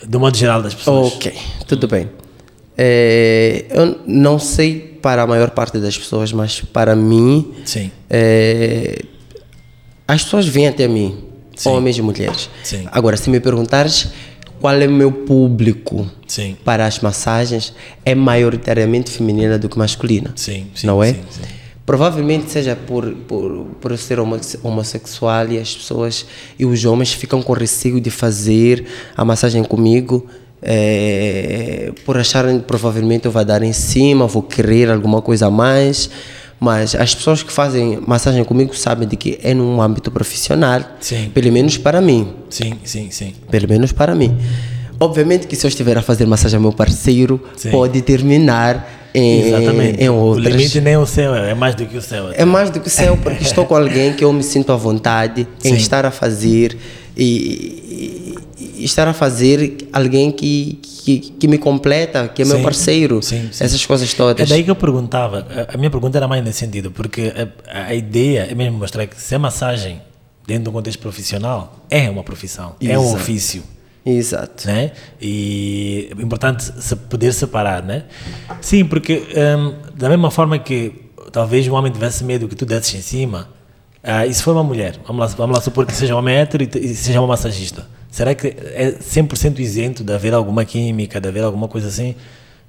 Do 0.06 0.20
modo 0.20 0.36
geral 0.36 0.62
das 0.62 0.76
pessoas. 0.76 1.14
Ok, 1.14 1.34
tudo 1.66 1.88
bem. 1.88 2.10
É, 2.78 3.66
eu 3.70 4.02
não 4.06 4.38
sei 4.38 4.93
para 5.04 5.22
a 5.22 5.28
maior 5.28 5.52
parte 5.52 5.78
das 5.80 5.98
pessoas, 5.98 6.32
mas 6.32 6.62
para 6.62 6.96
mim, 6.96 7.54
é, 8.10 9.04
as 10.08 10.24
pessoas 10.24 10.48
vêm 10.48 10.68
até 10.70 10.88
mim, 10.88 11.18
Sim. 11.56 11.70
homens 11.70 11.98
e 11.98 12.02
mulheres. 12.02 12.50
Sim. 12.64 12.88
Agora, 12.92 13.18
se 13.18 13.30
me 13.30 13.40
perguntares 13.40 14.08
qual 14.62 14.74
é 14.82 14.88
o 14.88 14.92
meu 14.92 15.12
público 15.12 16.10
sim, 16.26 16.56
para 16.64 16.86
as 16.86 17.00
massagens, 17.02 17.74
é 18.06 18.16
maioritariamente 18.16 19.12
feminina 19.12 19.60
do 19.60 19.68
que 19.68 19.78
masculina. 19.78 20.32
sim, 20.38 20.68
sim. 20.74 20.88
não 20.88 21.04
é? 21.04 21.16
Provavelmente 21.86 22.50
seja 22.50 22.78
por, 22.78 23.12
por, 23.28 23.66
por 23.82 23.98
ser 23.98 24.18
homo- 24.18 24.40
homossexual 24.64 25.52
e 25.52 25.60
as 25.60 25.76
pessoas 25.76 26.26
e 26.58 26.66
os 26.66 26.86
homens 26.86 27.12
ficam 27.12 27.42
com 27.44 27.52
receio 27.52 28.00
de 28.00 28.10
fazer 28.10 28.86
a 29.18 29.26
massagem 29.26 29.66
comigo 29.66 30.26
eh, 30.64 31.92
por 32.06 32.18
acharem 32.18 32.60
que 32.60 32.66
provavelmente 32.66 33.26
eu 33.26 33.32
vou 33.32 33.44
dar 33.44 33.62
em 33.64 33.74
cima, 33.74 34.26
vou 34.28 34.42
querer 34.44 34.90
alguma 34.90 35.22
coisa 35.22 35.48
a 35.48 35.52
mais. 35.52 36.10
Mas 36.60 36.96
as 36.96 37.14
pessoas 37.14 37.44
que 37.44 37.52
fazem 37.52 38.00
massagem 38.08 38.42
comigo 38.46 38.74
sabem 38.76 39.06
de 39.08 39.18
que 39.18 39.38
é 39.44 39.54
num 39.54 39.82
âmbito 39.82 40.10
profissional, 40.10 40.82
Sim. 41.02 41.30
pelo 41.34 41.52
menos 41.52 41.78
para 41.78 42.00
mim. 42.00 42.30
Sim, 42.50 42.76
sim, 42.86 43.10
sim. 43.12 43.34
Pelo 43.52 43.68
menos 43.68 43.92
para 43.92 44.16
mim. 44.16 44.38
Obviamente 44.98 45.46
que 45.46 45.58
se 45.58 45.66
eu 45.66 45.68
estiver 45.68 45.98
a 45.98 46.02
fazer 46.02 46.26
massagem 46.26 46.56
ao 46.56 46.62
meu 46.62 46.72
parceiro, 46.72 47.42
Sim. 47.58 47.70
pode 47.72 48.02
terminar 48.02 49.10
em, 49.14 49.48
Exatamente. 49.48 50.02
em 50.02 50.10
o 50.10 50.14
outras. 50.16 50.56
limite 50.56 50.80
nem 50.80 50.94
é 50.94 50.98
o 50.98 51.06
céu, 51.06 51.36
é 51.36 51.54
mais 51.54 51.76
do 51.76 51.86
que 51.86 51.98
o 51.98 52.02
céu. 52.02 52.30
É 52.34 52.46
mais 52.46 52.70
do 52.70 52.80
que 52.80 52.88
o 52.88 52.90
céu, 52.90 53.18
porque 53.22 53.44
estou 53.44 53.66
com 53.66 53.76
alguém 53.76 54.14
que 54.14 54.24
eu 54.24 54.32
me 54.32 54.42
sinto 54.42 54.72
à 54.72 54.76
vontade 54.78 55.46
em 55.66 55.70
Sim. 55.72 55.76
estar 55.76 56.06
a 56.06 56.12
fazer 56.12 56.78
e 57.18 58.23
estar 58.84 59.08
a 59.08 59.14
fazer 59.14 59.88
alguém 59.92 60.32
que, 60.32 60.80
que, 61.06 61.20
que 61.20 61.48
me 61.48 61.58
completa, 61.58 62.28
que 62.28 62.42
é 62.42 62.46
meu 62.46 62.58
Sim. 62.58 62.64
parceiro. 62.64 63.22
Sim, 63.22 63.50
sim. 63.52 63.64
Essas 63.64 63.86
coisas 63.86 64.12
É 64.14 64.16
todas. 64.16 64.50
daí 64.50 64.64
que 64.64 64.72
eu 64.72 64.76
perguntava, 64.76 65.46
a- 65.74 65.78
minha 65.78 65.90
pergunta 65.90 66.18
era 66.18 66.28
mais 66.28 66.44
nesse 66.44 66.60
sentido, 66.60 66.92
porque 66.92 67.34
a, 67.68 67.86
a 67.88 67.94
ideia 67.96 68.48
é 68.50 68.56
mesmo 68.56 68.78
mostrar 68.78 69.06
que 69.08 69.20
se 69.20 69.34
é 69.36 69.38
massagem 69.38 70.02
dentro 70.46 70.64
de 70.64 70.70
um 70.70 70.74
contexto 70.74 71.00
profissional, 71.00 71.86
é 71.90 72.10
uma 72.10 72.24
profissão, 72.24 72.76
é 72.82 72.98
um 72.98 73.04
Exato. 73.04 73.16
ofício. 73.22 73.64
Exato. 74.06 74.68
né? 74.68 74.92
E 75.22 76.10
é 76.18 76.22
importante 76.22 76.64
se 76.64 76.96
poder 76.96 77.34
separar, 77.34 77.82
né? 77.82 78.04
Sim, 78.62 78.84
porque 78.86 79.24
hum, 79.58 79.74
da 79.96 80.10
mesma 80.10 80.30
forma 80.30 80.60
que 80.60 80.94
talvez 81.32 81.68
um 81.68 81.74
homem 81.74 81.92
tivesse 81.92 82.24
medo 82.24 82.48
que 82.48 82.56
tu 82.56 82.66
desses 82.66 82.94
em 82.96 83.02
cima, 83.02 83.48
ah, 84.04 84.28
e 84.28 84.34
se 84.34 84.44
for 84.44 84.52
uma 84.52 84.64
mulher, 84.64 85.00
vamos 85.08 85.22
lá, 85.22 85.28
vamos 85.38 85.56
lá 85.56 85.62
supor 85.64 85.86
que 85.86 85.94
seja 85.96 86.14
um 86.14 86.18
homem 86.20 86.36
hétero 86.36 86.64
e, 86.64 86.78
e 86.78 86.94
seja 86.94 87.22
uma 87.22 87.28
massagista, 87.30 87.88
será 88.14 88.36
que 88.36 88.46
é 88.48 88.96
100% 89.02 89.58
isento 89.58 90.04
de 90.04 90.14
haver 90.14 90.36
alguma 90.36 90.64
química, 90.64 91.20
de 91.20 91.28
haver 91.28 91.44
alguma 91.44 91.68
coisa 91.68 91.88
assim? 91.88 92.14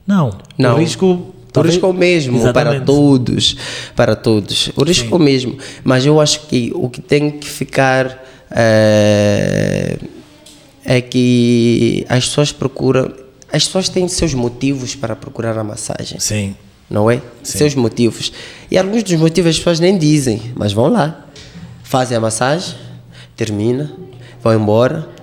Não. 0.07 0.39
Não. 0.57 0.75
O 0.75 0.79
risco... 0.79 1.35
O 1.55 1.61
risco 1.61 1.87
é 1.87 1.89
o 1.89 1.93
mesmo 1.93 2.41
para 2.41 2.51
Exatamente. 2.73 2.87
todos, 2.87 3.57
para 3.95 4.17
todos. 4.17 4.73
O 4.75 4.83
risco 4.83 5.15
é 5.15 5.17
o 5.17 5.21
mesmo, 5.21 5.57
mas 5.85 6.05
eu 6.05 6.21
acho 6.21 6.49
que 6.49 6.73
o 6.75 6.89
que 6.89 7.01
tem 7.01 7.31
que 7.31 7.49
ficar 7.49 8.25
eh, 8.51 9.97
é 10.85 11.01
que 11.01 12.05
as 12.09 12.27
pessoas 12.27 12.51
procuram, 12.51 13.13
as 13.53 13.67
pessoas 13.67 13.89
têm 13.89 14.09
seus 14.09 14.35
motivos 14.35 14.97
para 14.97 15.15
procurar 15.15 15.57
a 15.57 15.63
massagem, 15.63 16.19
Sim. 16.19 16.57
não 16.91 17.09
é? 17.09 17.23
Seus 17.45 17.77
motivos. 17.77 18.33
E 18.69 18.77
alguns 18.77 19.05
dos 19.05 19.15
motivos 19.15 19.51
as 19.51 19.59
pessoas 19.59 19.79
nem 19.79 19.97
dizem, 19.97 20.43
mas 20.57 20.73
vão 20.73 20.89
lá, 20.89 21.25
fazem 21.85 22.17
a 22.17 22.21
massagem, 22.21 22.75
termina, 23.37 23.93
vão 24.43 24.53
embora, 24.55 25.15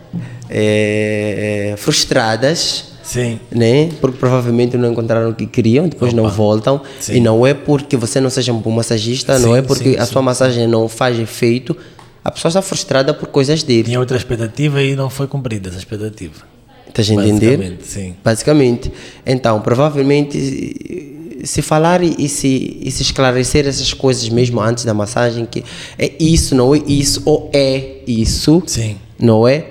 eh, 0.51 1.73
frustradas 1.77 2.91
Sim. 3.11 3.39
né? 3.51 3.89
Porque 3.99 4.17
provavelmente 4.17 4.77
não 4.77 4.91
encontraram 4.91 5.31
o 5.31 5.35
que 5.35 5.45
queriam, 5.45 5.87
depois 5.87 6.13
não 6.13 6.29
voltam. 6.29 6.81
Sim. 6.99 7.15
E 7.15 7.19
não 7.19 7.45
é 7.45 7.53
porque 7.53 7.97
você 7.97 8.21
não 8.21 8.29
seja 8.29 8.53
um 8.53 8.59
bom 8.59 8.71
massagista, 8.71 9.37
não 9.39 9.51
Sim, 9.51 9.57
é 9.57 9.61
porque 9.61 9.91
sim, 9.91 9.97
a 9.97 10.05
sua 10.05 10.21
massagem 10.21 10.67
não 10.67 10.87
faz 10.87 11.19
efeito. 11.19 11.75
A 12.23 12.31
pessoa 12.31 12.49
está 12.49 12.61
frustrada 12.61 13.13
por 13.13 13.27
coisas 13.27 13.63
dele. 13.63 13.83
Tinha 13.83 13.99
outra 13.99 14.15
expectativa 14.15 14.81
e 14.81 14.95
não 14.95 15.09
foi 15.09 15.27
cumprida 15.27 15.69
essa 15.69 15.79
expectativa. 15.79 16.51
Estás 16.87 17.09
a 17.09 17.13
entender? 17.13 17.57
Basicamente, 17.57 17.87
sim. 17.87 18.15
Basicamente. 18.23 18.91
Então, 19.25 19.59
provavelmente, 19.61 21.41
se 21.43 21.61
falar 21.61 22.03
e, 22.03 22.15
e 22.17 22.29
se, 22.29 22.79
e 22.81 22.91
se 22.91 23.01
esclarecer 23.01 23.67
essas 23.67 23.93
coisas 23.93 24.27
mesmo 24.29 24.59
antes 24.61 24.85
da 24.85 24.93
massagem, 24.93 25.45
que 25.45 25.63
é 25.97 26.11
isso, 26.19 26.55
não 26.55 26.75
é 26.75 26.81
isso, 26.85 27.21
ou 27.25 27.49
é 27.53 27.97
isso, 28.05 28.61
Sim. 28.65 28.97
não 29.19 29.47
é? 29.47 29.65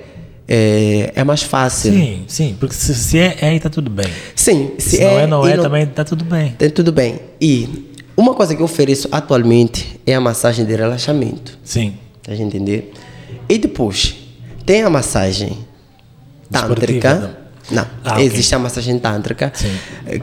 É, 0.53 1.13
é 1.15 1.23
mais 1.23 1.43
fácil. 1.43 1.93
Sim, 1.93 2.23
sim. 2.27 2.57
Porque 2.59 2.75
se, 2.75 2.93
se 2.93 3.17
é, 3.17 3.37
é, 3.39 3.57
tá 3.59 3.69
tudo 3.69 3.89
bem. 3.89 4.05
Sim, 4.35 4.71
Se, 4.77 4.99
não 4.99 5.19
é, 5.19 5.25
não 5.27 5.47
e 5.47 5.53
é, 5.53 5.57
também 5.57 5.85
tá 5.85 6.03
tudo 6.03 6.25
bem. 6.25 6.51
Tem 6.57 6.69
tudo 6.69 6.91
bem. 6.91 7.19
E 7.39 7.87
uma 8.17 8.33
coisa 8.33 8.53
que 8.53 8.61
eu 8.61 8.65
ofereço 8.65 9.07
atualmente 9.13 9.97
é 10.05 10.13
a 10.13 10.19
massagem 10.19 10.65
de 10.65 10.75
relaxamento. 10.75 11.57
Sim. 11.63 11.93
Tá 12.21 12.33
entender? 12.35 12.91
E 13.47 13.57
depois, 13.57 14.13
tem 14.65 14.83
a 14.83 14.89
massagem 14.89 15.57
tântrica. 16.51 17.37
Não, 17.69 17.87
Ah, 18.03 18.15
ok. 18.15 18.25
existe 18.25 18.53
a 18.53 18.59
massagem 18.59 18.99
tântrica, 18.99 19.53
Sim. 19.55 19.71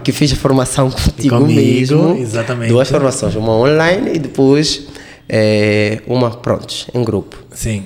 que 0.05 0.12
fiz 0.12 0.31
a 0.33 0.37
formação 0.37 0.91
contigo 0.91 1.39
Comigo, 1.39 1.59
mesmo. 1.59 2.16
exatamente. 2.18 2.68
Duas 2.68 2.91
formações, 2.91 3.35
uma 3.35 3.53
online 3.53 4.11
e 4.14 4.18
depois 4.18 4.83
eh, 5.26 6.03
uma, 6.07 6.31
pronto, 6.31 6.74
em 6.93 7.03
grupo. 7.03 7.39
Sim. 7.55 7.85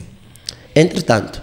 Entretanto, 0.75 1.41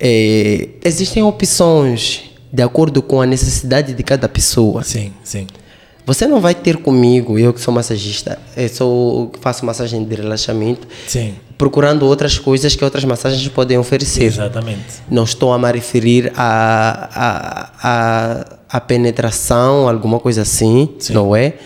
eh, 0.00 0.68
existem 0.84 1.22
opções 1.22 2.22
de 2.52 2.62
acordo 2.62 3.02
com 3.02 3.20
a 3.20 3.26
necessidade 3.26 3.92
de 3.92 4.02
cada 4.02 4.28
pessoa. 4.28 4.82
Sim, 4.82 5.12
sim. 5.22 5.46
Você 6.08 6.26
não 6.26 6.40
vai 6.40 6.54
ter 6.54 6.78
comigo, 6.78 7.38
eu 7.38 7.52
que 7.52 7.60
sou 7.60 7.72
massagista, 7.74 8.38
eu 8.56 8.68
sou, 8.70 9.32
faço 9.42 9.66
massagem 9.66 10.02
de 10.02 10.14
relaxamento, 10.14 10.88
Sim. 11.06 11.34
procurando 11.58 12.06
outras 12.06 12.38
coisas 12.38 12.74
que 12.74 12.82
outras 12.82 13.04
massagens 13.04 13.46
podem 13.48 13.76
oferecer. 13.76 14.24
Exatamente. 14.24 15.02
Não 15.10 15.24
estou 15.24 15.52
a 15.52 15.58
me 15.58 15.70
referir 15.70 16.32
a, 16.34 17.10
a, 17.12 17.70
a, 17.82 18.46
a 18.70 18.80
penetração, 18.80 19.86
alguma 19.86 20.18
coisa 20.18 20.40
assim, 20.40 20.88
Sim. 20.98 21.12
não 21.12 21.36
é? 21.36 21.56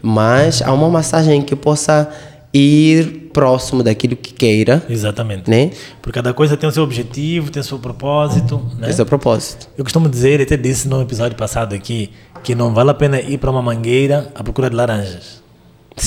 Mas 0.00 0.62
há 0.62 0.72
uma 0.72 0.88
massagem 0.88 1.42
que 1.42 1.54
possa 1.54 2.08
ir 2.52 3.30
próximo 3.32 3.82
daquilo 3.82 4.16
que 4.16 4.32
queira, 4.32 4.82
Exatamente. 4.88 5.48
né? 5.48 5.70
Porque 6.02 6.16
cada 6.18 6.34
coisa 6.34 6.56
tem 6.56 6.68
o 6.68 6.72
seu 6.72 6.82
objetivo, 6.82 7.50
tem 7.50 7.60
o 7.60 7.64
seu 7.64 7.78
propósito, 7.78 8.60
né? 8.78 8.90
Esse 8.90 9.00
é 9.00 9.04
o 9.04 9.06
propósito. 9.06 9.68
Eu 9.78 9.84
costumo 9.84 10.08
dizer, 10.08 10.40
até 10.42 10.56
disse 10.56 10.88
no 10.88 11.00
episódio 11.00 11.36
passado 11.36 11.74
aqui, 11.74 12.10
que 12.42 12.54
não 12.54 12.74
vale 12.74 12.90
a 12.90 12.94
pena 12.94 13.20
ir 13.20 13.38
para 13.38 13.50
uma 13.50 13.62
mangueira 13.62 14.30
à 14.34 14.42
procura 14.42 14.68
de 14.68 14.74
laranjas. 14.76 15.40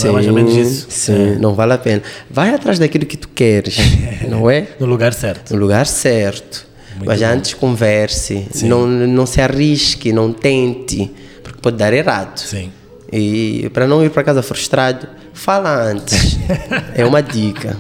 Não 0.04 0.10
é 0.10 0.12
mais 0.14 0.28
ou 0.28 0.34
menos 0.34 0.56
isso. 0.56 0.88
Sim, 0.90 1.36
não 1.40 1.54
vale 1.54 1.74
a 1.74 1.78
pena. 1.78 2.02
Vai 2.30 2.54
atrás 2.54 2.80
daquilo 2.80 3.06
que 3.06 3.16
tu 3.18 3.30
queres, 3.30 3.78
não 4.28 4.50
é? 4.50 4.68
No 4.80 4.86
lugar 4.86 5.14
certo. 5.14 5.54
no 5.54 5.60
lugar 5.60 5.86
certo. 5.86 6.66
Muito 6.96 7.08
Mas 7.08 7.20
bom. 7.22 7.26
antes 7.28 7.54
converse, 7.54 8.48
Sim. 8.52 8.68
não, 8.68 8.86
não 8.88 9.26
se 9.26 9.42
arrisque, 9.42 10.12
não 10.14 10.32
tente, 10.32 11.12
porque 11.42 11.60
pode 11.62 11.78
dar 11.78 11.92
errado. 11.94 12.38
Sim. 12.38 12.72
E 13.16 13.70
para 13.70 13.86
não 13.86 14.04
ir 14.04 14.10
para 14.10 14.24
casa 14.24 14.42
frustrado, 14.42 15.08
fala 15.34 15.72
antes. 15.84 16.40
é 16.96 17.06
uma 17.06 17.22
dica. 17.22 17.78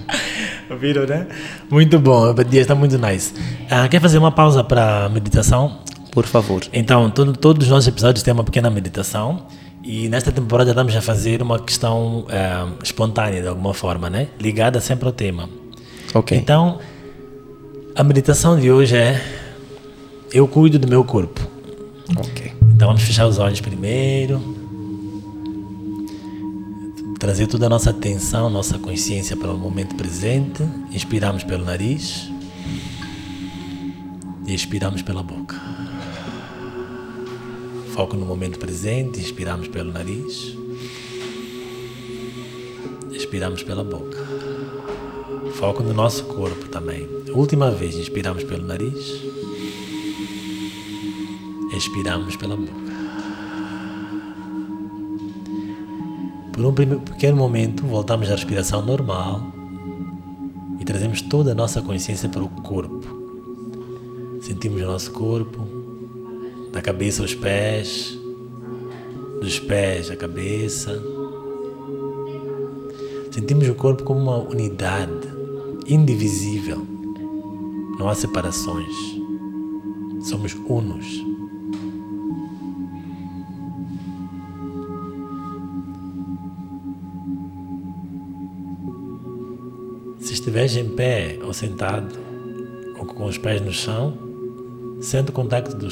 Viram, 0.80 1.08
né? 1.08 1.26
Muito 1.72 1.98
bom. 1.98 2.30
O 2.30 2.44
dia 2.44 2.62
está 2.62 2.76
muito 2.76 3.00
nice. 3.00 3.34
Ah, 3.68 3.88
quer 3.88 4.00
fazer 4.00 4.20
uma 4.20 4.32
pausa 4.32 4.64
para 4.64 5.10
meditação? 5.10 5.80
Por 6.12 6.28
favor. 6.28 6.62
Então, 6.72 7.10
todo, 7.10 7.34
todos 7.34 7.66
os 7.66 7.72
nossos 7.72 7.88
episódios 7.88 8.22
têm 8.22 8.32
uma 8.32 8.44
pequena 8.44 8.70
meditação. 8.70 9.48
E 9.84 10.08
nesta 10.08 10.32
temporada 10.32 10.70
estamos 10.70 10.96
a 10.96 11.02
fazer 11.02 11.42
uma 11.42 11.58
questão 11.58 12.28
ah, 12.30 12.68
espontânea, 12.84 13.42
de 13.42 13.48
alguma 13.48 13.74
forma, 13.74 14.12
né? 14.12 14.28
Ligada 14.40 14.80
sempre 14.80 15.08
ao 15.08 15.12
tema. 15.12 15.50
Ok. 16.14 16.38
Então, 16.38 16.78
a 17.96 18.04
meditação 18.04 18.60
de 18.60 18.72
hoje 18.72 18.96
é 18.96 19.20
Eu 20.32 20.48
cuido 20.48 20.78
do 20.78 20.88
meu 20.88 21.04
corpo. 21.04 21.42
ok. 22.16 22.54
Então 22.76 22.88
vamos 22.88 23.02
fechar 23.02 23.26
os 23.26 23.40
olhos 23.40 23.62
primeiro. 23.62 24.62
Trazer 27.24 27.48
toda 27.48 27.68
a 27.68 27.70
nossa 27.70 27.92
atenção, 27.92 28.50
nossa 28.50 28.78
consciência 28.78 29.38
para 29.38 29.50
o 29.50 29.58
momento 29.58 29.96
presente. 29.96 30.62
Inspiramos 30.92 31.42
pelo 31.46 31.64
nariz. 31.64 32.30
E 34.46 34.54
expiramos 34.54 35.02
pela 35.02 35.24
boca. 35.24 35.56
Foco 37.94 38.18
no 38.18 38.26
momento 38.26 38.60
presente. 38.60 39.22
Inspiramos 39.22 39.70
pelo 39.70 39.94
nariz. 39.94 40.54
Expiramos 43.14 43.64
pela 43.64 43.86
boca. 43.86 44.18
Foco 45.54 45.82
no 45.82 45.94
nosso 45.94 46.26
corpo 46.26 46.68
também. 46.68 47.08
Última 47.34 47.72
vez, 47.72 47.96
inspiramos 47.96 48.44
pelo 48.44 48.68
nariz. 48.68 48.98
Expiramos 51.74 52.36
pela 52.36 52.58
boca. 52.58 52.83
Por 56.54 56.64
um 56.64 56.72
pequeno 56.72 57.36
momento, 57.36 57.84
voltamos 57.84 58.30
à 58.30 58.36
respiração 58.36 58.86
normal 58.86 59.41
e 60.80 60.86
trazemos 60.86 61.20
toda 61.20 61.51
a 61.51 61.56
nossa 61.56 61.82
consciência 61.82 62.30
para 62.30 62.43
o 62.43 62.47
corpo. 62.47 63.08
Sentimos 64.39 64.80
o 64.84 64.86
nosso 64.86 65.12
corpo, 65.12 65.68
da 66.72 66.80
cabeça 66.80 67.24
aos 67.24 67.34
pés, 67.34 68.16
dos 69.41 69.60
pés 69.60 70.12
à 70.12 70.16
cabeça. 70.16 71.01
Sentimos 73.32 73.68
o 73.68 73.74
corpo 73.74 74.04
como 74.04 74.20
uma 74.20 74.38
unidade 74.38 75.28
indivisível. 75.88 76.86
Não 77.97 78.08
há 78.08 78.14
separações. 78.14 78.93
Somos 80.22 80.54
unos. 80.68 81.33
Estiveres 90.44 90.76
em 90.76 90.89
pé 90.89 91.39
ou 91.41 91.54
sentado, 91.54 92.20
ou 93.00 93.06
com 93.06 93.26
os 93.26 93.38
pés 93.38 93.62
no 93.62 93.72
chão, 93.72 94.18
sente 95.00 95.30
o 95.30 95.34
contacto 95.34 95.74
do, 95.74 95.88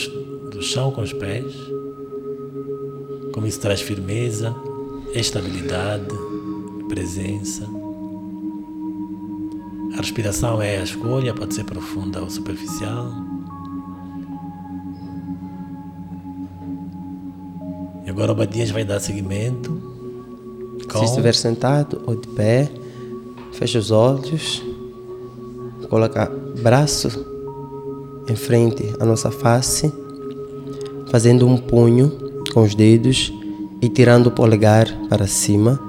do 0.50 0.62
chão 0.62 0.92
com 0.92 1.02
os 1.02 1.14
pés, 1.14 1.54
como 3.34 3.48
isso 3.48 3.62
traz 3.62 3.80
firmeza, 3.80 4.54
estabilidade, 5.14 6.14
presença. 6.90 7.66
A 9.94 9.98
respiração 10.02 10.62
é 10.62 10.80
a 10.80 10.84
escolha, 10.84 11.34
pode 11.34 11.54
ser 11.54 11.64
profunda 11.64 12.22
ou 12.22 12.30
superficial. 12.30 13.10
E 18.06 18.10
agora 18.10 18.34
o 18.34 18.36
Badias 18.36 18.70
vai 18.70 18.84
dar 18.84 19.00
seguimento. 19.00 19.82
Se 20.92 21.06
estiver 21.06 21.36
sentado 21.36 22.02
ou 22.06 22.18
de 22.18 22.28
pé, 22.28 22.70
fecha 23.62 23.78
os 23.78 23.92
olhos, 23.92 24.64
coloca 25.88 26.26
braço 26.64 27.10
em 28.28 28.36
frente 28.36 28.92
à 29.00 29.06
nossa 29.06 29.30
face, 29.30 29.94
fazendo 31.12 31.46
um 31.46 31.56
punho 31.56 32.12
com 32.56 32.64
os 32.64 32.74
dedos 32.74 33.32
e 33.80 33.88
tirando 33.88 34.28
o 34.28 34.32
polegar 34.32 34.88
para 35.08 35.28
cima. 35.28 35.80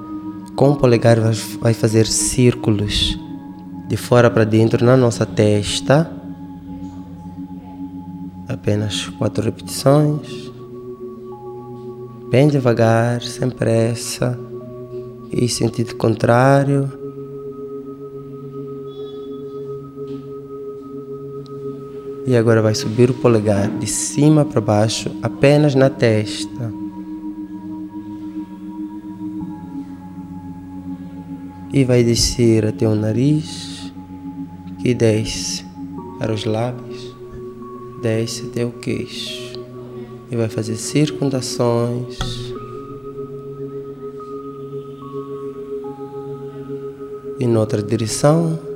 Com 0.55 0.69
o 0.69 0.75
polegar 0.75 1.17
vai 1.59 1.73
fazer 1.73 2.05
círculos 2.05 3.17
de 3.87 3.97
fora 3.97 4.29
para 4.29 4.43
dentro 4.43 4.85
na 4.85 4.95
nossa 4.95 5.25
testa. 5.25 6.11
Apenas 8.47 9.07
quatro 9.07 9.43
repetições. 9.43 10.51
Bem 12.29 12.49
devagar, 12.49 13.23
sem 13.23 13.49
pressa. 13.49 14.39
E 15.31 15.49
sentido 15.49 15.95
contrário. 15.95 17.02
E 22.25 22.37
agora 22.37 22.61
vai 22.61 22.73
subir 22.73 23.09
o 23.09 23.13
polegar 23.13 23.69
de 23.79 23.85
cima 23.85 24.45
para 24.45 24.61
baixo, 24.61 25.11
apenas 25.21 25.75
na 25.75 25.89
testa. 25.89 26.71
E 31.73 31.83
vai 31.83 32.03
descer 32.03 32.65
até 32.65 32.87
o 32.87 32.95
nariz, 32.95 33.91
que 34.79 34.93
desce 34.93 35.65
para 36.17 36.31
os 36.31 36.45
lábios, 36.45 37.13
desce 38.01 38.45
até 38.45 38.65
o 38.65 38.71
queixo. 38.71 39.59
E 40.31 40.35
vai 40.35 40.47
fazer 40.47 40.77
circundações. 40.77 42.17
E 47.37 47.45
noutra 47.45 47.83
direção. 47.83 48.72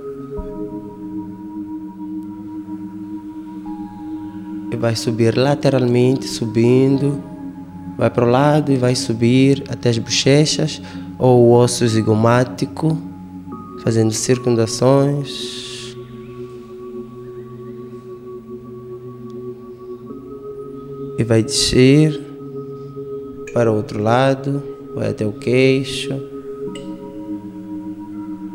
E 4.71 4.75
vai 4.75 4.95
subir 4.95 5.37
lateralmente, 5.37 6.27
subindo. 6.27 7.21
Vai 7.97 8.09
para 8.09 8.25
o 8.25 8.29
lado 8.29 8.71
e 8.71 8.77
vai 8.77 8.95
subir 8.95 9.63
até 9.69 9.89
as 9.89 9.97
bochechas 9.97 10.81
ou 11.17 11.47
o 11.47 11.51
osso 11.53 11.87
zigomático, 11.87 12.97
fazendo 13.83 14.11
circundações. 14.11 15.95
E 21.17 21.23
vai 21.23 21.41
descer 21.41 22.21
para 23.53 23.71
o 23.71 23.75
outro 23.75 24.01
lado, 24.01 24.61
vai 24.93 25.09
até 25.09 25.25
o 25.25 25.31
queixo, 25.33 26.13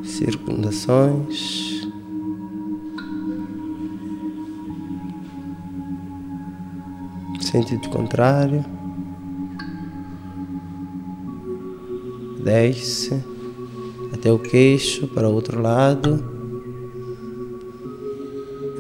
circundações. 0.05 1.62
Sentido 7.53 7.91
contrário. 7.91 8.65
Desce 12.43 13.23
até 14.11 14.33
o 14.33 14.39
queixo 14.39 15.07
para 15.09 15.29
o 15.29 15.35
outro 15.35 15.61
lado. 15.61 16.25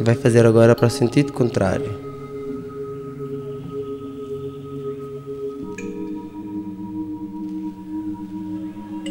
Vai 0.00 0.14
fazer 0.14 0.46
agora 0.46 0.74
para 0.74 0.86
o 0.86 0.90
sentido 0.90 1.34
contrário. 1.34 1.90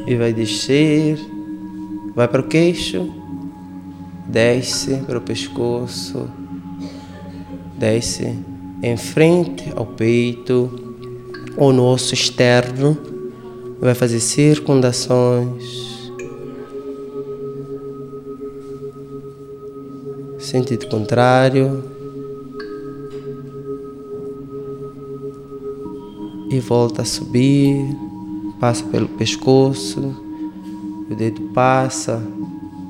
E 0.07 0.16
vai 0.16 0.34
descer, 0.34 1.20
vai 2.16 2.28
para 2.28 2.41
o 2.41 2.47
queixo, 2.47 3.14
desce 4.28 4.95
para 5.05 5.20
o 5.20 5.22
pescoço, 5.22 6.28
desce 7.78 8.49
em 8.84 8.98
frente 8.98 9.72
ao 9.76 9.86
peito 9.86 10.70
ou 11.56 11.72
no 11.72 11.86
osso 11.86 12.14
externo, 12.14 12.98
vai 13.80 13.94
fazer 13.94 14.20
circundações. 14.20 16.12
Sentido 20.40 20.88
contrário. 20.88 21.84
E 26.50 26.60
volta 26.60 27.04
a 27.04 27.06
subir, 27.06 27.86
passa 28.60 28.84
pelo 28.86 29.08
pescoço, 29.08 30.14
o 31.10 31.16
dedo 31.16 31.42
passa 31.54 32.22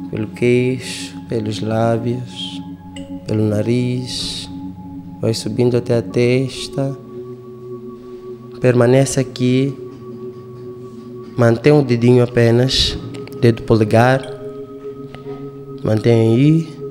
pelo 0.09 0.27
queixo, 0.27 1.15
pelos 1.29 1.61
lábios, 1.61 2.59
pelo 3.27 3.43
nariz, 3.43 4.50
vai 5.21 5.33
subindo 5.33 5.77
até 5.77 5.97
a 5.97 6.01
testa. 6.01 6.97
Permanece 8.59 9.19
aqui, 9.19 9.73
mantém 11.37 11.71
o 11.71 11.81
dedinho 11.81 12.23
apenas, 12.23 12.97
dedo 13.39 13.63
polegar, 13.63 14.21
mantém 15.83 16.21
aí. 16.21 16.81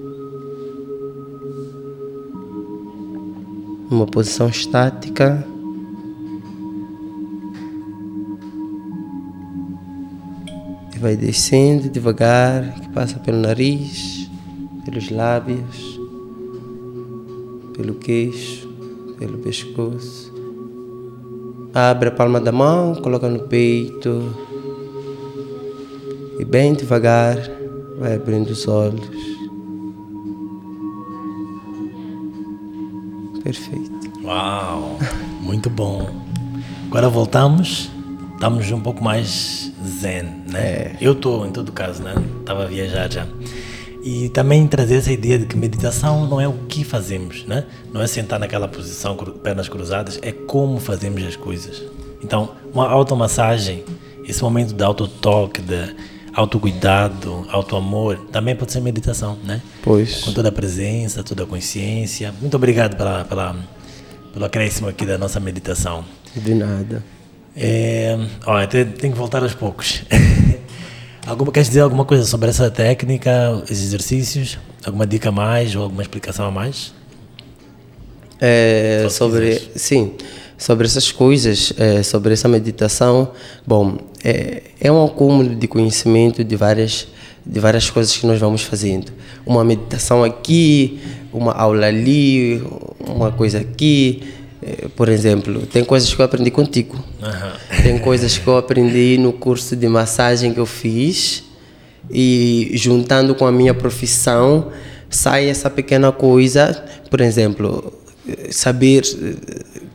uma 3.90 4.06
posição 4.06 4.48
estática. 4.48 5.44
E 10.94 10.98
vai 10.98 11.16
descendo 11.16 11.88
devagar, 11.88 12.74
que 12.80 12.88
passa 12.90 13.18
pelo 13.18 13.38
nariz, 13.38 14.30
pelos 14.84 15.10
lábios, 15.10 15.89
pelo 17.76 17.94
queixo, 17.94 18.68
pelo 19.18 19.38
pescoço. 19.38 20.32
Abre 21.72 22.08
a 22.08 22.12
palma 22.12 22.40
da 22.40 22.50
mão, 22.50 22.94
coloca 22.96 23.28
no 23.28 23.40
peito. 23.40 24.34
E 26.38 26.44
bem 26.44 26.72
devagar 26.74 27.36
vai 27.98 28.16
abrindo 28.16 28.50
os 28.50 28.66
olhos. 28.66 29.08
Perfeito. 33.44 33.90
Uau, 34.24 34.98
muito 35.40 35.68
bom. 35.70 36.08
Agora 36.86 37.08
voltamos, 37.08 37.90
estamos 38.34 38.70
um 38.70 38.80
pouco 38.80 39.02
mais 39.02 39.72
zen, 39.84 40.24
né? 40.50 40.60
É. 40.60 40.96
Eu 41.00 41.12
estou, 41.12 41.46
em 41.46 41.52
todo 41.52 41.72
caso, 41.72 42.02
né? 42.02 42.14
Estava 42.40 42.64
a 42.64 42.66
viajar 42.66 43.10
já. 43.10 43.26
E 44.03 44.30
também 44.30 44.66
trazer 44.66 44.96
essa 44.96 45.12
ideia 45.12 45.38
de 45.38 45.44
que 45.44 45.57
meditação 45.57 46.26
não 46.26 46.40
é 46.40 46.48
o 46.48 46.55
que 46.68 46.84
fazemos, 46.84 47.44
né? 47.44 47.64
Não 47.92 48.01
é 48.01 48.07
sentar 48.07 48.38
naquela 48.38 48.66
posição, 48.66 49.14
pernas 49.16 49.68
cruzadas, 49.68 50.18
é 50.22 50.32
como 50.32 50.78
fazemos 50.80 51.22
as 51.24 51.36
coisas. 51.36 51.82
Então, 52.22 52.53
uma 52.72 52.88
automassagem, 52.88 53.84
esse 54.26 54.42
momento 54.42 54.72
de 54.72 54.82
autotoque, 54.82 55.61
de 55.61 55.94
autocuidado, 56.32 57.46
autoamor, 57.51 58.16
também 58.32 58.55
pode 58.55 58.72
ser 58.72 58.80
meditação, 58.80 59.36
né? 59.44 59.61
Pois. 59.82 60.22
Com 60.22 60.32
toda 60.32 60.48
a 60.48 60.53
presença, 60.53 61.22
toda 61.22 61.42
a 61.42 61.46
consciência. 61.46 62.32
Muito 62.40 62.55
obrigado 62.57 62.96
pela, 62.96 63.24
pela, 63.24 63.57
pelo 64.32 64.44
acréscimo 64.44 64.88
aqui 64.88 65.05
da 65.05 65.18
nossa 65.18 65.40
meditação. 65.40 66.05
De 66.34 66.55
nada. 66.55 67.03
É, 67.57 68.16
olha, 68.46 68.66
tem, 68.66 68.86
tem 68.86 69.11
que 69.11 69.18
voltar 69.18 69.42
aos 69.42 69.55
poucos. 69.55 70.03
alguma, 71.30 71.52
queres 71.52 71.68
dizer 71.68 71.80
alguma 71.80 72.04
coisa 72.04 72.24
sobre 72.24 72.50
essa 72.50 72.70
técnica, 72.70 73.62
esses 73.64 73.84
exercícios? 73.84 74.58
Alguma 74.84 75.06
dica 75.06 75.28
a 75.28 75.32
mais 75.32 75.74
ou 75.74 75.82
alguma 75.82 76.02
explicação 76.02 76.46
a 76.46 76.50
mais? 76.50 76.92
É, 78.40 79.06
sobre, 79.10 79.60
sim 79.76 80.14
sobre 80.60 80.86
essas 80.86 81.10
coisas, 81.10 81.72
é, 81.78 82.02
sobre 82.02 82.34
essa 82.34 82.46
meditação. 82.46 83.32
Bom, 83.66 83.96
é, 84.22 84.62
é 84.78 84.92
um 84.92 85.02
acúmulo 85.02 85.54
de 85.54 85.66
conhecimento 85.66 86.44
de 86.44 86.54
várias, 86.54 87.08
de 87.46 87.58
várias 87.58 87.88
coisas 87.88 88.14
que 88.14 88.26
nós 88.26 88.38
vamos 88.38 88.62
fazendo. 88.62 89.10
Uma 89.46 89.64
meditação 89.64 90.22
aqui, 90.22 91.00
uma 91.32 91.52
aula 91.52 91.86
ali, 91.86 92.62
uma 93.08 93.32
coisa 93.32 93.58
aqui. 93.58 94.22
É, 94.62 94.88
por 94.88 95.08
exemplo, 95.08 95.66
tem 95.66 95.84
coisas 95.84 96.12
que 96.12 96.20
eu 96.20 96.24
aprendi 96.24 96.50
contigo. 96.50 96.96
Uhum. 97.22 97.82
Tem 97.82 97.98
coisas 97.98 98.36
que 98.36 98.46
eu 98.46 98.56
aprendi 98.56 99.16
no 99.18 99.32
curso 99.32 99.74
de 99.74 99.88
massagem 99.88 100.52
que 100.52 100.61
eu 100.61 100.66
fiz. 100.66 101.44
E 102.11 102.72
juntando 102.74 103.34
com 103.34 103.46
a 103.46 103.52
minha 103.52 103.74
profissão, 103.74 104.70
sai 105.08 105.48
essa 105.48 105.70
pequena 105.70 106.11
coisa. 106.12 106.84
Por 107.08 107.20
exemplo, 107.20 107.92
saber 108.50 109.02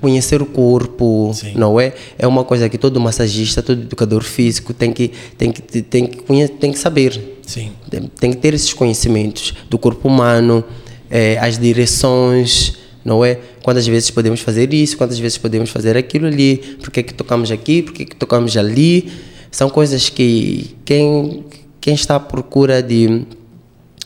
conhecer 0.02 0.42
o 0.42 0.46
corpo, 0.46 1.32
Sim. 1.34 1.54
não 1.56 1.80
é? 1.80 1.94
É 2.18 2.28
uma 2.28 2.44
coisa 2.44 2.70
que 2.70 2.78
todo 2.78 3.00
massagista, 3.00 3.62
todo 3.64 3.82
educador 3.82 4.24
físico 4.24 4.74
tem 4.74 4.92
que 4.92 5.12
tem 5.38 5.52
que 5.52 5.82
tem 5.82 6.08
que 6.08 6.18
conhecer, 6.24 6.54
tem 6.54 6.72
que 6.72 6.80
saber. 6.80 7.40
Sim. 7.46 7.72
Tem, 7.90 8.02
tem, 8.20 8.32
que 8.32 8.38
ter 8.38 8.54
esses 8.54 8.74
conhecimentos 8.74 9.54
do 9.70 9.78
corpo 9.78 10.08
humano, 10.08 10.64
é, 11.10 11.38
as 11.40 11.60
direções, 11.60 12.78
não 13.06 13.24
é? 13.24 13.38
Quantas 13.62 13.86
vezes 13.86 14.10
podemos 14.10 14.42
fazer 14.42 14.74
isso, 14.74 14.98
quantas 14.98 15.20
vezes 15.20 15.38
podemos 15.38 15.70
fazer 15.70 15.96
aquilo 15.96 16.26
ali, 16.26 16.58
por 16.82 16.90
que 16.90 17.04
que 17.04 17.14
tocamos 17.14 17.52
aqui, 17.52 17.84
por 17.84 17.94
que 17.94 18.04
que 18.04 18.16
tocamos 18.16 18.58
ali? 18.58 19.12
São 19.52 19.70
coisas 19.70 20.10
que 20.10 20.76
quem 20.84 21.46
quem 21.80 21.94
está 21.94 22.16
à 22.16 22.20
procura 22.20 22.82
de 22.82 23.22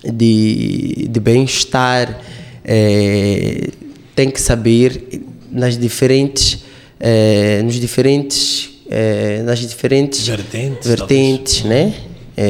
de, 0.04 1.08
de 1.10 1.20
bem-estar 1.20 2.22
é, 2.64 3.70
tem 4.16 4.30
que 4.30 4.42
saber 4.42 5.24
nas 5.50 5.78
diferentes 5.78 6.60
eh, 7.00 7.62
nos 7.64 7.80
diferentes 7.80 8.70
eh, 8.90 9.42
nas 9.46 9.60
diferentes 9.60 10.28
vertentes, 10.28 10.88
vertentes 10.88 11.64
né 11.64 11.94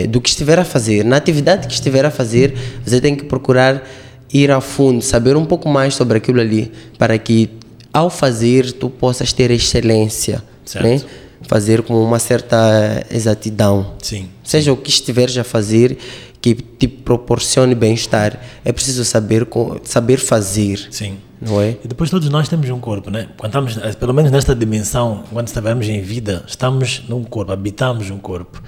do 0.09 0.21
que 0.21 0.29
estiver 0.29 0.59
a 0.59 0.63
fazer 0.63 1.03
na 1.03 1.17
atividade 1.17 1.67
que 1.67 1.73
estiver 1.73 2.05
a 2.05 2.11
fazer 2.11 2.53
você 2.85 3.01
tem 3.01 3.15
que 3.15 3.25
procurar 3.25 3.83
ir 4.31 4.51
a 4.51 4.61
fundo 4.61 5.01
saber 5.01 5.35
um 5.35 5.45
pouco 5.45 5.67
mais 5.69 5.95
sobre 5.95 6.17
aquilo 6.17 6.39
ali 6.39 6.71
para 6.97 7.17
que 7.17 7.49
ao 7.93 8.09
fazer 8.09 8.71
tu 8.73 8.89
possas 8.89 9.33
ter 9.33 9.51
excelência 9.51 10.43
certo. 10.65 10.85
né 10.85 11.01
fazer 11.47 11.81
com 11.81 12.03
uma 12.03 12.19
certa 12.19 13.05
exatidão 13.09 13.93
sim 14.01 14.29
seja 14.43 14.71
o 14.71 14.77
que 14.77 14.89
estiveres 14.89 15.37
a 15.37 15.43
fazer 15.43 15.97
que 16.41 16.53
te 16.53 16.87
proporcione 16.87 17.73
bem-estar 17.73 18.39
é 18.63 18.71
preciso 18.71 19.03
saber 19.03 19.47
saber 19.83 20.17
fazer 20.17 20.87
sim 20.91 21.17
não 21.41 21.61
é? 21.61 21.77
E 21.83 21.87
depois 21.87 22.09
todos 22.09 22.27
nós 22.27 22.49
temos 22.49 22.69
um 22.69 22.79
corpo, 22.79 23.09
né? 23.09 23.29
Quando 23.37 23.51
estamos, 23.51 23.77
eh, 23.77 23.93
pelo 23.93 24.13
menos 24.13 24.29
nesta 24.29 24.53
dimensão, 24.53 25.23
quando 25.31 25.47
estivermos 25.47 25.87
em 25.87 26.01
vida, 26.01 26.43
estamos 26.45 27.03
num 27.07 27.23
corpo, 27.23 27.53
habitamos 27.53 28.09
um 28.09 28.17
corpo. 28.17 28.61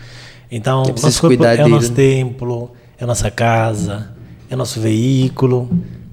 Então, 0.50 0.84
o 0.84 1.02
nosso 1.02 1.20
corpo 1.20 1.44
é 1.44 1.66
o 1.66 1.68
nosso 1.68 1.92
templo, 1.92 2.72
é 2.98 3.04
a 3.04 3.08
nossa 3.08 3.30
casa, 3.30 4.12
é 4.52 4.56
nosso 4.56 4.82
veículo, 4.82 5.70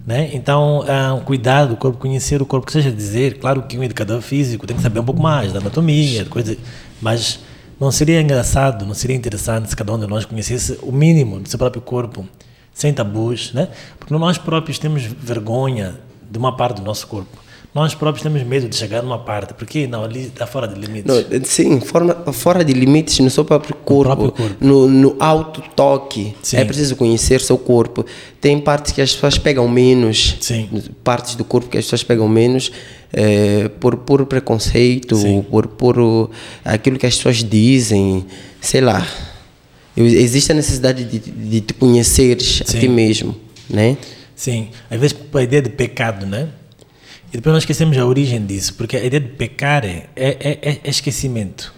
né? 0.07 0.31
Então, 0.33 0.85
é 0.87 1.13
um 1.13 1.21
cuidar 1.21 1.67
do 1.67 1.77
corpo, 1.77 1.99
conhecer 1.99 2.41
o 2.41 2.47
corpo, 2.47 2.65
que 2.65 2.73
seja 2.73 2.91
dizer, 2.91 3.41
claro 3.41 3.65
que 3.65 3.77
um 3.77 3.83
educador 3.83 4.23
físico 4.23 4.65
tem 4.65 4.77
que 4.77 4.83
saber 4.83 5.01
um 5.01 5.05
pouco 5.05 5.21
mais 5.21 5.53
da 5.53 5.59
anatomia, 5.59 6.25
coisa, 6.25 6.57
mas 7.03 7.41
não 7.81 7.91
seria 7.91 8.21
engraçado, 8.21 8.87
não 8.87 8.95
seria 8.95 9.17
interessante 9.17 9.69
se 9.69 9.77
cada 9.77 9.93
um 9.93 9.99
de 9.99 10.07
nós 10.07 10.25
conhecesse 10.25 10.79
o 10.83 10.93
mínimo 10.93 11.41
do 11.41 11.49
seu 11.49 11.59
próprio 11.59 11.83
corpo, 11.83 12.25
sem 12.73 12.95
tabus, 12.95 13.53
né? 13.53 13.69
Porque 13.99 14.15
nós 14.15 14.39
próprios 14.39 14.79
temos 14.79 15.03
vergonha 15.03 15.97
de 16.31 16.39
uma 16.39 16.57
parte 16.57 16.77
do 16.77 16.83
nosso 16.83 17.09
corpo. 17.09 17.37
Nós 17.79 17.95
próprios 17.95 18.23
temos 18.23 18.43
medo 18.43 18.69
de 18.69 18.77
chegar 18.77 19.03
numa 19.03 19.19
parte, 19.19 19.55
porque 19.55 19.87
não, 19.87 20.05
ali 20.05 20.27
está 20.27 20.47
fora 20.47 20.67
de 20.67 20.75
limites. 20.75 21.05
Não, 21.07 21.45
sim, 21.45 21.81
fora, 21.81 22.33
fora 22.33 22.65
de 22.65 22.73
limites 22.73 23.19
no 23.21 23.31
seu 23.31 23.45
próprio 23.45 23.75
corpo, 23.77 24.17
próprio 24.17 24.33
corpo. 24.33 24.57
no, 24.61 24.89
no 24.89 25.17
auto-toque. 25.21 26.35
É 26.53 26.65
preciso 26.65 26.97
conhecer 26.97 27.41
seu 27.41 27.57
corpo. 27.57 28.05
Tem 28.41 28.59
partes 28.59 28.93
que 28.93 29.01
as 29.01 29.13
pessoas 29.15 29.39
pegam 29.39 29.69
menos, 29.69 30.37
Sim. 30.41 30.69
partes 31.05 31.35
do 31.35 31.45
corpo 31.45 31.69
que 31.69 31.79
as 31.79 31.85
pessoas 31.85 32.03
pegam 32.03 32.29
menos 32.29 32.71
eh, 33.13 33.71
por, 33.81 33.97
por 33.99 34.27
preconceito, 34.27 35.17
Sim. 35.17 35.45
por, 35.77 35.99
uh, 35.99 36.31
aquilo 36.65 36.99
que 36.99 37.07
as 37.07 37.17
pessoas 37.17 37.43
dizem, 37.43 38.27
sei 38.61 38.81
lá. 38.81 39.07
Existe 39.97 40.53
a 40.53 40.55
necessidade 40.55 41.05
de, 41.05 41.19
de 41.19 41.61
te 41.61 41.75
conheceres 41.75 42.63
a 42.63 42.71
Sim. 42.71 42.81
ti 42.81 42.89
mesmo, 42.89 43.35
né? 43.69 43.97
Sim, 44.37 44.69
às 44.89 45.01
vezes 45.01 45.17
a 45.35 45.43
ideia 45.43 45.63
de 45.63 45.71
pecado, 45.71 46.25
né? 46.25 46.49
E 47.33 47.37
depois 47.37 47.53
nós 47.53 47.63
esquecemos 47.63 47.97
a 47.99 48.07
origem 48.07 48.45
disso, 48.45 48.75
porque 48.75 48.97
a 48.97 49.05
ideia 49.05 49.21
de 49.21 49.29
pecar 49.29 49.85
é, 49.85 50.07
é, 50.17 50.59
é- 50.63 50.81
é 50.85 50.91
esquecimento. 50.91 51.75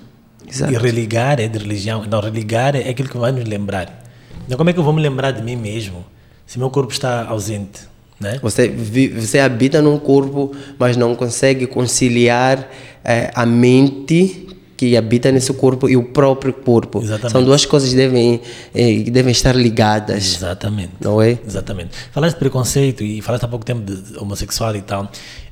Exato. 0.48 0.72
E 0.72 0.76
religar 0.76 1.40
é 1.40 1.48
de 1.48 1.58
religião. 1.58 2.04
Não, 2.04 2.20
religar 2.20 2.74
é 2.76 2.88
aquilo 2.88 3.08
que 3.08 3.18
vai 3.18 3.32
nos 3.32 3.44
lembrar. 3.44 4.04
Então, 4.46 4.56
como 4.56 4.70
é 4.70 4.72
que 4.72 4.78
eu 4.78 4.84
vou 4.84 4.92
me 4.92 5.00
lembrar 5.00 5.30
de 5.32 5.42
mim 5.42 5.56
mesmo 5.56 6.04
se 6.46 6.58
meu 6.58 6.70
corpo 6.70 6.92
está 6.92 7.24
ausente? 7.26 7.80
Né? 8.18 8.38
Você, 8.42 8.68
você 8.68 9.38
habita 9.38 9.80
num 9.80 9.98
corpo, 9.98 10.54
mas 10.78 10.96
não 10.96 11.14
consegue 11.14 11.66
conciliar 11.66 12.68
eh, 13.04 13.30
a 13.34 13.46
mente 13.46 14.46
que 14.80 14.96
habita 14.96 15.30
nesse 15.30 15.52
corpo 15.52 15.90
e 15.90 15.94
o 15.94 16.04
próprio 16.04 16.54
corpo. 16.54 17.02
Exatamente. 17.02 17.32
São 17.32 17.44
duas 17.44 17.66
coisas 17.66 17.90
que 17.90 17.96
devem, 17.96 18.40
eh, 18.74 19.02
que 19.04 19.10
devem 19.10 19.30
estar 19.30 19.54
ligadas, 19.54 20.36
Exatamente. 20.36 20.94
não 21.02 21.20
é? 21.20 21.38
Exatamente. 21.46 21.90
Falaste 22.10 22.36
de 22.36 22.38
preconceito 22.38 23.04
e 23.04 23.20
falaste 23.20 23.44
há 23.44 23.48
pouco 23.48 23.62
tempo 23.62 23.82
de 23.82 24.16
homossexual 24.16 24.74
e 24.74 24.80
tal. 24.80 25.02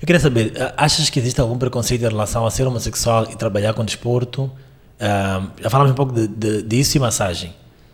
Eu 0.00 0.06
queria 0.06 0.18
saber, 0.18 0.54
achas 0.78 1.10
que 1.10 1.20
existe 1.20 1.38
algum 1.42 1.58
preconceito 1.58 2.00
em 2.06 2.08
relação 2.08 2.46
a 2.46 2.50
ser 2.50 2.66
homossexual 2.66 3.28
e 3.30 3.36
trabalhar 3.36 3.74
com 3.74 3.84
desporto? 3.84 4.50
Ah, 4.98 5.46
já 5.60 5.68
falamos 5.68 5.92
um 5.92 5.94
pouco 5.94 6.14
de, 6.14 6.26
de, 6.26 6.62
disso 6.62 6.96
e 6.96 7.00
massagem. 7.00 7.52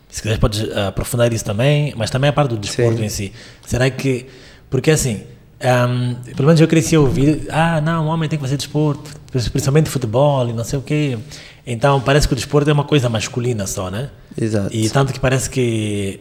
Se 0.09 0.21
quiser 0.21 0.39
podes 0.39 0.71
ah, 0.71 0.87
aprofundar 0.87 1.33
isso 1.33 1.43
também, 1.43 1.93
mas 1.97 2.09
também 2.09 2.29
a 2.29 2.33
parte 2.33 2.51
do 2.51 2.57
desporto 2.57 2.99
Sim. 2.99 3.03
em 3.03 3.09
si. 3.09 3.33
Será 3.67 3.89
que... 3.89 4.25
Porque 4.69 4.89
assim, 4.89 5.23
ahm, 5.61 6.15
pelo 6.35 6.47
menos 6.47 6.59
eu 6.61 6.67
cresci 6.67 6.95
a 6.95 6.99
ouvir, 6.99 7.47
ah, 7.49 7.79
não, 7.81 8.05
o 8.07 8.09
homem 8.09 8.27
tem 8.29 8.37
que 8.37 8.43
fazer 8.43 8.57
desporto, 8.57 9.11
principalmente 9.31 9.89
futebol 9.89 10.47
e 10.47 10.53
não 10.53 10.63
sei 10.63 10.79
o 10.79 10.81
quê. 10.81 11.17
Então 11.65 11.99
parece 11.99 12.27
que 12.27 12.33
o 12.33 12.35
desporto 12.35 12.69
é 12.69 12.73
uma 12.73 12.83
coisa 12.83 13.09
masculina 13.09 13.65
só, 13.65 13.89
né? 13.89 14.09
Exato. 14.39 14.75
E 14.75 14.89
tanto 14.89 15.11
que 15.13 15.19
parece 15.19 15.49
que 15.49 16.19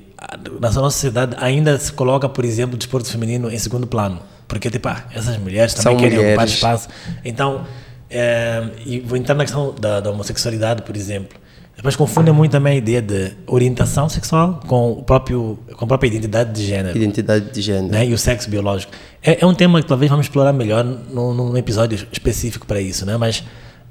na 0.60 0.70
nossa 0.70 0.90
sociedade 0.90 1.36
ainda 1.38 1.78
se 1.78 1.92
coloca, 1.92 2.28
por 2.28 2.44
exemplo, 2.44 2.74
o 2.74 2.78
desporto 2.78 3.08
feminino 3.10 3.50
em 3.50 3.58
segundo 3.58 3.86
plano. 3.86 4.20
Porque, 4.48 4.70
tipo, 4.70 4.88
ah, 4.88 5.04
essas 5.14 5.36
mulheres 5.38 5.74
também 5.74 5.92
São 5.92 5.96
querem 5.96 6.18
ocupar 6.18 6.32
mulheres. 6.32 6.54
espaço. 6.54 6.88
Então, 7.24 7.66
eh, 8.10 8.62
e 8.86 9.00
vou 9.00 9.16
entrar 9.16 9.34
na 9.34 9.44
questão 9.44 9.74
da, 9.78 10.00
da 10.00 10.10
homossexualidade, 10.10 10.82
por 10.82 10.96
exemplo. 10.96 11.38
Depois 11.76 11.96
confundem 11.96 12.32
muito 12.32 12.52
também 12.52 12.74
a 12.74 12.76
ideia 12.76 13.02
de 13.02 13.32
orientação 13.46 14.08
sexual 14.08 14.60
com, 14.66 14.92
o 14.92 15.02
próprio, 15.02 15.58
com 15.76 15.84
a 15.84 15.88
própria 15.88 16.08
identidade 16.08 16.52
de 16.52 16.64
género 16.66 16.96
Identidade 16.96 17.50
de 17.50 17.60
género. 17.60 17.88
né? 17.92 18.06
e 18.06 18.14
o 18.14 18.18
sexo 18.18 18.48
biológico. 18.48 18.92
É, 19.22 19.42
é 19.42 19.46
um 19.46 19.54
tema 19.54 19.82
que 19.82 19.88
talvez 19.88 20.08
vamos 20.10 20.26
explorar 20.26 20.52
melhor 20.52 20.84
num, 20.84 21.34
num 21.34 21.56
episódio 21.56 21.98
específico 22.12 22.64
para 22.66 22.80
isso, 22.80 23.04
né? 23.04 23.16
mas 23.16 23.42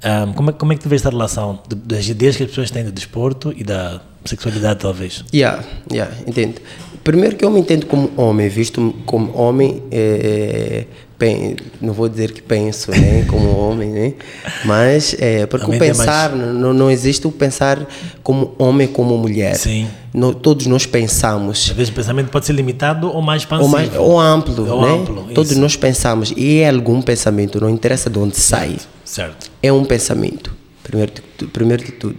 ahm, 0.02 0.32
como, 0.32 0.50
é, 0.50 0.52
como 0.54 0.72
é 0.72 0.76
que 0.76 0.82
tu 0.82 0.88
vês 0.88 1.02
essa 1.02 1.10
relação 1.10 1.60
de- 1.68 1.76
das 1.76 2.08
ideias 2.08 2.36
que 2.36 2.42
as 2.42 2.48
pessoas 2.48 2.70
têm 2.70 2.84
do 2.84 2.90
desporto 2.92 3.52
e 3.56 3.62
da 3.62 4.00
sexualidade, 4.24 4.80
talvez? 4.80 5.22
Yeah, 5.32 5.62
yeah, 5.92 6.12
entendo. 6.26 6.60
Primeiro 7.04 7.36
que 7.36 7.44
eu 7.44 7.50
me 7.50 7.60
entendo 7.60 7.84
como 7.84 8.10
homem, 8.16 8.48
visto 8.48 8.94
como 9.04 9.36
homem, 9.36 9.82
é, 9.90 10.86
pen- 10.86 10.88
não 11.80 11.92
vou 11.92 12.08
dizer 12.08 12.32
que 12.32 12.42
penso, 12.42 12.90
né, 12.90 13.24
como 13.28 13.56
homem, 13.56 13.88
né, 13.90 14.14
mas 14.64 15.14
é, 15.18 15.46
porque 15.46 15.64
o 15.70 15.78
pensar, 15.78 16.30
não, 16.34 16.72
não 16.74 16.90
existe 16.90 17.26
o 17.26 17.32
pensar 17.32 17.86
como 18.22 18.54
homem, 18.58 18.86
como 18.86 19.16
mulher. 19.16 19.54
Sim. 19.56 19.88
No- 20.12 20.34
todos 20.34 20.66
nós 20.66 20.86
pensamos. 20.86 21.68
Às 21.70 21.76
vezes 21.76 21.90
o 21.92 21.94
pensamento 21.94 22.30
pode 22.30 22.46
ser 22.46 22.52
limitado 22.52 23.08
ou 23.10 23.20
mais 23.22 23.42
expansivo. 23.42 23.64
Ou, 23.66 23.70
mais, 23.72 23.94
ou 23.96 24.20
amplo, 24.20 24.70
Ou 24.70 24.82
né? 24.82 24.92
amplo, 24.92 25.24
Todos 25.34 25.50
isso. 25.52 25.60
nós 25.60 25.74
pensamos. 25.76 26.32
E 26.36 26.60
é 26.60 26.68
algum 26.68 27.00
pensamento, 27.02 27.60
não 27.60 27.68
interessa 27.70 28.08
de 28.10 28.18
onde 28.18 28.36
sai. 28.36 28.76
Certo. 29.04 29.50
é 29.62 29.72
um 29.72 29.84
pensamento, 29.84 30.52
primeiro 30.82 31.12
de, 31.38 31.46
primeiro 31.46 31.84
de 31.84 31.92
tudo. 31.92 32.18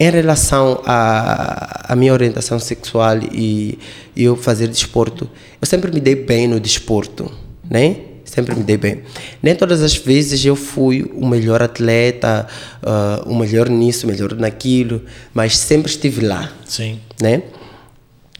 Em 0.00 0.10
relação 0.10 0.80
à 0.84 1.92
à 1.92 1.96
minha 1.96 2.12
orientação 2.12 2.58
sexual 2.58 3.18
e, 3.32 3.78
e 4.16 4.24
eu 4.24 4.34
fazer 4.36 4.68
desporto, 4.68 5.28
eu 5.60 5.66
sempre 5.66 5.92
me 5.92 6.00
dei 6.00 6.14
bem 6.16 6.48
no 6.48 6.58
desporto, 6.58 7.30
né? 7.70 7.96
Sempre 8.34 8.56
me 8.56 8.64
dei 8.64 8.76
bem. 8.76 9.02
Nem 9.40 9.54
todas 9.54 9.80
as 9.80 9.94
vezes 9.96 10.44
eu 10.44 10.56
fui 10.56 11.08
o 11.14 11.24
melhor 11.24 11.62
atleta, 11.62 12.48
ah, 12.82 13.22
o 13.26 13.34
melhor 13.36 13.68
nisso, 13.68 14.08
o 14.08 14.10
melhor 14.10 14.34
naquilo, 14.34 15.02
mas 15.32 15.56
sempre 15.56 15.88
estive 15.88 16.26
lá 16.26 16.52
Sim. 16.66 16.98
né? 17.22 17.44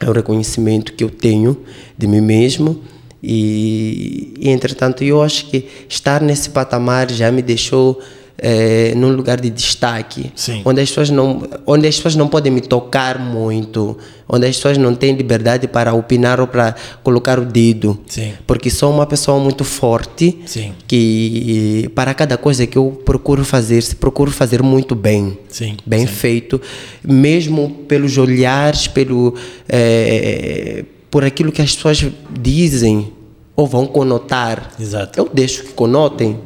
É 0.00 0.10
o 0.10 0.12
reconhecimento 0.12 0.94
que 0.94 1.04
eu 1.04 1.10
tenho 1.10 1.64
de 1.96 2.08
mim 2.08 2.20
mesmo 2.20 2.82
e, 3.22 4.34
e 4.36 4.50
entretanto 4.50 5.04
eu 5.04 5.22
acho 5.22 5.46
que 5.46 5.68
estar 5.88 6.20
nesse 6.20 6.50
patamar 6.50 7.08
já 7.08 7.30
me 7.30 7.40
deixou 7.40 8.02
eh, 8.46 8.92
num 8.94 9.08
lugar 9.16 9.40
de 9.40 9.48
destaque, 9.48 10.30
Sim. 10.36 10.60
onde 10.66 10.78
as 10.82 10.90
pessoas 10.90 11.08
não, 11.08 11.42
onde 11.66 11.88
as 11.88 11.96
pessoas 11.96 12.14
não 12.14 12.28
podem 12.28 12.52
me 12.52 12.60
tocar 12.60 13.18
muito, 13.18 13.96
onde 14.28 14.46
as 14.46 14.56
pessoas 14.56 14.76
não 14.76 14.94
têm 14.94 15.16
liberdade 15.16 15.66
para 15.66 15.94
opinar 15.94 16.38
ou 16.40 16.46
para 16.46 16.74
colocar 17.02 17.38
o 17.38 17.44
dedo, 17.46 17.98
Sim. 18.06 18.34
porque 18.46 18.68
sou 18.68 18.92
uma 18.92 19.06
pessoa 19.06 19.40
muito 19.40 19.64
forte 19.64 20.40
Sim. 20.44 20.74
que 20.86 21.90
para 21.94 22.12
cada 22.12 22.36
coisa 22.36 22.66
que 22.66 22.76
eu 22.76 23.00
procuro 23.02 23.46
fazer, 23.46 23.82
se 23.82 23.96
procuro 23.96 24.30
fazer 24.30 24.62
muito 24.62 24.94
bem 24.94 25.38
bem 25.86 26.06
feito, 26.06 26.60
mesmo 27.02 27.70
pelos 27.88 28.18
olhares, 28.18 28.86
pelo, 28.86 29.34
eh, 29.66 30.84
por 31.10 31.24
aquilo 31.24 31.50
que 31.50 31.62
as 31.62 31.74
pessoas 31.74 32.04
dizem 32.38 33.10
ou 33.56 33.66
vão 33.66 33.86
conotar. 33.86 34.72
Exato. 34.78 35.18
Eu 35.18 35.30
deixo 35.32 35.64
que 35.64 35.72
conotem. 35.72 36.38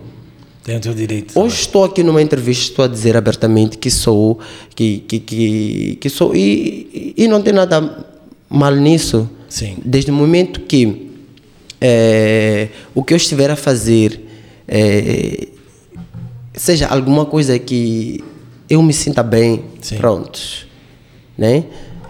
Tem 0.68 0.76
o 0.76 0.80
teu 0.80 0.92
direito. 0.92 1.40
Hoje 1.40 1.60
estou 1.60 1.82
aqui 1.82 2.02
numa 2.02 2.20
entrevista, 2.20 2.62
estou 2.72 2.84
a 2.84 2.88
dizer 2.88 3.16
abertamente 3.16 3.78
que 3.78 3.90
sou, 3.90 4.38
que, 4.76 4.98
que, 4.98 5.18
que, 5.18 5.98
que 5.98 6.10
sou, 6.10 6.36
e, 6.36 7.14
e 7.16 7.26
não 7.26 7.40
tem 7.40 7.54
nada 7.54 8.04
mal 8.50 8.76
nisso. 8.76 9.30
Sim. 9.48 9.78
Desde 9.82 10.10
o 10.10 10.14
momento 10.14 10.60
que 10.60 11.10
eh, 11.80 12.68
o 12.94 13.02
que 13.02 13.14
eu 13.14 13.16
estiver 13.16 13.50
a 13.50 13.56
fazer 13.56 14.20
eh, 14.68 15.48
seja 16.52 16.86
alguma 16.88 17.24
coisa 17.24 17.58
que 17.58 18.22
eu 18.68 18.82
me 18.82 18.92
sinta 18.92 19.22
bem, 19.22 19.64
Sim. 19.80 19.96
prontos, 19.96 20.66
né? 21.38 21.64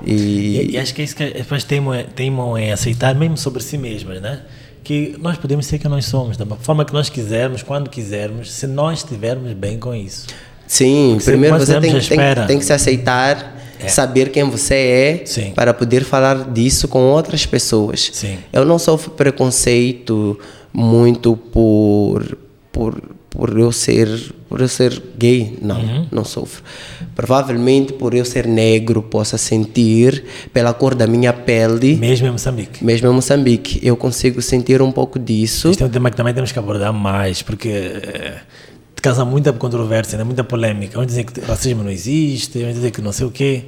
E, 0.04 0.12
E, 0.12 0.70
e 0.72 0.78
acho 0.78 0.92
que 0.92 1.02
é 1.02 1.04
isso 1.04 1.14
que 1.14 1.22
as 1.22 1.32
pessoas 1.32 1.62
teimam, 1.62 2.04
teimam 2.12 2.58
em 2.58 2.72
aceitar, 2.72 3.14
mesmo 3.14 3.36
sobre 3.36 3.62
si 3.62 3.78
mesmas, 3.78 4.20
né? 4.20 4.42
Que 4.88 5.14
nós 5.20 5.36
podemos 5.36 5.66
ser 5.66 5.78
quem 5.78 5.90
nós 5.90 6.06
somos, 6.06 6.38
da 6.38 6.46
forma 6.46 6.82
que 6.82 6.94
nós 6.94 7.10
quisermos, 7.10 7.62
quando 7.62 7.90
quisermos, 7.90 8.50
se 8.50 8.66
nós 8.66 9.00
estivermos 9.00 9.52
bem 9.52 9.78
com 9.78 9.94
isso. 9.94 10.26
sim, 10.66 11.10
Porque 11.16 11.30
primeiro 11.30 11.58
você 11.58 11.78
tem, 11.78 11.92
tem, 12.00 12.46
tem 12.46 12.58
que 12.58 12.64
se 12.64 12.72
aceitar, 12.72 13.54
saber 13.86 14.30
quem 14.30 14.44
você 14.44 14.74
é, 14.74 15.26
Sim. 15.26 15.50
para 15.50 15.74
poder 15.74 16.04
falar 16.04 16.50
disso 16.50 16.88
com 16.88 17.02
outras 17.02 17.44
pessoas. 17.44 18.08
Sim. 18.14 18.38
Eu 18.50 18.64
não 18.64 18.78
sofro 18.78 19.10
preconceito 19.10 20.40
muito 20.72 21.36
por, 21.36 22.38
por, 22.72 22.98
por 23.38 23.56
eu 23.56 23.70
ser 23.70 24.08
por 24.48 24.60
eu 24.62 24.68
ser 24.68 25.00
gay, 25.18 25.58
não, 25.62 25.78
Uhum. 25.78 26.06
não 26.10 26.24
sofro. 26.24 26.62
Provavelmente 27.14 27.92
por 27.92 28.14
eu 28.14 28.24
ser 28.24 28.46
negro 28.46 29.02
possa 29.02 29.36
sentir 29.38 30.24
pela 30.52 30.72
cor 30.72 30.94
da 30.94 31.06
minha 31.06 31.32
pele, 31.32 31.96
Mesmo 31.96 32.26
em 32.26 32.30
Moçambique. 32.30 32.82
mesmo 32.84 33.08
em 33.08 33.12
Moçambique, 33.12 33.78
eu 33.82 33.96
consigo 33.96 34.40
sentir 34.42 34.80
um 34.82 34.90
pouco 34.90 35.18
disso. 35.18 35.68
Este 35.68 35.82
é 35.82 35.86
um 35.86 35.90
tema 35.90 36.10
que 36.10 36.16
também 36.16 36.34
temos 36.34 36.50
que 36.50 36.58
abordar 36.58 36.92
mais, 36.92 37.42
porque 37.42 37.68
eh, 37.68 38.38
causa 39.02 39.24
muita 39.24 39.52
controvérsia, 39.52 40.16
né? 40.18 40.24
muita 40.24 40.42
polêmica. 40.42 40.94
Vamos 40.94 41.08
dizer 41.08 41.24
que 41.24 41.40
racismo 41.42 41.84
não 41.84 41.90
existe, 41.90 42.58
vamos 42.58 42.74
dizer 42.74 42.90
que 42.90 43.00
não 43.02 43.12
sei 43.12 43.26
o 43.26 43.30
quê. 43.30 43.64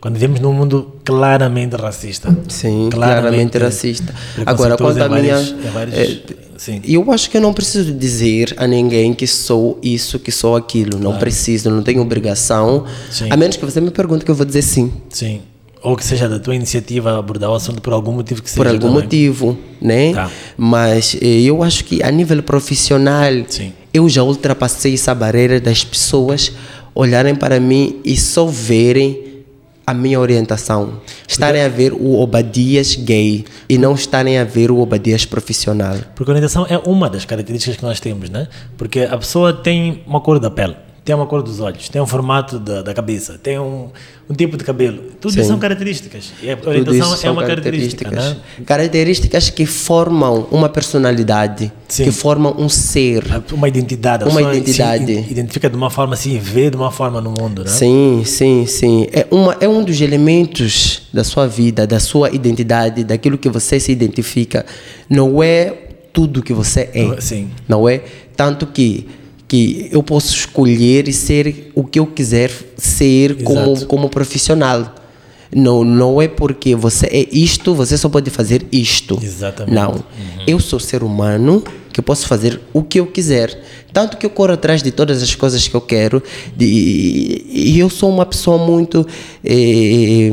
Quando 0.00 0.14
vivemos 0.14 0.38
num 0.40 0.52
mundo 0.52 0.96
claramente 1.04 1.76
racista. 1.76 2.34
Sim, 2.48 2.88
claramente 2.90 3.56
racista. 3.58 4.14
Agora, 4.44 4.76
quanto 4.76 5.02
à 5.02 5.08
minha. 5.08 5.34
vários- 5.34 5.54
vários- 5.72 5.96
eh, 5.96 6.20
sim. 6.56 6.80
Eu 6.84 7.10
acho 7.12 7.30
que 7.30 7.36
eu 7.36 7.40
não 7.40 7.52
preciso 7.52 7.92
dizer 7.92 8.54
a 8.56 8.66
ninguém 8.66 9.14
que 9.14 9.26
sou 9.26 9.78
isso, 9.82 10.18
que 10.18 10.30
sou 10.30 10.56
aquilo. 10.56 10.98
Não 10.98 11.18
preciso, 11.18 11.70
não 11.70 11.82
tenho 11.82 12.00
obrigação. 12.02 12.84
Sim. 13.10 13.28
A 13.30 13.36
menos 13.36 13.56
que 13.56 13.64
você 13.64 13.80
me 13.80 13.90
pergunte 13.90 14.24
que 14.24 14.30
eu 14.30 14.34
vou 14.34 14.46
dizer 14.46 14.62
sim. 14.62 14.92
Sim. 15.08 15.40
Ou 15.82 15.96
que 15.96 16.04
seja 16.04 16.28
da 16.28 16.38
tua 16.38 16.54
iniciativa 16.54 17.18
abordar 17.18 17.50
o 17.50 17.54
assunto 17.54 17.82
por 17.82 17.92
algum 17.92 18.12
motivo 18.12 18.42
que 18.42 18.48
seja. 18.48 18.56
Por 18.56 18.66
algum 18.66 18.88
também. 18.88 19.02
motivo, 19.02 19.58
né? 19.82 20.14
Tá. 20.14 20.30
Mas 20.56 21.14
eh, 21.20 21.42
eu 21.42 21.62
acho 21.62 21.84
que 21.84 22.02
a 22.02 22.10
nível 22.10 22.42
profissional, 22.42 23.32
Sim. 23.48 23.72
eu 23.92 24.08
já 24.08 24.22
ultrapassei 24.22 24.94
essa 24.94 25.14
barreira 25.14 25.60
das 25.60 25.84
pessoas 25.84 26.52
olharem 26.94 27.34
para 27.34 27.60
mim 27.60 28.00
e 28.02 28.16
só 28.16 28.46
verem 28.46 29.33
a 29.86 29.92
minha 29.92 30.18
orientação. 30.18 31.00
Estarem 31.26 31.62
a 31.62 31.68
ver 31.68 31.92
o 31.92 32.20
Obadias 32.20 32.94
gay 32.96 33.44
e 33.68 33.78
não 33.78 33.94
estarem 33.94 34.38
a 34.38 34.44
ver 34.44 34.70
o 34.70 34.78
Obadias 34.78 35.24
profissional. 35.24 35.96
Porque 36.14 36.30
a 36.30 36.34
orientação 36.34 36.66
é 36.68 36.78
uma 36.78 37.10
das 37.10 37.24
características 37.24 37.76
que 37.76 37.82
nós 37.82 38.00
temos, 38.00 38.30
né? 38.30 38.48
Porque 38.76 39.00
a 39.00 39.16
pessoa 39.16 39.52
tem 39.52 40.02
uma 40.06 40.20
cor 40.20 40.38
da 40.38 40.50
pele, 40.50 40.76
tem 41.04 41.14
uma 41.14 41.26
cor 41.26 41.42
dos 41.42 41.60
olhos, 41.60 41.88
tem 41.90 42.00
um 42.00 42.06
formato 42.06 42.58
da, 42.58 42.80
da 42.80 42.94
cabeça, 42.94 43.38
tem 43.40 43.58
um, 43.58 43.90
um 44.28 44.34
tipo 44.34 44.56
de 44.56 44.64
cabelo. 44.64 45.02
Tudo 45.20 45.34
Sim. 45.34 45.40
isso 45.40 45.48
são 45.48 45.58
características. 45.58 46.32
E 46.42 46.50
a 46.50 46.56
Tudo 46.56 46.70
orientação 46.70 47.18
é 47.22 47.30
uma 47.30 47.44
característica, 47.44 48.04
características. 48.04 48.58
né? 48.58 48.64
Características 48.64 49.50
que 49.50 49.66
formam 49.66 50.48
uma 50.50 50.70
personalidade, 50.70 51.70
Sim. 51.88 52.04
que 52.04 52.10
formam 52.10 52.54
um 52.58 52.70
ser. 52.70 53.22
Uma 53.52 53.68
identidade. 53.68 54.24
Uma 54.24 54.40
identidade. 54.40 55.12
identifica 55.30 55.68
de 55.68 55.76
uma 55.76 55.90
forma, 55.90 56.16
se 56.16 56.38
vê 56.38 56.70
de 56.70 56.76
uma 56.76 56.90
forma 56.90 57.20
no 57.20 57.34
mundo, 57.38 57.64
né? 57.64 57.70
Sim, 57.70 58.22
sim, 58.24 58.64
sim. 58.66 59.06
É, 59.12 59.26
uma, 59.30 59.54
é 59.60 59.68
um 59.68 59.84
dos 59.84 60.00
elementos 60.00 61.02
da 61.12 61.22
sua 61.22 61.46
vida, 61.46 61.86
da 61.86 62.00
sua 62.00 62.30
identidade, 62.30 63.04
daquilo 63.04 63.36
que 63.36 63.50
você 63.50 63.78
se 63.78 63.92
identifica. 63.92 64.64
Não 65.10 65.42
é 65.42 65.84
tudo 66.14 66.42
que 66.42 66.54
você 66.54 66.88
é. 66.94 67.20
Sim. 67.20 67.50
Não 67.68 67.86
é? 67.86 68.02
Tanto 68.34 68.66
que, 68.68 69.06
que 69.54 69.88
eu 69.92 70.02
posso 70.02 70.34
escolher 70.34 71.06
e 71.06 71.12
ser 71.12 71.70
o 71.76 71.84
que 71.84 72.00
eu 72.00 72.06
quiser 72.06 72.50
ser 72.76 73.40
como, 73.44 73.72
Exato. 73.72 73.86
como 73.86 74.08
profissional. 74.08 74.92
Não, 75.54 75.84
não 75.84 76.20
é 76.20 76.26
porque 76.26 76.74
você 76.74 77.06
é 77.06 77.28
isto, 77.30 77.72
você 77.72 77.96
só 77.96 78.08
pode 78.08 78.28
fazer 78.30 78.66
isto. 78.72 79.16
Exatamente. 79.22 79.72
Não. 79.72 80.04
Eu 80.44 80.58
sou 80.58 80.80
ser 80.80 81.04
humano 81.04 81.62
que 81.92 82.02
posso 82.02 82.26
fazer 82.26 82.60
o 82.72 82.82
que 82.82 82.98
eu 82.98 83.06
quiser. 83.06 83.56
Tanto 83.92 84.16
que 84.16 84.26
eu 84.26 84.30
corro 84.30 84.54
atrás 84.54 84.82
de 84.82 84.90
todas 84.90 85.22
as 85.22 85.32
coisas 85.36 85.68
que 85.68 85.76
eu 85.76 85.80
quero. 85.80 86.20
De, 86.56 87.44
e 87.48 87.78
eu 87.78 87.88
sou 87.88 88.10
uma 88.10 88.26
pessoa 88.26 88.58
muito. 88.58 89.06
eh, 89.44 90.32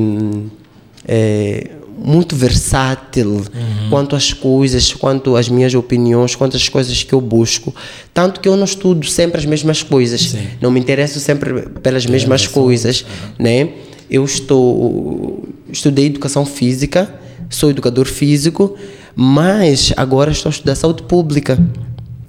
eh, 1.08 1.70
muito 2.04 2.36
versátil 2.36 3.44
quanto 3.90 4.16
às 4.16 4.34
coisas, 4.34 4.94
quanto 4.94 5.36
às 5.36 5.48
minhas 5.48 5.74
opiniões, 5.74 6.36
quanto 6.36 6.58
às 6.58 6.68
coisas 6.68 7.04
que 7.04 7.14
eu 7.14 7.22
busco. 7.22 7.74
Tanto 8.14 8.40
que 8.40 8.50
eu 8.50 8.58
não 8.58 8.66
estudo 8.66 9.06
sempre 9.06 9.40
as 9.40 9.46
mesmas 9.46 9.84
coisas. 9.84 10.36
Não 10.60 10.72
me 10.72 10.80
interesso 10.80 11.20
sempre 11.20 11.64
pelas 11.82 12.06
mesmas 12.06 12.48
coisas, 12.48 13.06
né? 13.38 13.70
Eu 14.10 14.26
estou 14.26 15.48
estudei 15.72 16.08
educação 16.08 16.46
física, 16.46 17.14
sou 17.50 17.70
educador 17.70 18.06
físico, 18.06 18.76
mas 19.16 19.94
agora 19.96 20.32
estou 20.32 20.50
a 20.50 20.52
estudar 20.52 20.76
saúde 20.76 21.04
pública, 21.04 21.58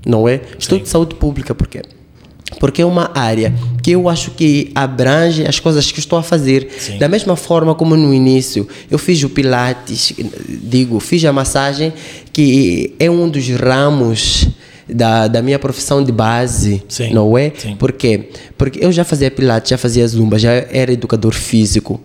não 0.07 0.29
é? 0.29 0.41
Estudo 0.59 0.87
saúde 0.87 1.15
pública 1.17 1.55
porque 1.55 1.83
porque 2.59 2.83
é 2.83 2.87
uma 2.87 3.11
área 3.15 3.53
que 3.83 3.91
eu 3.93 4.09
acho 4.09 4.31
que 4.33 4.71
abrange 4.75 5.45
as 5.47 5.59
coisas 5.59 5.91
que 5.91 5.99
estou 5.99 6.19
a 6.19 6.23
fazer. 6.23 6.69
Sim. 6.79 6.99
Da 6.99 7.09
mesma 7.09 7.35
forma 7.37 7.75
como 7.75 7.97
no 7.97 8.13
início 8.15 8.67
eu 8.91 8.99
fiz 8.99 9.23
o 9.23 9.29
Pilates, 9.29 10.13
digo, 10.49 11.01
fiz 11.01 11.25
a 11.25 11.33
massagem, 11.33 11.93
que 12.33 12.95
é 12.99 13.11
um 13.11 13.29
dos 13.29 13.49
ramos 13.51 14.49
da, 14.89 15.27
da 15.29 15.41
minha 15.43 15.59
profissão 15.59 16.03
de 16.05 16.13
base, 16.13 16.83
Sim, 16.89 17.13
não 17.13 17.37
é? 17.39 17.53
sim. 17.57 17.77
Por 17.77 17.93
quê? 17.93 18.29
Porque 18.59 18.85
eu 18.85 18.93
já 18.93 19.05
fazia 19.05 19.31
Pilates, 19.31 19.71
já 19.71 19.79
fazia 19.79 20.07
Zumba, 20.07 20.39
já 20.39 20.51
era 20.53 20.93
educador 20.93 21.33
físico. 21.33 22.01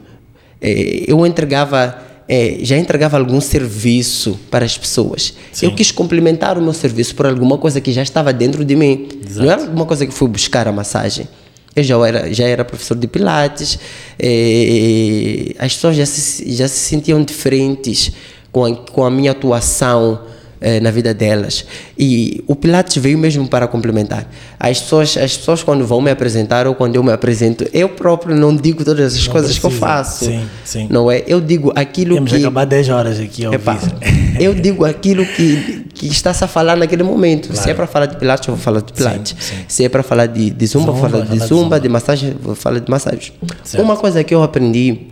Eh, 0.61 1.03
Eu 1.07 1.25
entregava, 1.25 1.95
eh, 2.29 2.59
já 2.61 2.77
entregava 2.77 3.17
algum 3.17 3.39
serviço 3.39 4.39
para 4.51 4.65
as 4.65 4.77
pessoas. 4.77 5.33
Sim. 5.51 5.67
Eu 5.67 5.75
quis 5.75 5.91
complementar 5.91 6.57
o 6.57 6.61
meu 6.61 6.73
serviço 6.73 7.15
por 7.15 7.25
alguma 7.25 7.57
coisa 7.57 7.79
que 7.79 7.91
já 7.91 8.01
estava 8.01 8.33
dentro 8.33 8.65
de 8.65 8.75
mim. 8.75 9.07
Exato. 9.25 9.45
Não 9.45 9.51
era 9.51 9.61
alguma 9.61 9.85
coisa 9.85 10.05
que 10.05 10.13
fui 10.13 10.27
buscar 10.27 10.67
a 10.67 10.71
massagem. 10.71 11.27
Eu 11.75 11.83
já 11.83 12.07
era, 12.07 12.33
já 12.33 12.45
era 12.45 12.65
professor 12.65 12.95
de 12.95 13.07
Pilates, 13.07 13.77
eh, 14.17 15.53
as 15.59 15.73
pessoas 15.75 15.95
já 15.95 16.05
se, 16.05 16.51
já 16.51 16.67
se 16.67 16.79
sentiam 16.79 17.23
diferentes 17.23 18.11
com 18.51 18.65
a, 18.65 18.75
com 18.75 19.03
a 19.05 19.11
minha 19.11 19.31
atuação 19.31 20.19
eh, 20.61 20.79
na 20.79 20.91
vida 20.91 21.13
delas. 21.13 21.65
E 21.97 22.43
o 22.47 22.55
Pilates 22.55 22.97
veio 22.97 23.17
mesmo 23.17 23.47
para 23.47 23.67
complementar. 23.67 24.27
As 24.59 24.79
pessoas, 24.81 25.17
as 25.17 25.37
pessoas 25.37 25.63
quando 25.63 25.85
vão 25.85 26.01
me 26.01 26.09
apresentar 26.11 26.67
ou 26.67 26.75
quando 26.75 26.95
eu 26.95 27.03
me 27.03 27.11
apresento, 27.11 27.67
eu 27.73 27.89
próprio 27.89 28.35
não 28.35 28.55
digo 28.55 28.83
todas 28.83 29.15
as 29.15 29.25
Não 29.25 29.31
coisas 29.31 29.57
que 29.57 29.65
eu 29.65 29.69
precisa. 29.69 29.85
faço. 29.87 30.25
Sim, 30.25 30.45
sim. 30.65 30.87
Não 30.89 31.11
é? 31.11 31.23
Eu 31.27 31.39
digo 31.41 31.71
aquilo 31.75 32.15
Temos 32.15 32.31
que 32.31 32.37
que 32.37 32.43
acabar 32.43 32.65
10 32.65 32.89
horas 32.89 33.19
aqui 33.19 33.45
ao 33.45 33.51
vivo. 33.51 33.79
eu 34.39 34.53
digo 34.55 34.85
aquilo 34.85 35.25
que, 35.25 35.85
que 35.93 36.07
está-se 36.07 36.43
a 36.43 36.47
falar 36.47 36.75
naquele 36.75 37.03
momento. 37.03 37.47
Se 37.47 37.53
Claro. 37.53 37.71
é 37.71 37.73
para 37.73 37.87
falar 37.87 38.05
de 38.07 38.17
pilates, 38.17 38.47
eu 38.47 38.55
vou 38.55 38.63
falar 38.63 38.81
de 38.81 38.93
pilates. 38.93 39.35
sim. 39.39 39.55
Se 39.67 39.83
é 39.85 39.89
para 39.89 40.03
falar 40.03 40.25
de, 40.27 40.49
de 40.49 40.65
zumba, 40.67 40.91
vou 40.91 40.95
Zumba, 40.95 41.09
falar 41.09 41.23
de 41.23 41.27
falar 41.29 41.39
de 41.43 41.47
zumba, 41.47 41.63
zumba. 41.63 41.79
de 41.79 41.89
massagem, 41.89 42.35
vou 42.41 42.55
falar 42.55 42.79
de 42.79 42.89
massagem. 42.89 43.31
Certo. 43.63 43.83
Uma 43.83 43.95
coisa 43.97 44.23
que 44.23 44.33
eu 44.33 44.41
aprendi 44.43 45.07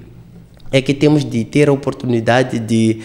é 0.72 0.82
que 0.82 0.94
temos 0.94 1.24
de 1.24 1.44
ter 1.46 1.70
a 1.70 1.72
oportunidade 1.74 2.60
de, 2.60 3.00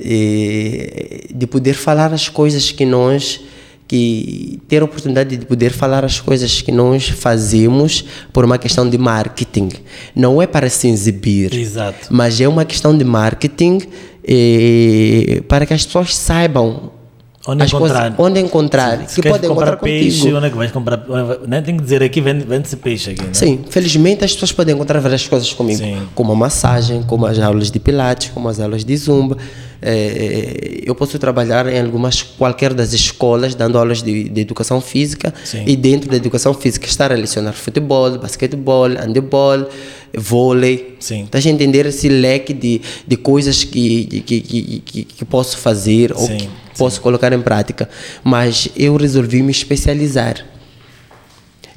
eh, 0.00 1.26
de 1.34 1.46
poder 1.46 1.74
falar 1.74 2.12
as 2.12 2.28
coisas 2.28 2.70
que 2.70 2.84
nós 2.84 3.40
que 3.88 4.60
ter 4.66 4.82
a 4.82 4.84
oportunidade 4.84 5.36
de 5.36 5.46
poder 5.46 5.70
falar 5.70 6.04
as 6.04 6.20
coisas 6.20 6.60
que 6.60 6.72
nós 6.72 7.08
fazemos 7.08 8.04
por 8.32 8.44
uma 8.44 8.58
questão 8.58 8.88
de 8.90 8.98
marketing. 8.98 9.68
Não 10.12 10.42
é 10.42 10.46
para 10.48 10.68
se 10.68 10.88
exibir 10.88 11.54
Exato. 11.54 12.08
mas 12.10 12.40
é 12.40 12.48
uma 12.48 12.64
questão 12.64 12.98
de 12.98 13.04
marketing 13.04 13.78
eh, 14.26 15.40
para 15.48 15.64
que 15.66 15.72
as 15.72 15.86
pessoas 15.86 16.16
saibam 16.16 16.90
Onde 17.48 17.62
as 17.62 17.68
encontrar. 17.72 18.00
coisas, 18.00 18.18
onde 18.18 18.40
encontrar, 18.40 19.08
Se 19.08 19.14
que 19.14 19.22
queres 19.22 19.36
podem 19.38 19.48
comprar 19.50 19.66
encontrar 19.74 19.84
peixe, 19.84 20.18
contigo. 20.18 20.36
onde 20.36 20.46
é 20.46 20.50
que 20.50 20.56
vais 20.56 20.72
comprar? 20.72 21.04
Né? 21.46 21.62
Tem 21.62 21.76
que 21.76 21.82
dizer 21.84 22.02
aqui, 22.02 22.20
vende- 22.20 22.44
vende-se 22.44 22.76
peixe 22.76 23.10
aqui, 23.12 23.22
né? 23.22 23.28
Sim, 23.34 23.60
felizmente 23.70 24.24
as 24.24 24.32
pessoas 24.32 24.50
podem 24.50 24.74
encontrar 24.74 24.98
várias 24.98 25.28
coisas 25.28 25.52
comigo, 25.52 25.78
Sim. 25.78 26.08
como 26.12 26.32
a 26.32 26.34
massagem, 26.34 27.04
como 27.04 27.24
as 27.24 27.38
aulas 27.38 27.70
de 27.70 27.78
pilates, 27.78 28.30
como 28.34 28.48
as 28.48 28.58
aulas 28.58 28.84
de 28.84 28.96
zumba. 28.96 29.36
Eh, 29.82 30.82
eu 30.84 30.94
posso 30.94 31.18
trabalhar 31.18 31.66
em 31.66 31.80
algumas 31.80 32.22
qualquer 32.22 32.72
das 32.72 32.92
escolas 32.92 33.54
dando 33.54 33.78
aulas 33.78 34.02
de, 34.02 34.28
de 34.28 34.40
educação 34.40 34.80
física 34.80 35.34
Sim. 35.44 35.64
e 35.66 35.76
dentro 35.76 36.10
da 36.10 36.16
educação 36.16 36.54
física 36.54 36.86
estar 36.86 37.12
a 37.12 37.14
lecionar 37.14 37.54
futebol, 37.54 38.18
basquetebol, 38.18 38.88
handebol, 38.88 39.68
vôlei. 40.16 40.96
Sim. 40.98 41.24
Estás 41.24 41.46
a 41.46 41.50
entender 41.50 41.86
esse 41.86 42.08
leque 42.08 42.54
de, 42.54 42.80
de 43.06 43.16
coisas 43.16 43.64
que, 43.64 44.06
que, 44.06 44.40
que, 44.40 44.82
que, 44.84 45.04
que 45.04 45.24
posso 45.24 45.58
fazer 45.58 46.12
ou 46.12 46.26
Sim, 46.26 46.38
que 46.38 46.48
posso 46.78 47.00
colocar 47.00 47.32
em 47.32 47.40
prática. 47.40 47.88
Mas 48.24 48.68
eu 48.76 48.96
resolvi 48.96 49.42
me 49.42 49.52
especializar. 49.52 50.55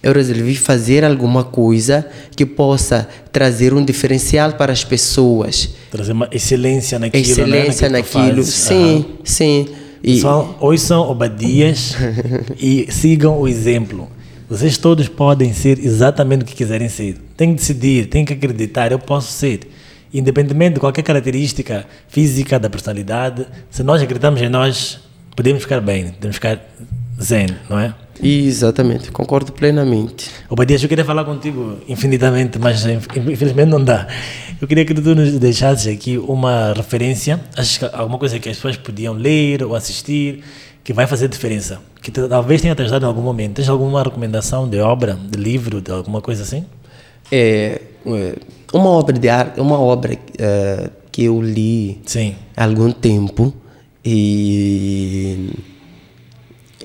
Eu 0.01 0.13
resolvi 0.13 0.55
fazer 0.55 1.03
alguma 1.03 1.43
coisa 1.43 2.07
que 2.35 2.45
possa 2.45 3.07
trazer 3.31 3.73
um 3.73 3.83
diferencial 3.83 4.53
para 4.53 4.71
as 4.71 4.83
pessoas. 4.83 5.69
Trazer 5.91 6.13
uma 6.13 6.29
excelência 6.31 6.97
naquilo, 6.97 7.23
Excelência 7.23 7.89
né? 7.89 7.97
naquilo. 7.99 8.37
fazes. 8.37 8.53
Sim, 8.53 8.95
Aham. 8.95 9.05
sim. 9.23 9.67
E, 10.01 10.13
Pessoal, 10.15 10.57
ouçam 10.61 11.01
Obadias 11.01 11.95
e 12.57 12.87
sigam 12.89 13.37
o 13.37 13.47
exemplo. 13.47 14.07
Vocês 14.49 14.77
todos 14.77 15.09
podem 15.09 15.53
ser 15.53 15.77
exatamente 15.77 16.43
o 16.43 16.45
que 16.45 16.55
quiserem 16.55 16.87
ser. 16.87 17.17
Tem 17.35 17.49
que 17.49 17.55
decidir, 17.59 18.05
tem 18.07 18.23
que 18.23 18.33
acreditar, 18.33 18.91
eu 18.91 18.99
posso 18.99 19.31
ser. 19.33 19.59
Independentemente 20.13 20.75
de 20.75 20.79
qualquer 20.79 21.03
característica 21.03 21.85
física 22.07 22.57
da 22.57 22.69
personalidade, 22.69 23.45
se 23.69 23.83
nós 23.83 24.01
acreditamos 24.01 24.41
em 24.41 24.49
nós, 24.49 24.99
podemos 25.35 25.61
ficar 25.61 25.81
bem, 25.81 26.07
podemos 26.07 26.35
ficar 26.37 26.59
zen, 27.21 27.47
não 27.69 27.77
é? 27.77 27.93
Exatamente, 28.22 29.11
concordo 29.11 29.51
plenamente. 29.51 30.30
Obadias, 30.49 30.82
eu 30.84 30.89
queria 30.89 31.05
falar 31.05 31.24
contigo 31.24 31.78
infinitamente, 31.88 32.59
mas 32.59 32.86
inf- 32.86 33.07
infelizmente 33.17 33.70
não 33.70 33.84
dá. 33.84 34.07
Eu 34.61 34.67
queria 34.67 34.84
que 34.86 34.93
tu 34.93 35.15
nos 35.15 35.32
deixasses 35.39 35.88
aqui 35.88 36.17
uma 36.17 36.74
referência, 36.74 37.39
alguma 37.93 38.17
coisa 38.17 38.39
que 38.39 38.49
as 38.49 38.55
pessoas 38.57 38.76
podiam 38.78 39.13
ler 39.13 39.63
ou 39.63 39.76
assistir, 39.76 40.43
que 40.84 40.91
vai 40.93 41.07
fazer 41.07 41.28
diferença, 41.28 41.80
que 42.01 42.11
talvez 42.11 42.61
tenha 42.61 42.76
te 42.76 42.82
ajudado 42.82 43.05
em 43.05 43.07
algum 43.07 43.22
momento. 43.22 43.55
Tens 43.55 43.70
alguma 43.70 44.03
recomendação 44.03 44.67
de 44.67 44.80
obra, 44.80 45.17
de 45.30 45.38
livro, 45.38 45.80
de 45.82 45.91
alguma 45.91 46.20
coisa 46.22 46.43
assim? 46.43 46.65
É, 47.32 47.82
é, 48.05 48.36
uma 48.74 48.89
obra 48.89 49.17
de 49.17 49.30
arte, 49.30 49.59
uma 49.59 49.80
obra 49.80 50.17
eh, 50.38 50.89
que 51.11 51.24
eu 51.26 51.41
li 51.41 52.01
Sim. 52.05 52.36
há 52.55 52.65
algum 52.65 52.91
tempo 52.91 53.53
e 54.03 55.49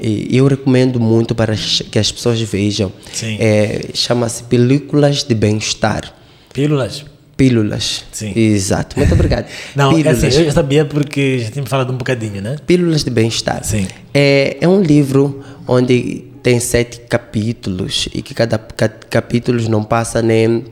eu 0.00 0.46
recomendo 0.46 0.98
muito 1.00 1.34
para 1.34 1.54
que 1.54 1.98
as 1.98 2.10
pessoas 2.10 2.40
vejam. 2.40 2.92
É, 3.38 3.90
Chama-se 3.94 4.44
Películas 4.44 5.22
de 5.24 5.34
Bem-Estar. 5.34 6.12
Pílulas? 6.52 7.04
Pílulas. 7.36 8.04
Sim. 8.12 8.32
Exato. 8.36 8.96
Muito 8.98 9.12
obrigado. 9.14 9.46
Não, 9.74 9.90
é 9.92 9.94
Pílulas. 9.96 10.22
assim, 10.24 10.38
eu 10.38 10.44
já 10.46 10.52
sabia 10.52 10.84
porque 10.84 11.40
já 11.40 11.50
tínhamos 11.50 11.68
falado 11.70 11.92
um 11.92 11.96
bocadinho, 11.96 12.40
né? 12.40 12.56
Pílulas 12.66 13.02
de 13.04 13.10
Bem-Estar. 13.10 13.64
Sim. 13.64 13.86
É, 14.12 14.56
é 14.60 14.68
um 14.68 14.80
livro 14.80 15.42
onde 15.66 16.24
tem 16.42 16.60
sete 16.60 17.00
capítulos 17.08 18.08
e 18.14 18.20
que 18.22 18.34
cada 18.34 18.58
ca- 18.58 18.88
capítulo 18.88 19.60
não 19.68 19.82
passa 19.82 20.20
nem, 20.22 20.64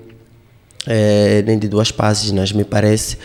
é, 0.86 1.42
nem 1.46 1.58
de 1.58 1.68
duas 1.68 1.90
páginas, 1.90 2.52
me 2.52 2.64
parece. 2.64 3.16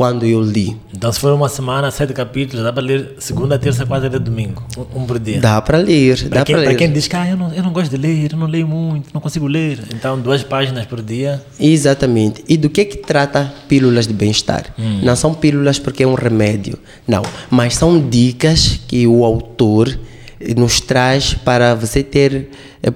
Quando 0.00 0.24
eu 0.24 0.40
li. 0.40 0.74
Então, 0.96 1.12
se 1.12 1.20
for 1.20 1.30
uma 1.34 1.50
semana, 1.50 1.90
sete 1.90 2.14
capítulos, 2.14 2.64
dá 2.64 2.72
para 2.72 2.82
ler 2.82 3.16
segunda, 3.18 3.58
terça, 3.58 3.84
quarta 3.84 4.06
e 4.06 4.18
domingo, 4.18 4.62
um, 4.96 5.04
por 5.04 5.18
dia. 5.18 5.38
Dá 5.42 5.60
para 5.60 5.76
ler, 5.76 6.16
Para 6.20 6.38
dá 6.38 6.44
para 6.46 6.54
para 6.54 6.68
ler. 6.70 6.76
quem 6.76 6.90
diz 6.90 7.06
que 7.06 7.14
ah, 7.14 7.28
eu, 7.28 7.36
não, 7.36 7.52
eu 7.52 7.62
não 7.62 7.70
gosto 7.70 7.90
de 7.90 7.98
ler, 7.98 8.32
eu 8.32 8.38
não 8.38 8.46
leio 8.46 8.66
muito, 8.66 9.10
não 9.12 9.20
consigo 9.20 9.46
ler. 9.46 9.78
Então, 9.94 10.18
duas 10.18 10.42
páginas 10.42 10.86
por 10.86 11.02
dia. 11.02 11.44
Exatamente. 11.60 12.42
E 12.48 12.56
do 12.56 12.70
que 12.70 12.86
que 12.86 12.96
trata 12.96 13.52
pílulas 13.68 14.06
de 14.06 14.14
bem-estar? 14.14 14.74
Não 15.02 15.14
são 15.14 15.34
pílulas 15.34 15.78
porque 15.78 16.02
é 16.02 16.06
um 16.06 16.14
remédio, 16.14 16.78
não. 17.06 17.20
Mas 17.50 17.76
são 17.76 18.08
dicas 18.08 18.80
que 18.88 19.06
o 19.06 19.22
autor 19.22 19.98
eh, 20.40 20.54
nos 20.54 20.80
traz 20.80 21.34
para 21.34 21.74
você 21.74 22.02
ter, 22.02 22.48
eh, 22.82 22.90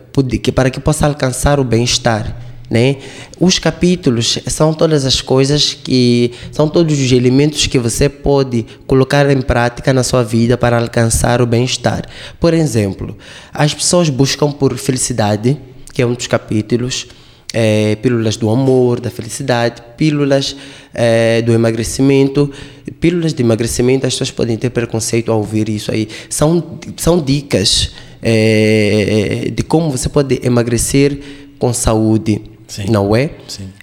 para 0.55 0.71
que 0.71 0.81
possa 0.81 1.07
alcançar 1.07 1.61
o 1.61 1.65
bem-estar. 1.65 2.44
Né? 2.71 2.97
Os 3.39 3.59
capítulos 3.59 4.39
são 4.47 4.73
todas 4.73 5.05
as 5.05 5.21
coisas 5.21 5.75
que 5.75 6.33
são 6.51 6.67
todos 6.67 6.99
os 6.99 7.13
elementos 7.13 7.67
que 7.67 7.79
você 7.79 8.09
pode 8.09 8.65
colocar 8.87 9.31
em 9.31 9.43
prática 9.43 9.93
na 9.93 10.03
sua 10.03 10.23
vida 10.23 10.57
para 10.57 10.79
alcançar 10.79 11.43
o 11.43 11.47
bem-estar. 11.47 12.07
Por 12.41 12.55
exemplo, 12.55 13.17
as 13.53 13.75
pessoas 13.75 14.09
buscam 14.09 14.51
por 14.51 14.77
felicidade, 14.79 15.59
que 15.93 16.01
é 16.01 16.07
um 16.07 16.15
dos 16.15 16.27
capítulos 16.27 17.07
é, 17.55 17.95
pílulas 17.97 18.37
do 18.37 18.51
amor, 18.51 18.99
da 18.99 19.11
felicidade, 19.11 19.81
pílulas 19.97 20.57
é, 20.93 21.41
do 21.41 21.53
emagrecimento. 21.53 22.51
Pílulas 22.99 23.33
de 23.33 23.43
emagrecimento, 23.43 24.05
as 24.07 24.15
pessoas 24.15 24.33
podem 24.33 24.57
ter 24.57 24.71
preconceito 24.71 25.31
ao 25.31 25.39
ouvir 25.39 25.69
isso 25.69 25.93
aí. 25.93 26.09
São, 26.29 26.79
são 26.97 27.23
dicas 27.23 27.93
é, 28.21 29.53
de 29.55 29.63
como 29.63 29.89
você 29.89 30.09
pode 30.09 30.41
emagrecer 30.43 31.21
com 31.57 31.73
saúde, 31.73 32.43
Sim. 32.67 32.87
não 32.89 33.15
é? 33.15 33.31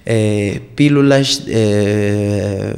É, 0.04 0.60
pílulas 0.74 1.42
é, 1.48 2.74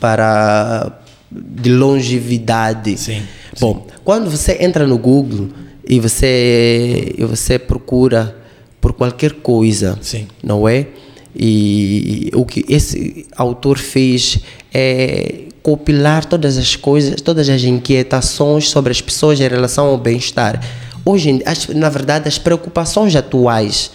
para 0.00 1.00
de 1.30 1.70
longevidade. 1.70 2.96
Sim, 2.96 3.22
Bom, 3.60 3.86
quando 4.04 4.30
você 4.30 4.58
entra 4.60 4.86
no 4.86 4.98
Google 4.98 5.48
e 5.88 6.00
você 6.00 7.14
e 7.16 7.24
você 7.24 7.58
procura 7.58 8.36
por 8.80 8.92
qualquer 8.92 9.34
coisa, 9.34 9.98
Sim. 10.00 10.26
não 10.42 10.68
é? 10.68 10.86
E 11.34 12.30
o 12.34 12.44
que 12.44 12.64
esse 12.68 13.26
autor 13.36 13.78
fez 13.78 14.40
é 14.74 15.42
compilar 15.62 16.24
todas 16.24 16.56
as 16.58 16.74
coisas, 16.74 17.20
todas 17.20 17.48
as 17.48 17.62
inquietações 17.62 18.68
sobre 18.68 18.90
as 18.90 19.00
pessoas 19.00 19.38
em 19.40 19.46
relação 19.46 19.86
ao 19.86 19.98
bem-estar. 19.98 20.60
Hoje, 21.04 21.40
as- 21.46 21.68
na 21.68 21.88
verdade, 21.88 22.26
as 22.26 22.38
preocupações 22.38 23.14
atuais, 23.14 23.90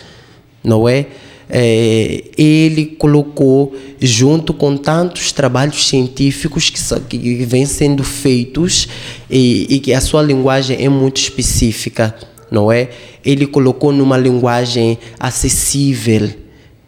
não 0.65 0.89
é? 0.89 1.05
É, 1.47 2.23
ele 2.37 2.85
colocou 2.85 3.75
junto 4.01 4.51
com 4.51 4.75
tantos 4.75 5.31
trabalhos 5.31 5.87
científicos 5.87 6.71
que, 6.71 7.17
que 7.19 7.45
vêm 7.45 7.65
sendo 7.67 8.03
feitos 8.03 8.87
e, 9.29 9.67
e 9.69 9.79
que 9.79 9.93
a 9.93 10.01
sua 10.01 10.23
linguagem 10.23 10.83
é 10.83 10.89
muito 10.89 11.17
específica, 11.17 12.15
não 12.49 12.71
é? 12.71 12.89
Ele 13.23 13.45
colocou 13.45 13.91
numa 13.91 14.17
linguagem 14.17 14.97
acessível 15.19 16.29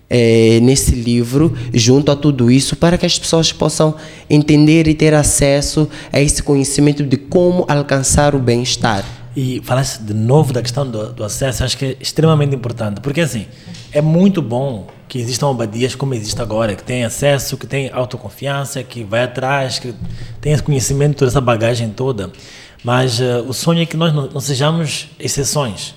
é, 0.09 0.59
nesse 0.61 0.91
livro, 0.91 1.55
junto 1.73 2.11
a 2.11 2.15
tudo 2.15 2.49
isso, 2.49 2.75
para 2.75 2.97
que 2.97 3.05
as 3.05 3.19
pessoas 3.19 3.51
possam 3.51 3.95
entender 4.29 4.87
e 4.87 4.93
ter 4.93 5.13
acesso 5.13 5.87
a 6.11 6.19
esse 6.19 6.41
conhecimento 6.41 7.03
de 7.03 7.17
como 7.17 7.65
alcançar 7.67 8.33
o 8.33 8.39
bem-estar. 8.39 9.16
E 9.39 9.61
falasse 9.63 10.01
de 10.01 10.15
novo 10.15 10.51
da 10.51 10.63
questão 10.63 10.89
do, 10.89 11.13
do 11.13 11.23
acesso, 11.23 11.63
acho 11.63 11.77
que 11.77 11.85
é 11.85 11.97
extremamente 11.99 12.55
importante, 12.55 12.99
porque 13.01 13.21
assim, 13.21 13.45
é 13.91 14.01
muito 14.01 14.41
bom 14.41 14.87
que 15.07 15.19
existam 15.19 15.51
abadias 15.51 15.93
como 15.93 16.15
existe 16.15 16.41
agora, 16.41 16.75
que 16.75 16.81
tem 16.81 17.05
acesso, 17.05 17.55
que 17.55 17.67
tem 17.67 17.91
autoconfiança, 17.93 18.81
que 18.81 19.03
vai 19.03 19.21
atrás, 19.21 19.77
que 19.77 19.93
tem 20.41 20.53
esse 20.53 20.63
conhecimento, 20.63 21.17
toda 21.17 21.29
essa 21.29 21.39
bagagem 21.39 21.91
toda, 21.91 22.31
mas 22.83 23.21
eh, 23.21 23.37
o 23.47 23.53
sonho 23.53 23.83
é 23.83 23.85
que 23.85 23.95
nós 23.95 24.11
não, 24.11 24.27
não 24.27 24.41
sejamos 24.41 25.09
exceções, 25.19 25.93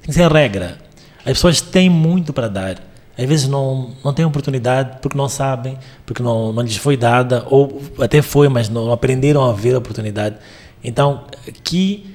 tem 0.00 0.10
que 0.10 0.14
ser 0.14 0.30
regra. 0.30 0.78
As 1.26 1.32
pessoas 1.32 1.60
têm 1.60 1.90
muito 1.90 2.32
para 2.32 2.46
dar, 2.46 2.80
às 3.18 3.24
vezes 3.24 3.48
não, 3.48 3.90
não 4.04 4.14
têm 4.14 4.24
oportunidade 4.24 4.98
porque 5.02 5.18
não 5.18 5.28
sabem, 5.28 5.76
porque 6.06 6.22
não, 6.22 6.52
não 6.52 6.62
lhes 6.62 6.76
foi 6.76 6.96
dada, 6.96 7.44
ou 7.50 7.82
até 7.98 8.22
foi, 8.22 8.48
mas 8.48 8.68
não 8.68 8.92
aprenderam 8.92 9.42
a 9.42 9.52
ver 9.52 9.74
a 9.74 9.78
oportunidade. 9.78 10.36
Então, 10.84 11.24
que 11.64 12.13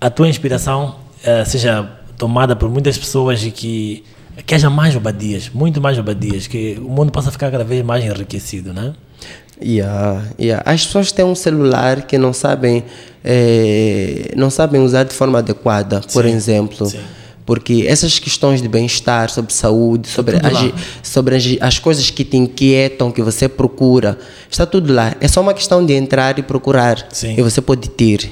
a 0.00 0.08
tua 0.10 0.28
inspiração 0.28 0.96
eh, 1.22 1.44
seja 1.44 1.88
tomada 2.16 2.56
por 2.56 2.68
muitas 2.70 2.96
pessoas 2.96 3.42
e 3.44 3.50
que, 3.50 4.02
que 4.46 4.54
haja 4.54 4.70
mais 4.70 4.96
obadias, 4.96 5.50
muito 5.52 5.80
mais 5.80 5.98
obadias, 5.98 6.46
que 6.46 6.78
o 6.80 6.88
mundo 6.88 7.12
possa 7.12 7.30
ficar 7.30 7.50
cada 7.50 7.64
vez 7.64 7.84
mais 7.84 8.04
enriquecido, 8.04 8.72
né? 8.72 8.94
Yeah, 9.62 10.22
yeah. 10.40 10.62
As 10.64 10.86
pessoas 10.86 11.12
têm 11.12 11.24
um 11.24 11.34
celular 11.34 12.02
que 12.02 12.16
não 12.16 12.32
sabem, 12.32 12.82
eh, 13.22 14.32
não 14.34 14.48
sabem 14.48 14.80
usar 14.80 15.04
de 15.04 15.12
forma 15.12 15.38
adequada, 15.38 16.00
por 16.12 16.24
Sim, 16.24 16.30
exemplo. 16.32 16.86
sim. 16.86 17.00
Porque 17.44 17.84
essas 17.88 18.18
questões 18.18 18.62
de 18.62 18.68
bem-estar, 18.68 19.28
sobre 19.28 19.52
saúde, 19.52 20.08
sobre, 20.08 20.38
tudo 20.38 20.56
as, 20.56 20.72
sobre 21.02 21.34
as, 21.34 21.44
as 21.60 21.78
coisas 21.78 22.08
que 22.08 22.24
te 22.24 22.36
inquietam, 22.36 23.10
que 23.10 23.20
você 23.20 23.48
procura, 23.48 24.16
está 24.48 24.64
tudo 24.64 24.92
lá. 24.92 25.16
É 25.20 25.26
só 25.26 25.40
uma 25.40 25.52
questão 25.52 25.84
de 25.84 25.92
entrar 25.92 26.38
e 26.38 26.42
procurar. 26.42 27.08
Sim. 27.10 27.34
E 27.36 27.42
você 27.42 27.60
pode 27.60 27.90
ter. 27.90 28.30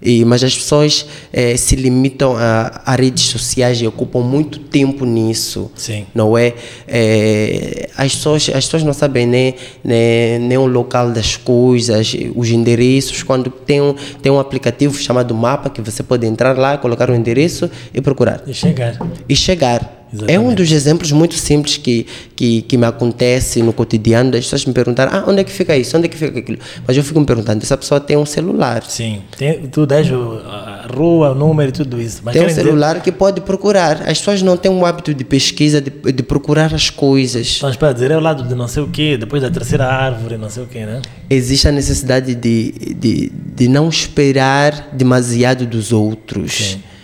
E, 0.00 0.24
mas 0.24 0.44
as 0.44 0.54
pessoas 0.54 1.06
eh, 1.32 1.56
se 1.56 1.74
limitam 1.74 2.36
a, 2.36 2.82
a 2.84 2.94
redes 2.94 3.24
sociais 3.24 3.80
e 3.80 3.86
ocupam 3.86 4.20
muito 4.20 4.58
tempo 4.58 5.06
nisso 5.06 5.70
Sim. 5.74 6.06
não 6.14 6.36
é? 6.36 6.52
É, 6.86 7.88
as, 7.96 8.14
pessoas, 8.14 8.48
as 8.48 8.64
pessoas 8.64 8.82
não 8.82 8.92
sabem 8.92 9.26
nem, 9.26 9.54
nem, 9.82 10.38
nem 10.38 10.58
o 10.58 10.66
local 10.66 11.10
das 11.10 11.36
coisas, 11.36 12.14
os 12.34 12.50
endereços, 12.50 13.22
quando 13.22 13.50
tem 13.50 13.80
um, 13.80 13.94
tem 14.20 14.30
um 14.30 14.38
aplicativo 14.38 14.96
chamado 14.98 15.34
Mapa 15.34 15.70
que 15.70 15.80
você 15.80 16.02
pode 16.02 16.26
entrar 16.26 16.58
lá, 16.58 16.76
colocar 16.76 17.08
o 17.08 17.14
endereço 17.14 17.70
e 17.94 18.00
procurar. 18.00 18.42
E 18.46 18.52
chegar. 18.52 18.98
E 19.28 19.34
chegar. 19.34 19.95
É 20.12 20.16
um 20.16 20.24
Exatamente. 20.24 20.54
dos 20.56 20.72
exemplos 20.72 21.12
muito 21.12 21.34
simples 21.34 21.76
que, 21.76 22.06
que, 22.36 22.62
que 22.62 22.76
me 22.76 22.86
acontece 22.86 23.60
no 23.62 23.72
cotidiano, 23.72 24.30
das 24.30 24.44
pessoas 24.44 24.64
me 24.64 24.72
perguntarem, 24.72 25.12
ah, 25.12 25.24
onde 25.26 25.40
é 25.40 25.44
que 25.44 25.50
fica 25.50 25.76
isso, 25.76 25.96
onde 25.96 26.06
é 26.06 26.08
que 26.08 26.16
fica 26.16 26.38
aquilo? 26.38 26.58
Mas 26.86 26.96
eu 26.96 27.02
fico 27.02 27.18
me 27.18 27.26
perguntando, 27.26 27.62
essa 27.62 27.76
pessoa 27.76 28.00
tem 28.00 28.16
um 28.16 28.24
celular. 28.24 28.82
Sim. 28.84 29.20
Tem, 29.36 29.66
tu 29.66 29.84
dás 29.84 30.06
a 30.10 30.86
rua, 30.94 31.32
o 31.32 31.34
número 31.34 31.70
e 31.70 31.72
tudo 31.72 32.00
isso. 32.00 32.20
Mas 32.24 32.32
Tem 32.34 32.42
um 32.42 32.44
querem 32.44 32.56
dizer- 32.56 32.68
celular 32.68 33.00
que 33.02 33.10
pode 33.10 33.40
procurar. 33.40 34.02
As 34.08 34.18
pessoas 34.18 34.42
não 34.42 34.56
têm 34.56 34.70
um 34.70 34.86
hábito 34.86 35.12
de 35.12 35.24
pesquisa, 35.24 35.80
de, 35.80 35.90
de 35.90 36.22
procurar 36.22 36.72
as 36.72 36.88
coisas. 36.88 37.56
Então, 37.58 37.72
para 37.74 37.92
dizer 37.92 38.10
é 38.12 38.16
o 38.16 38.20
lado 38.20 38.44
de 38.44 38.54
não 38.54 38.68
sei 38.68 38.82
o 38.84 38.88
quê, 38.88 39.16
depois 39.18 39.42
da 39.42 39.50
terceira 39.50 39.86
árvore, 39.86 40.36
não 40.38 40.48
sei 40.48 40.62
o 40.62 40.66
quê, 40.66 40.86
né? 40.86 41.02
existe 41.28 41.66
a 41.66 41.72
necessidade 41.72 42.34
de, 42.34 42.72
de, 42.96 43.32
de 43.54 43.68
não 43.68 43.88
esperar 43.88 44.90
demasiado 44.92 45.66
dos 45.66 45.92
outros. 45.92 46.78
É, 46.92 46.95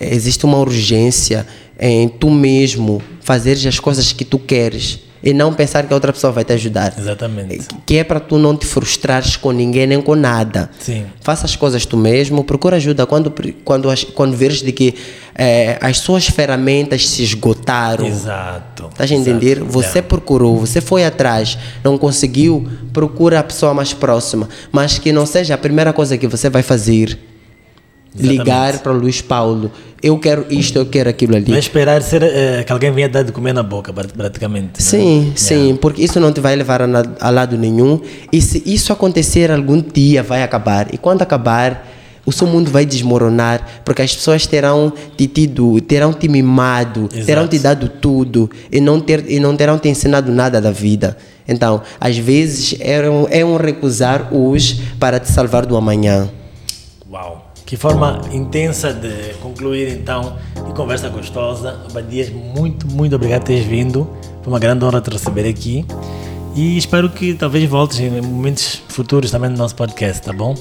Existe 0.00 0.44
uma 0.46 0.58
urgência 0.58 1.46
em 1.78 2.08
tu 2.08 2.30
mesmo 2.30 3.00
fazer 3.20 3.52
as 3.68 3.78
coisas 3.78 4.12
que 4.12 4.24
tu 4.24 4.38
queres 4.38 5.00
e 5.22 5.34
não 5.34 5.52
pensar 5.52 5.86
que 5.86 5.92
a 5.92 5.96
outra 5.96 6.10
pessoa 6.14 6.32
vai 6.32 6.42
te 6.44 6.52
ajudar. 6.54 6.94
Exatamente. 6.98 7.66
Que 7.84 7.98
é 7.98 8.04
para 8.04 8.18
tu 8.18 8.38
não 8.38 8.56
te 8.56 8.64
frustrares 8.64 9.36
com 9.36 9.50
ninguém 9.52 9.86
nem 9.86 10.00
com 10.00 10.14
nada. 10.14 10.70
Sim. 10.80 11.04
Faça 11.20 11.44
as 11.44 11.54
coisas 11.54 11.84
tu 11.84 11.94
mesmo, 11.98 12.42
procura 12.42 12.76
ajuda 12.76 13.04
quando, 13.06 13.30
quando, 13.62 13.90
as- 13.90 14.04
quando 14.04 14.34
veres 14.34 14.62
de 14.62 14.72
que 14.72 14.94
eh, 15.34 15.76
as 15.82 15.98
suas 15.98 16.26
ferramentas 16.26 17.06
se 17.06 17.22
esgotaram. 17.22 18.06
Exato. 18.06 18.88
Estás 18.90 19.12
a 19.12 19.14
entender? 19.14 19.58
Exato. 19.58 19.70
Você 19.72 19.98
É. 19.98 20.02
procurou, 20.02 20.56
você 20.58 20.80
foi 20.80 21.04
atrás, 21.04 21.58
não 21.84 21.98
conseguiu, 21.98 22.66
procura 22.92 23.40
a 23.40 23.42
pessoa 23.42 23.74
mais 23.74 23.92
próxima. 23.92 24.48
Mas 24.72 24.98
que 24.98 25.12
não 25.12 25.26
seja 25.26 25.52
a 25.54 25.58
primeira 25.58 25.92
coisa 25.92 26.16
que 26.16 26.26
você 26.26 26.48
vai 26.48 26.62
fazer. 26.62 27.18
Exatamente. 28.14 28.38
Ligar 28.38 28.78
para 28.80 28.92
o 28.92 28.96
Luiz 28.98 29.20
Paulo. 29.20 29.70
Eu 30.02 30.18
quero 30.18 30.46
isto, 30.50 30.76
eu 30.78 30.86
quero 30.86 31.10
aquilo 31.10 31.36
ali. 31.36 31.52
É 31.54 31.58
esperar 31.58 32.00
ser, 32.02 32.22
eh, 32.22 32.64
que 32.66 32.72
alguém 32.72 32.90
venha 32.90 33.08
dar 33.08 33.22
de 33.22 33.32
comer 33.32 33.52
na 33.52 33.62
boca, 33.62 33.92
pra- 33.92 34.04
praticamente. 34.08 34.66
né? 34.66 34.72
Sim, 34.78 35.32
sim, 35.36 35.78
porque 35.80 36.02
isso 36.02 36.18
não 36.18 36.32
te 36.32 36.40
vai 36.40 36.56
levar 36.56 36.80
a, 36.82 36.86
a 37.20 37.30
lado 37.30 37.56
nenhum. 37.58 38.00
E 38.32 38.40
se 38.40 38.62
isso 38.66 38.92
acontecer 38.92 39.50
algum 39.50 39.80
dia, 39.80 40.22
vai 40.22 40.42
acabar. 40.42 40.92
E 40.92 40.96
quando 40.98 41.20
acabar, 41.22 41.86
o 42.24 42.32
seu 42.32 42.46
mundo 42.46 42.70
vai 42.70 42.84
desmoronar, 42.86 43.82
porque 43.84 44.00
as 44.02 44.14
pessoas 44.16 44.46
terão 44.46 44.90
te 45.16 45.26
tido, 45.26 45.78
terão 45.82 46.12
te 46.12 46.28
mimado, 46.28 47.08
Exato. 47.12 47.26
terão 47.26 47.46
te 47.46 47.58
dado 47.58 47.88
tudo 47.88 48.50
e 48.72 48.80
não, 48.80 49.00
ter, 49.00 49.24
e 49.30 49.38
não 49.38 49.54
terão 49.54 49.78
te 49.78 49.88
ensinado 49.88 50.32
nada 50.32 50.60
da 50.60 50.70
vida. 50.70 51.16
Então, 51.46 51.82
às 52.00 52.16
vezes, 52.16 52.74
é 52.80 53.08
um, 53.08 53.26
é 53.30 53.44
um 53.44 53.56
recusar 53.56 54.28
hoje 54.32 54.80
para 54.98 55.18
te 55.20 55.30
salvar 55.30 55.66
do 55.66 55.76
amanhã. 55.76 56.28
Que 57.70 57.76
forma 57.76 58.20
intensa 58.32 58.92
de 58.92 59.34
concluir 59.34 59.96
então. 59.96 60.36
Que 60.66 60.72
conversa 60.74 61.08
gostosa. 61.08 61.80
Abadias, 61.88 62.28
muito, 62.28 62.84
muito 62.88 63.14
obrigado 63.14 63.42
por 63.42 63.46
teres 63.46 63.64
vindo. 63.64 64.10
Foi 64.42 64.52
uma 64.52 64.58
grande 64.58 64.84
honra 64.84 65.00
te 65.00 65.08
receber 65.08 65.48
aqui. 65.48 65.86
E 66.56 66.76
espero 66.76 67.08
que 67.08 67.32
talvez 67.32 67.70
voltes 67.70 68.00
em 68.00 68.20
momentos 68.20 68.82
futuros 68.88 69.30
também 69.30 69.50
no 69.50 69.56
nosso 69.56 69.76
podcast, 69.76 70.20
tá 70.20 70.32
bom? 70.32 70.56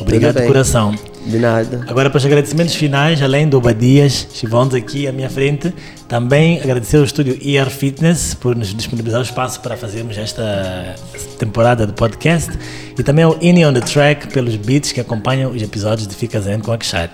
Obrigado 0.00 0.40
de 0.40 0.46
coração. 0.46 0.94
De 1.26 1.38
nada. 1.38 1.84
Agora, 1.88 2.08
para 2.10 2.18
os 2.18 2.26
agradecimentos 2.26 2.74
finais, 2.74 3.22
além 3.22 3.48
do 3.48 3.56
Obadias 3.56 4.26
Chivons 4.34 4.74
aqui 4.74 5.06
à 5.06 5.12
minha 5.12 5.30
frente, 5.30 5.72
também 6.06 6.60
agradecer 6.60 6.98
ao 6.98 7.04
estúdio 7.04 7.38
ER 7.40 7.70
Fitness 7.70 8.34
por 8.34 8.54
nos 8.54 8.74
disponibilizar 8.74 9.20
o 9.20 9.24
espaço 9.24 9.58
para 9.60 9.74
fazermos 9.76 10.18
esta 10.18 10.94
temporada 11.38 11.86
do 11.86 11.94
podcast 11.94 12.52
e 12.98 13.02
também 13.02 13.24
ao 13.24 13.38
Ini 13.40 13.64
on 13.64 13.72
the 13.72 13.80
Track 13.80 14.28
pelos 14.28 14.54
beats 14.56 14.92
que 14.92 15.00
acompanham 15.00 15.50
os 15.50 15.62
episódios 15.62 16.06
de 16.06 16.14
Fica 16.14 16.38
Zen 16.40 16.60
com 16.60 16.72
Akshar. 16.72 17.10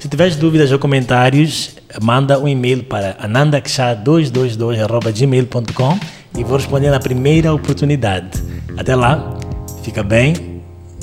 Se 0.00 0.08
tiveres 0.08 0.34
dúvidas 0.34 0.72
ou 0.72 0.78
comentários, 0.78 1.76
manda 2.02 2.40
um 2.40 2.48
e-mail 2.48 2.82
para 2.82 3.16
anandakshar222.gmail.com 3.22 5.98
e 6.36 6.42
vou 6.42 6.56
responder 6.56 6.90
na 6.90 6.98
primeira 6.98 7.54
oportunidade. 7.54 8.42
Até 8.76 8.96
lá, 8.96 9.38
fica 9.84 10.02
bem, 10.02 10.34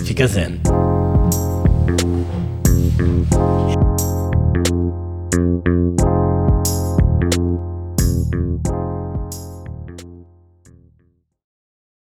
fica 0.03 0.27
zen. 0.27 0.59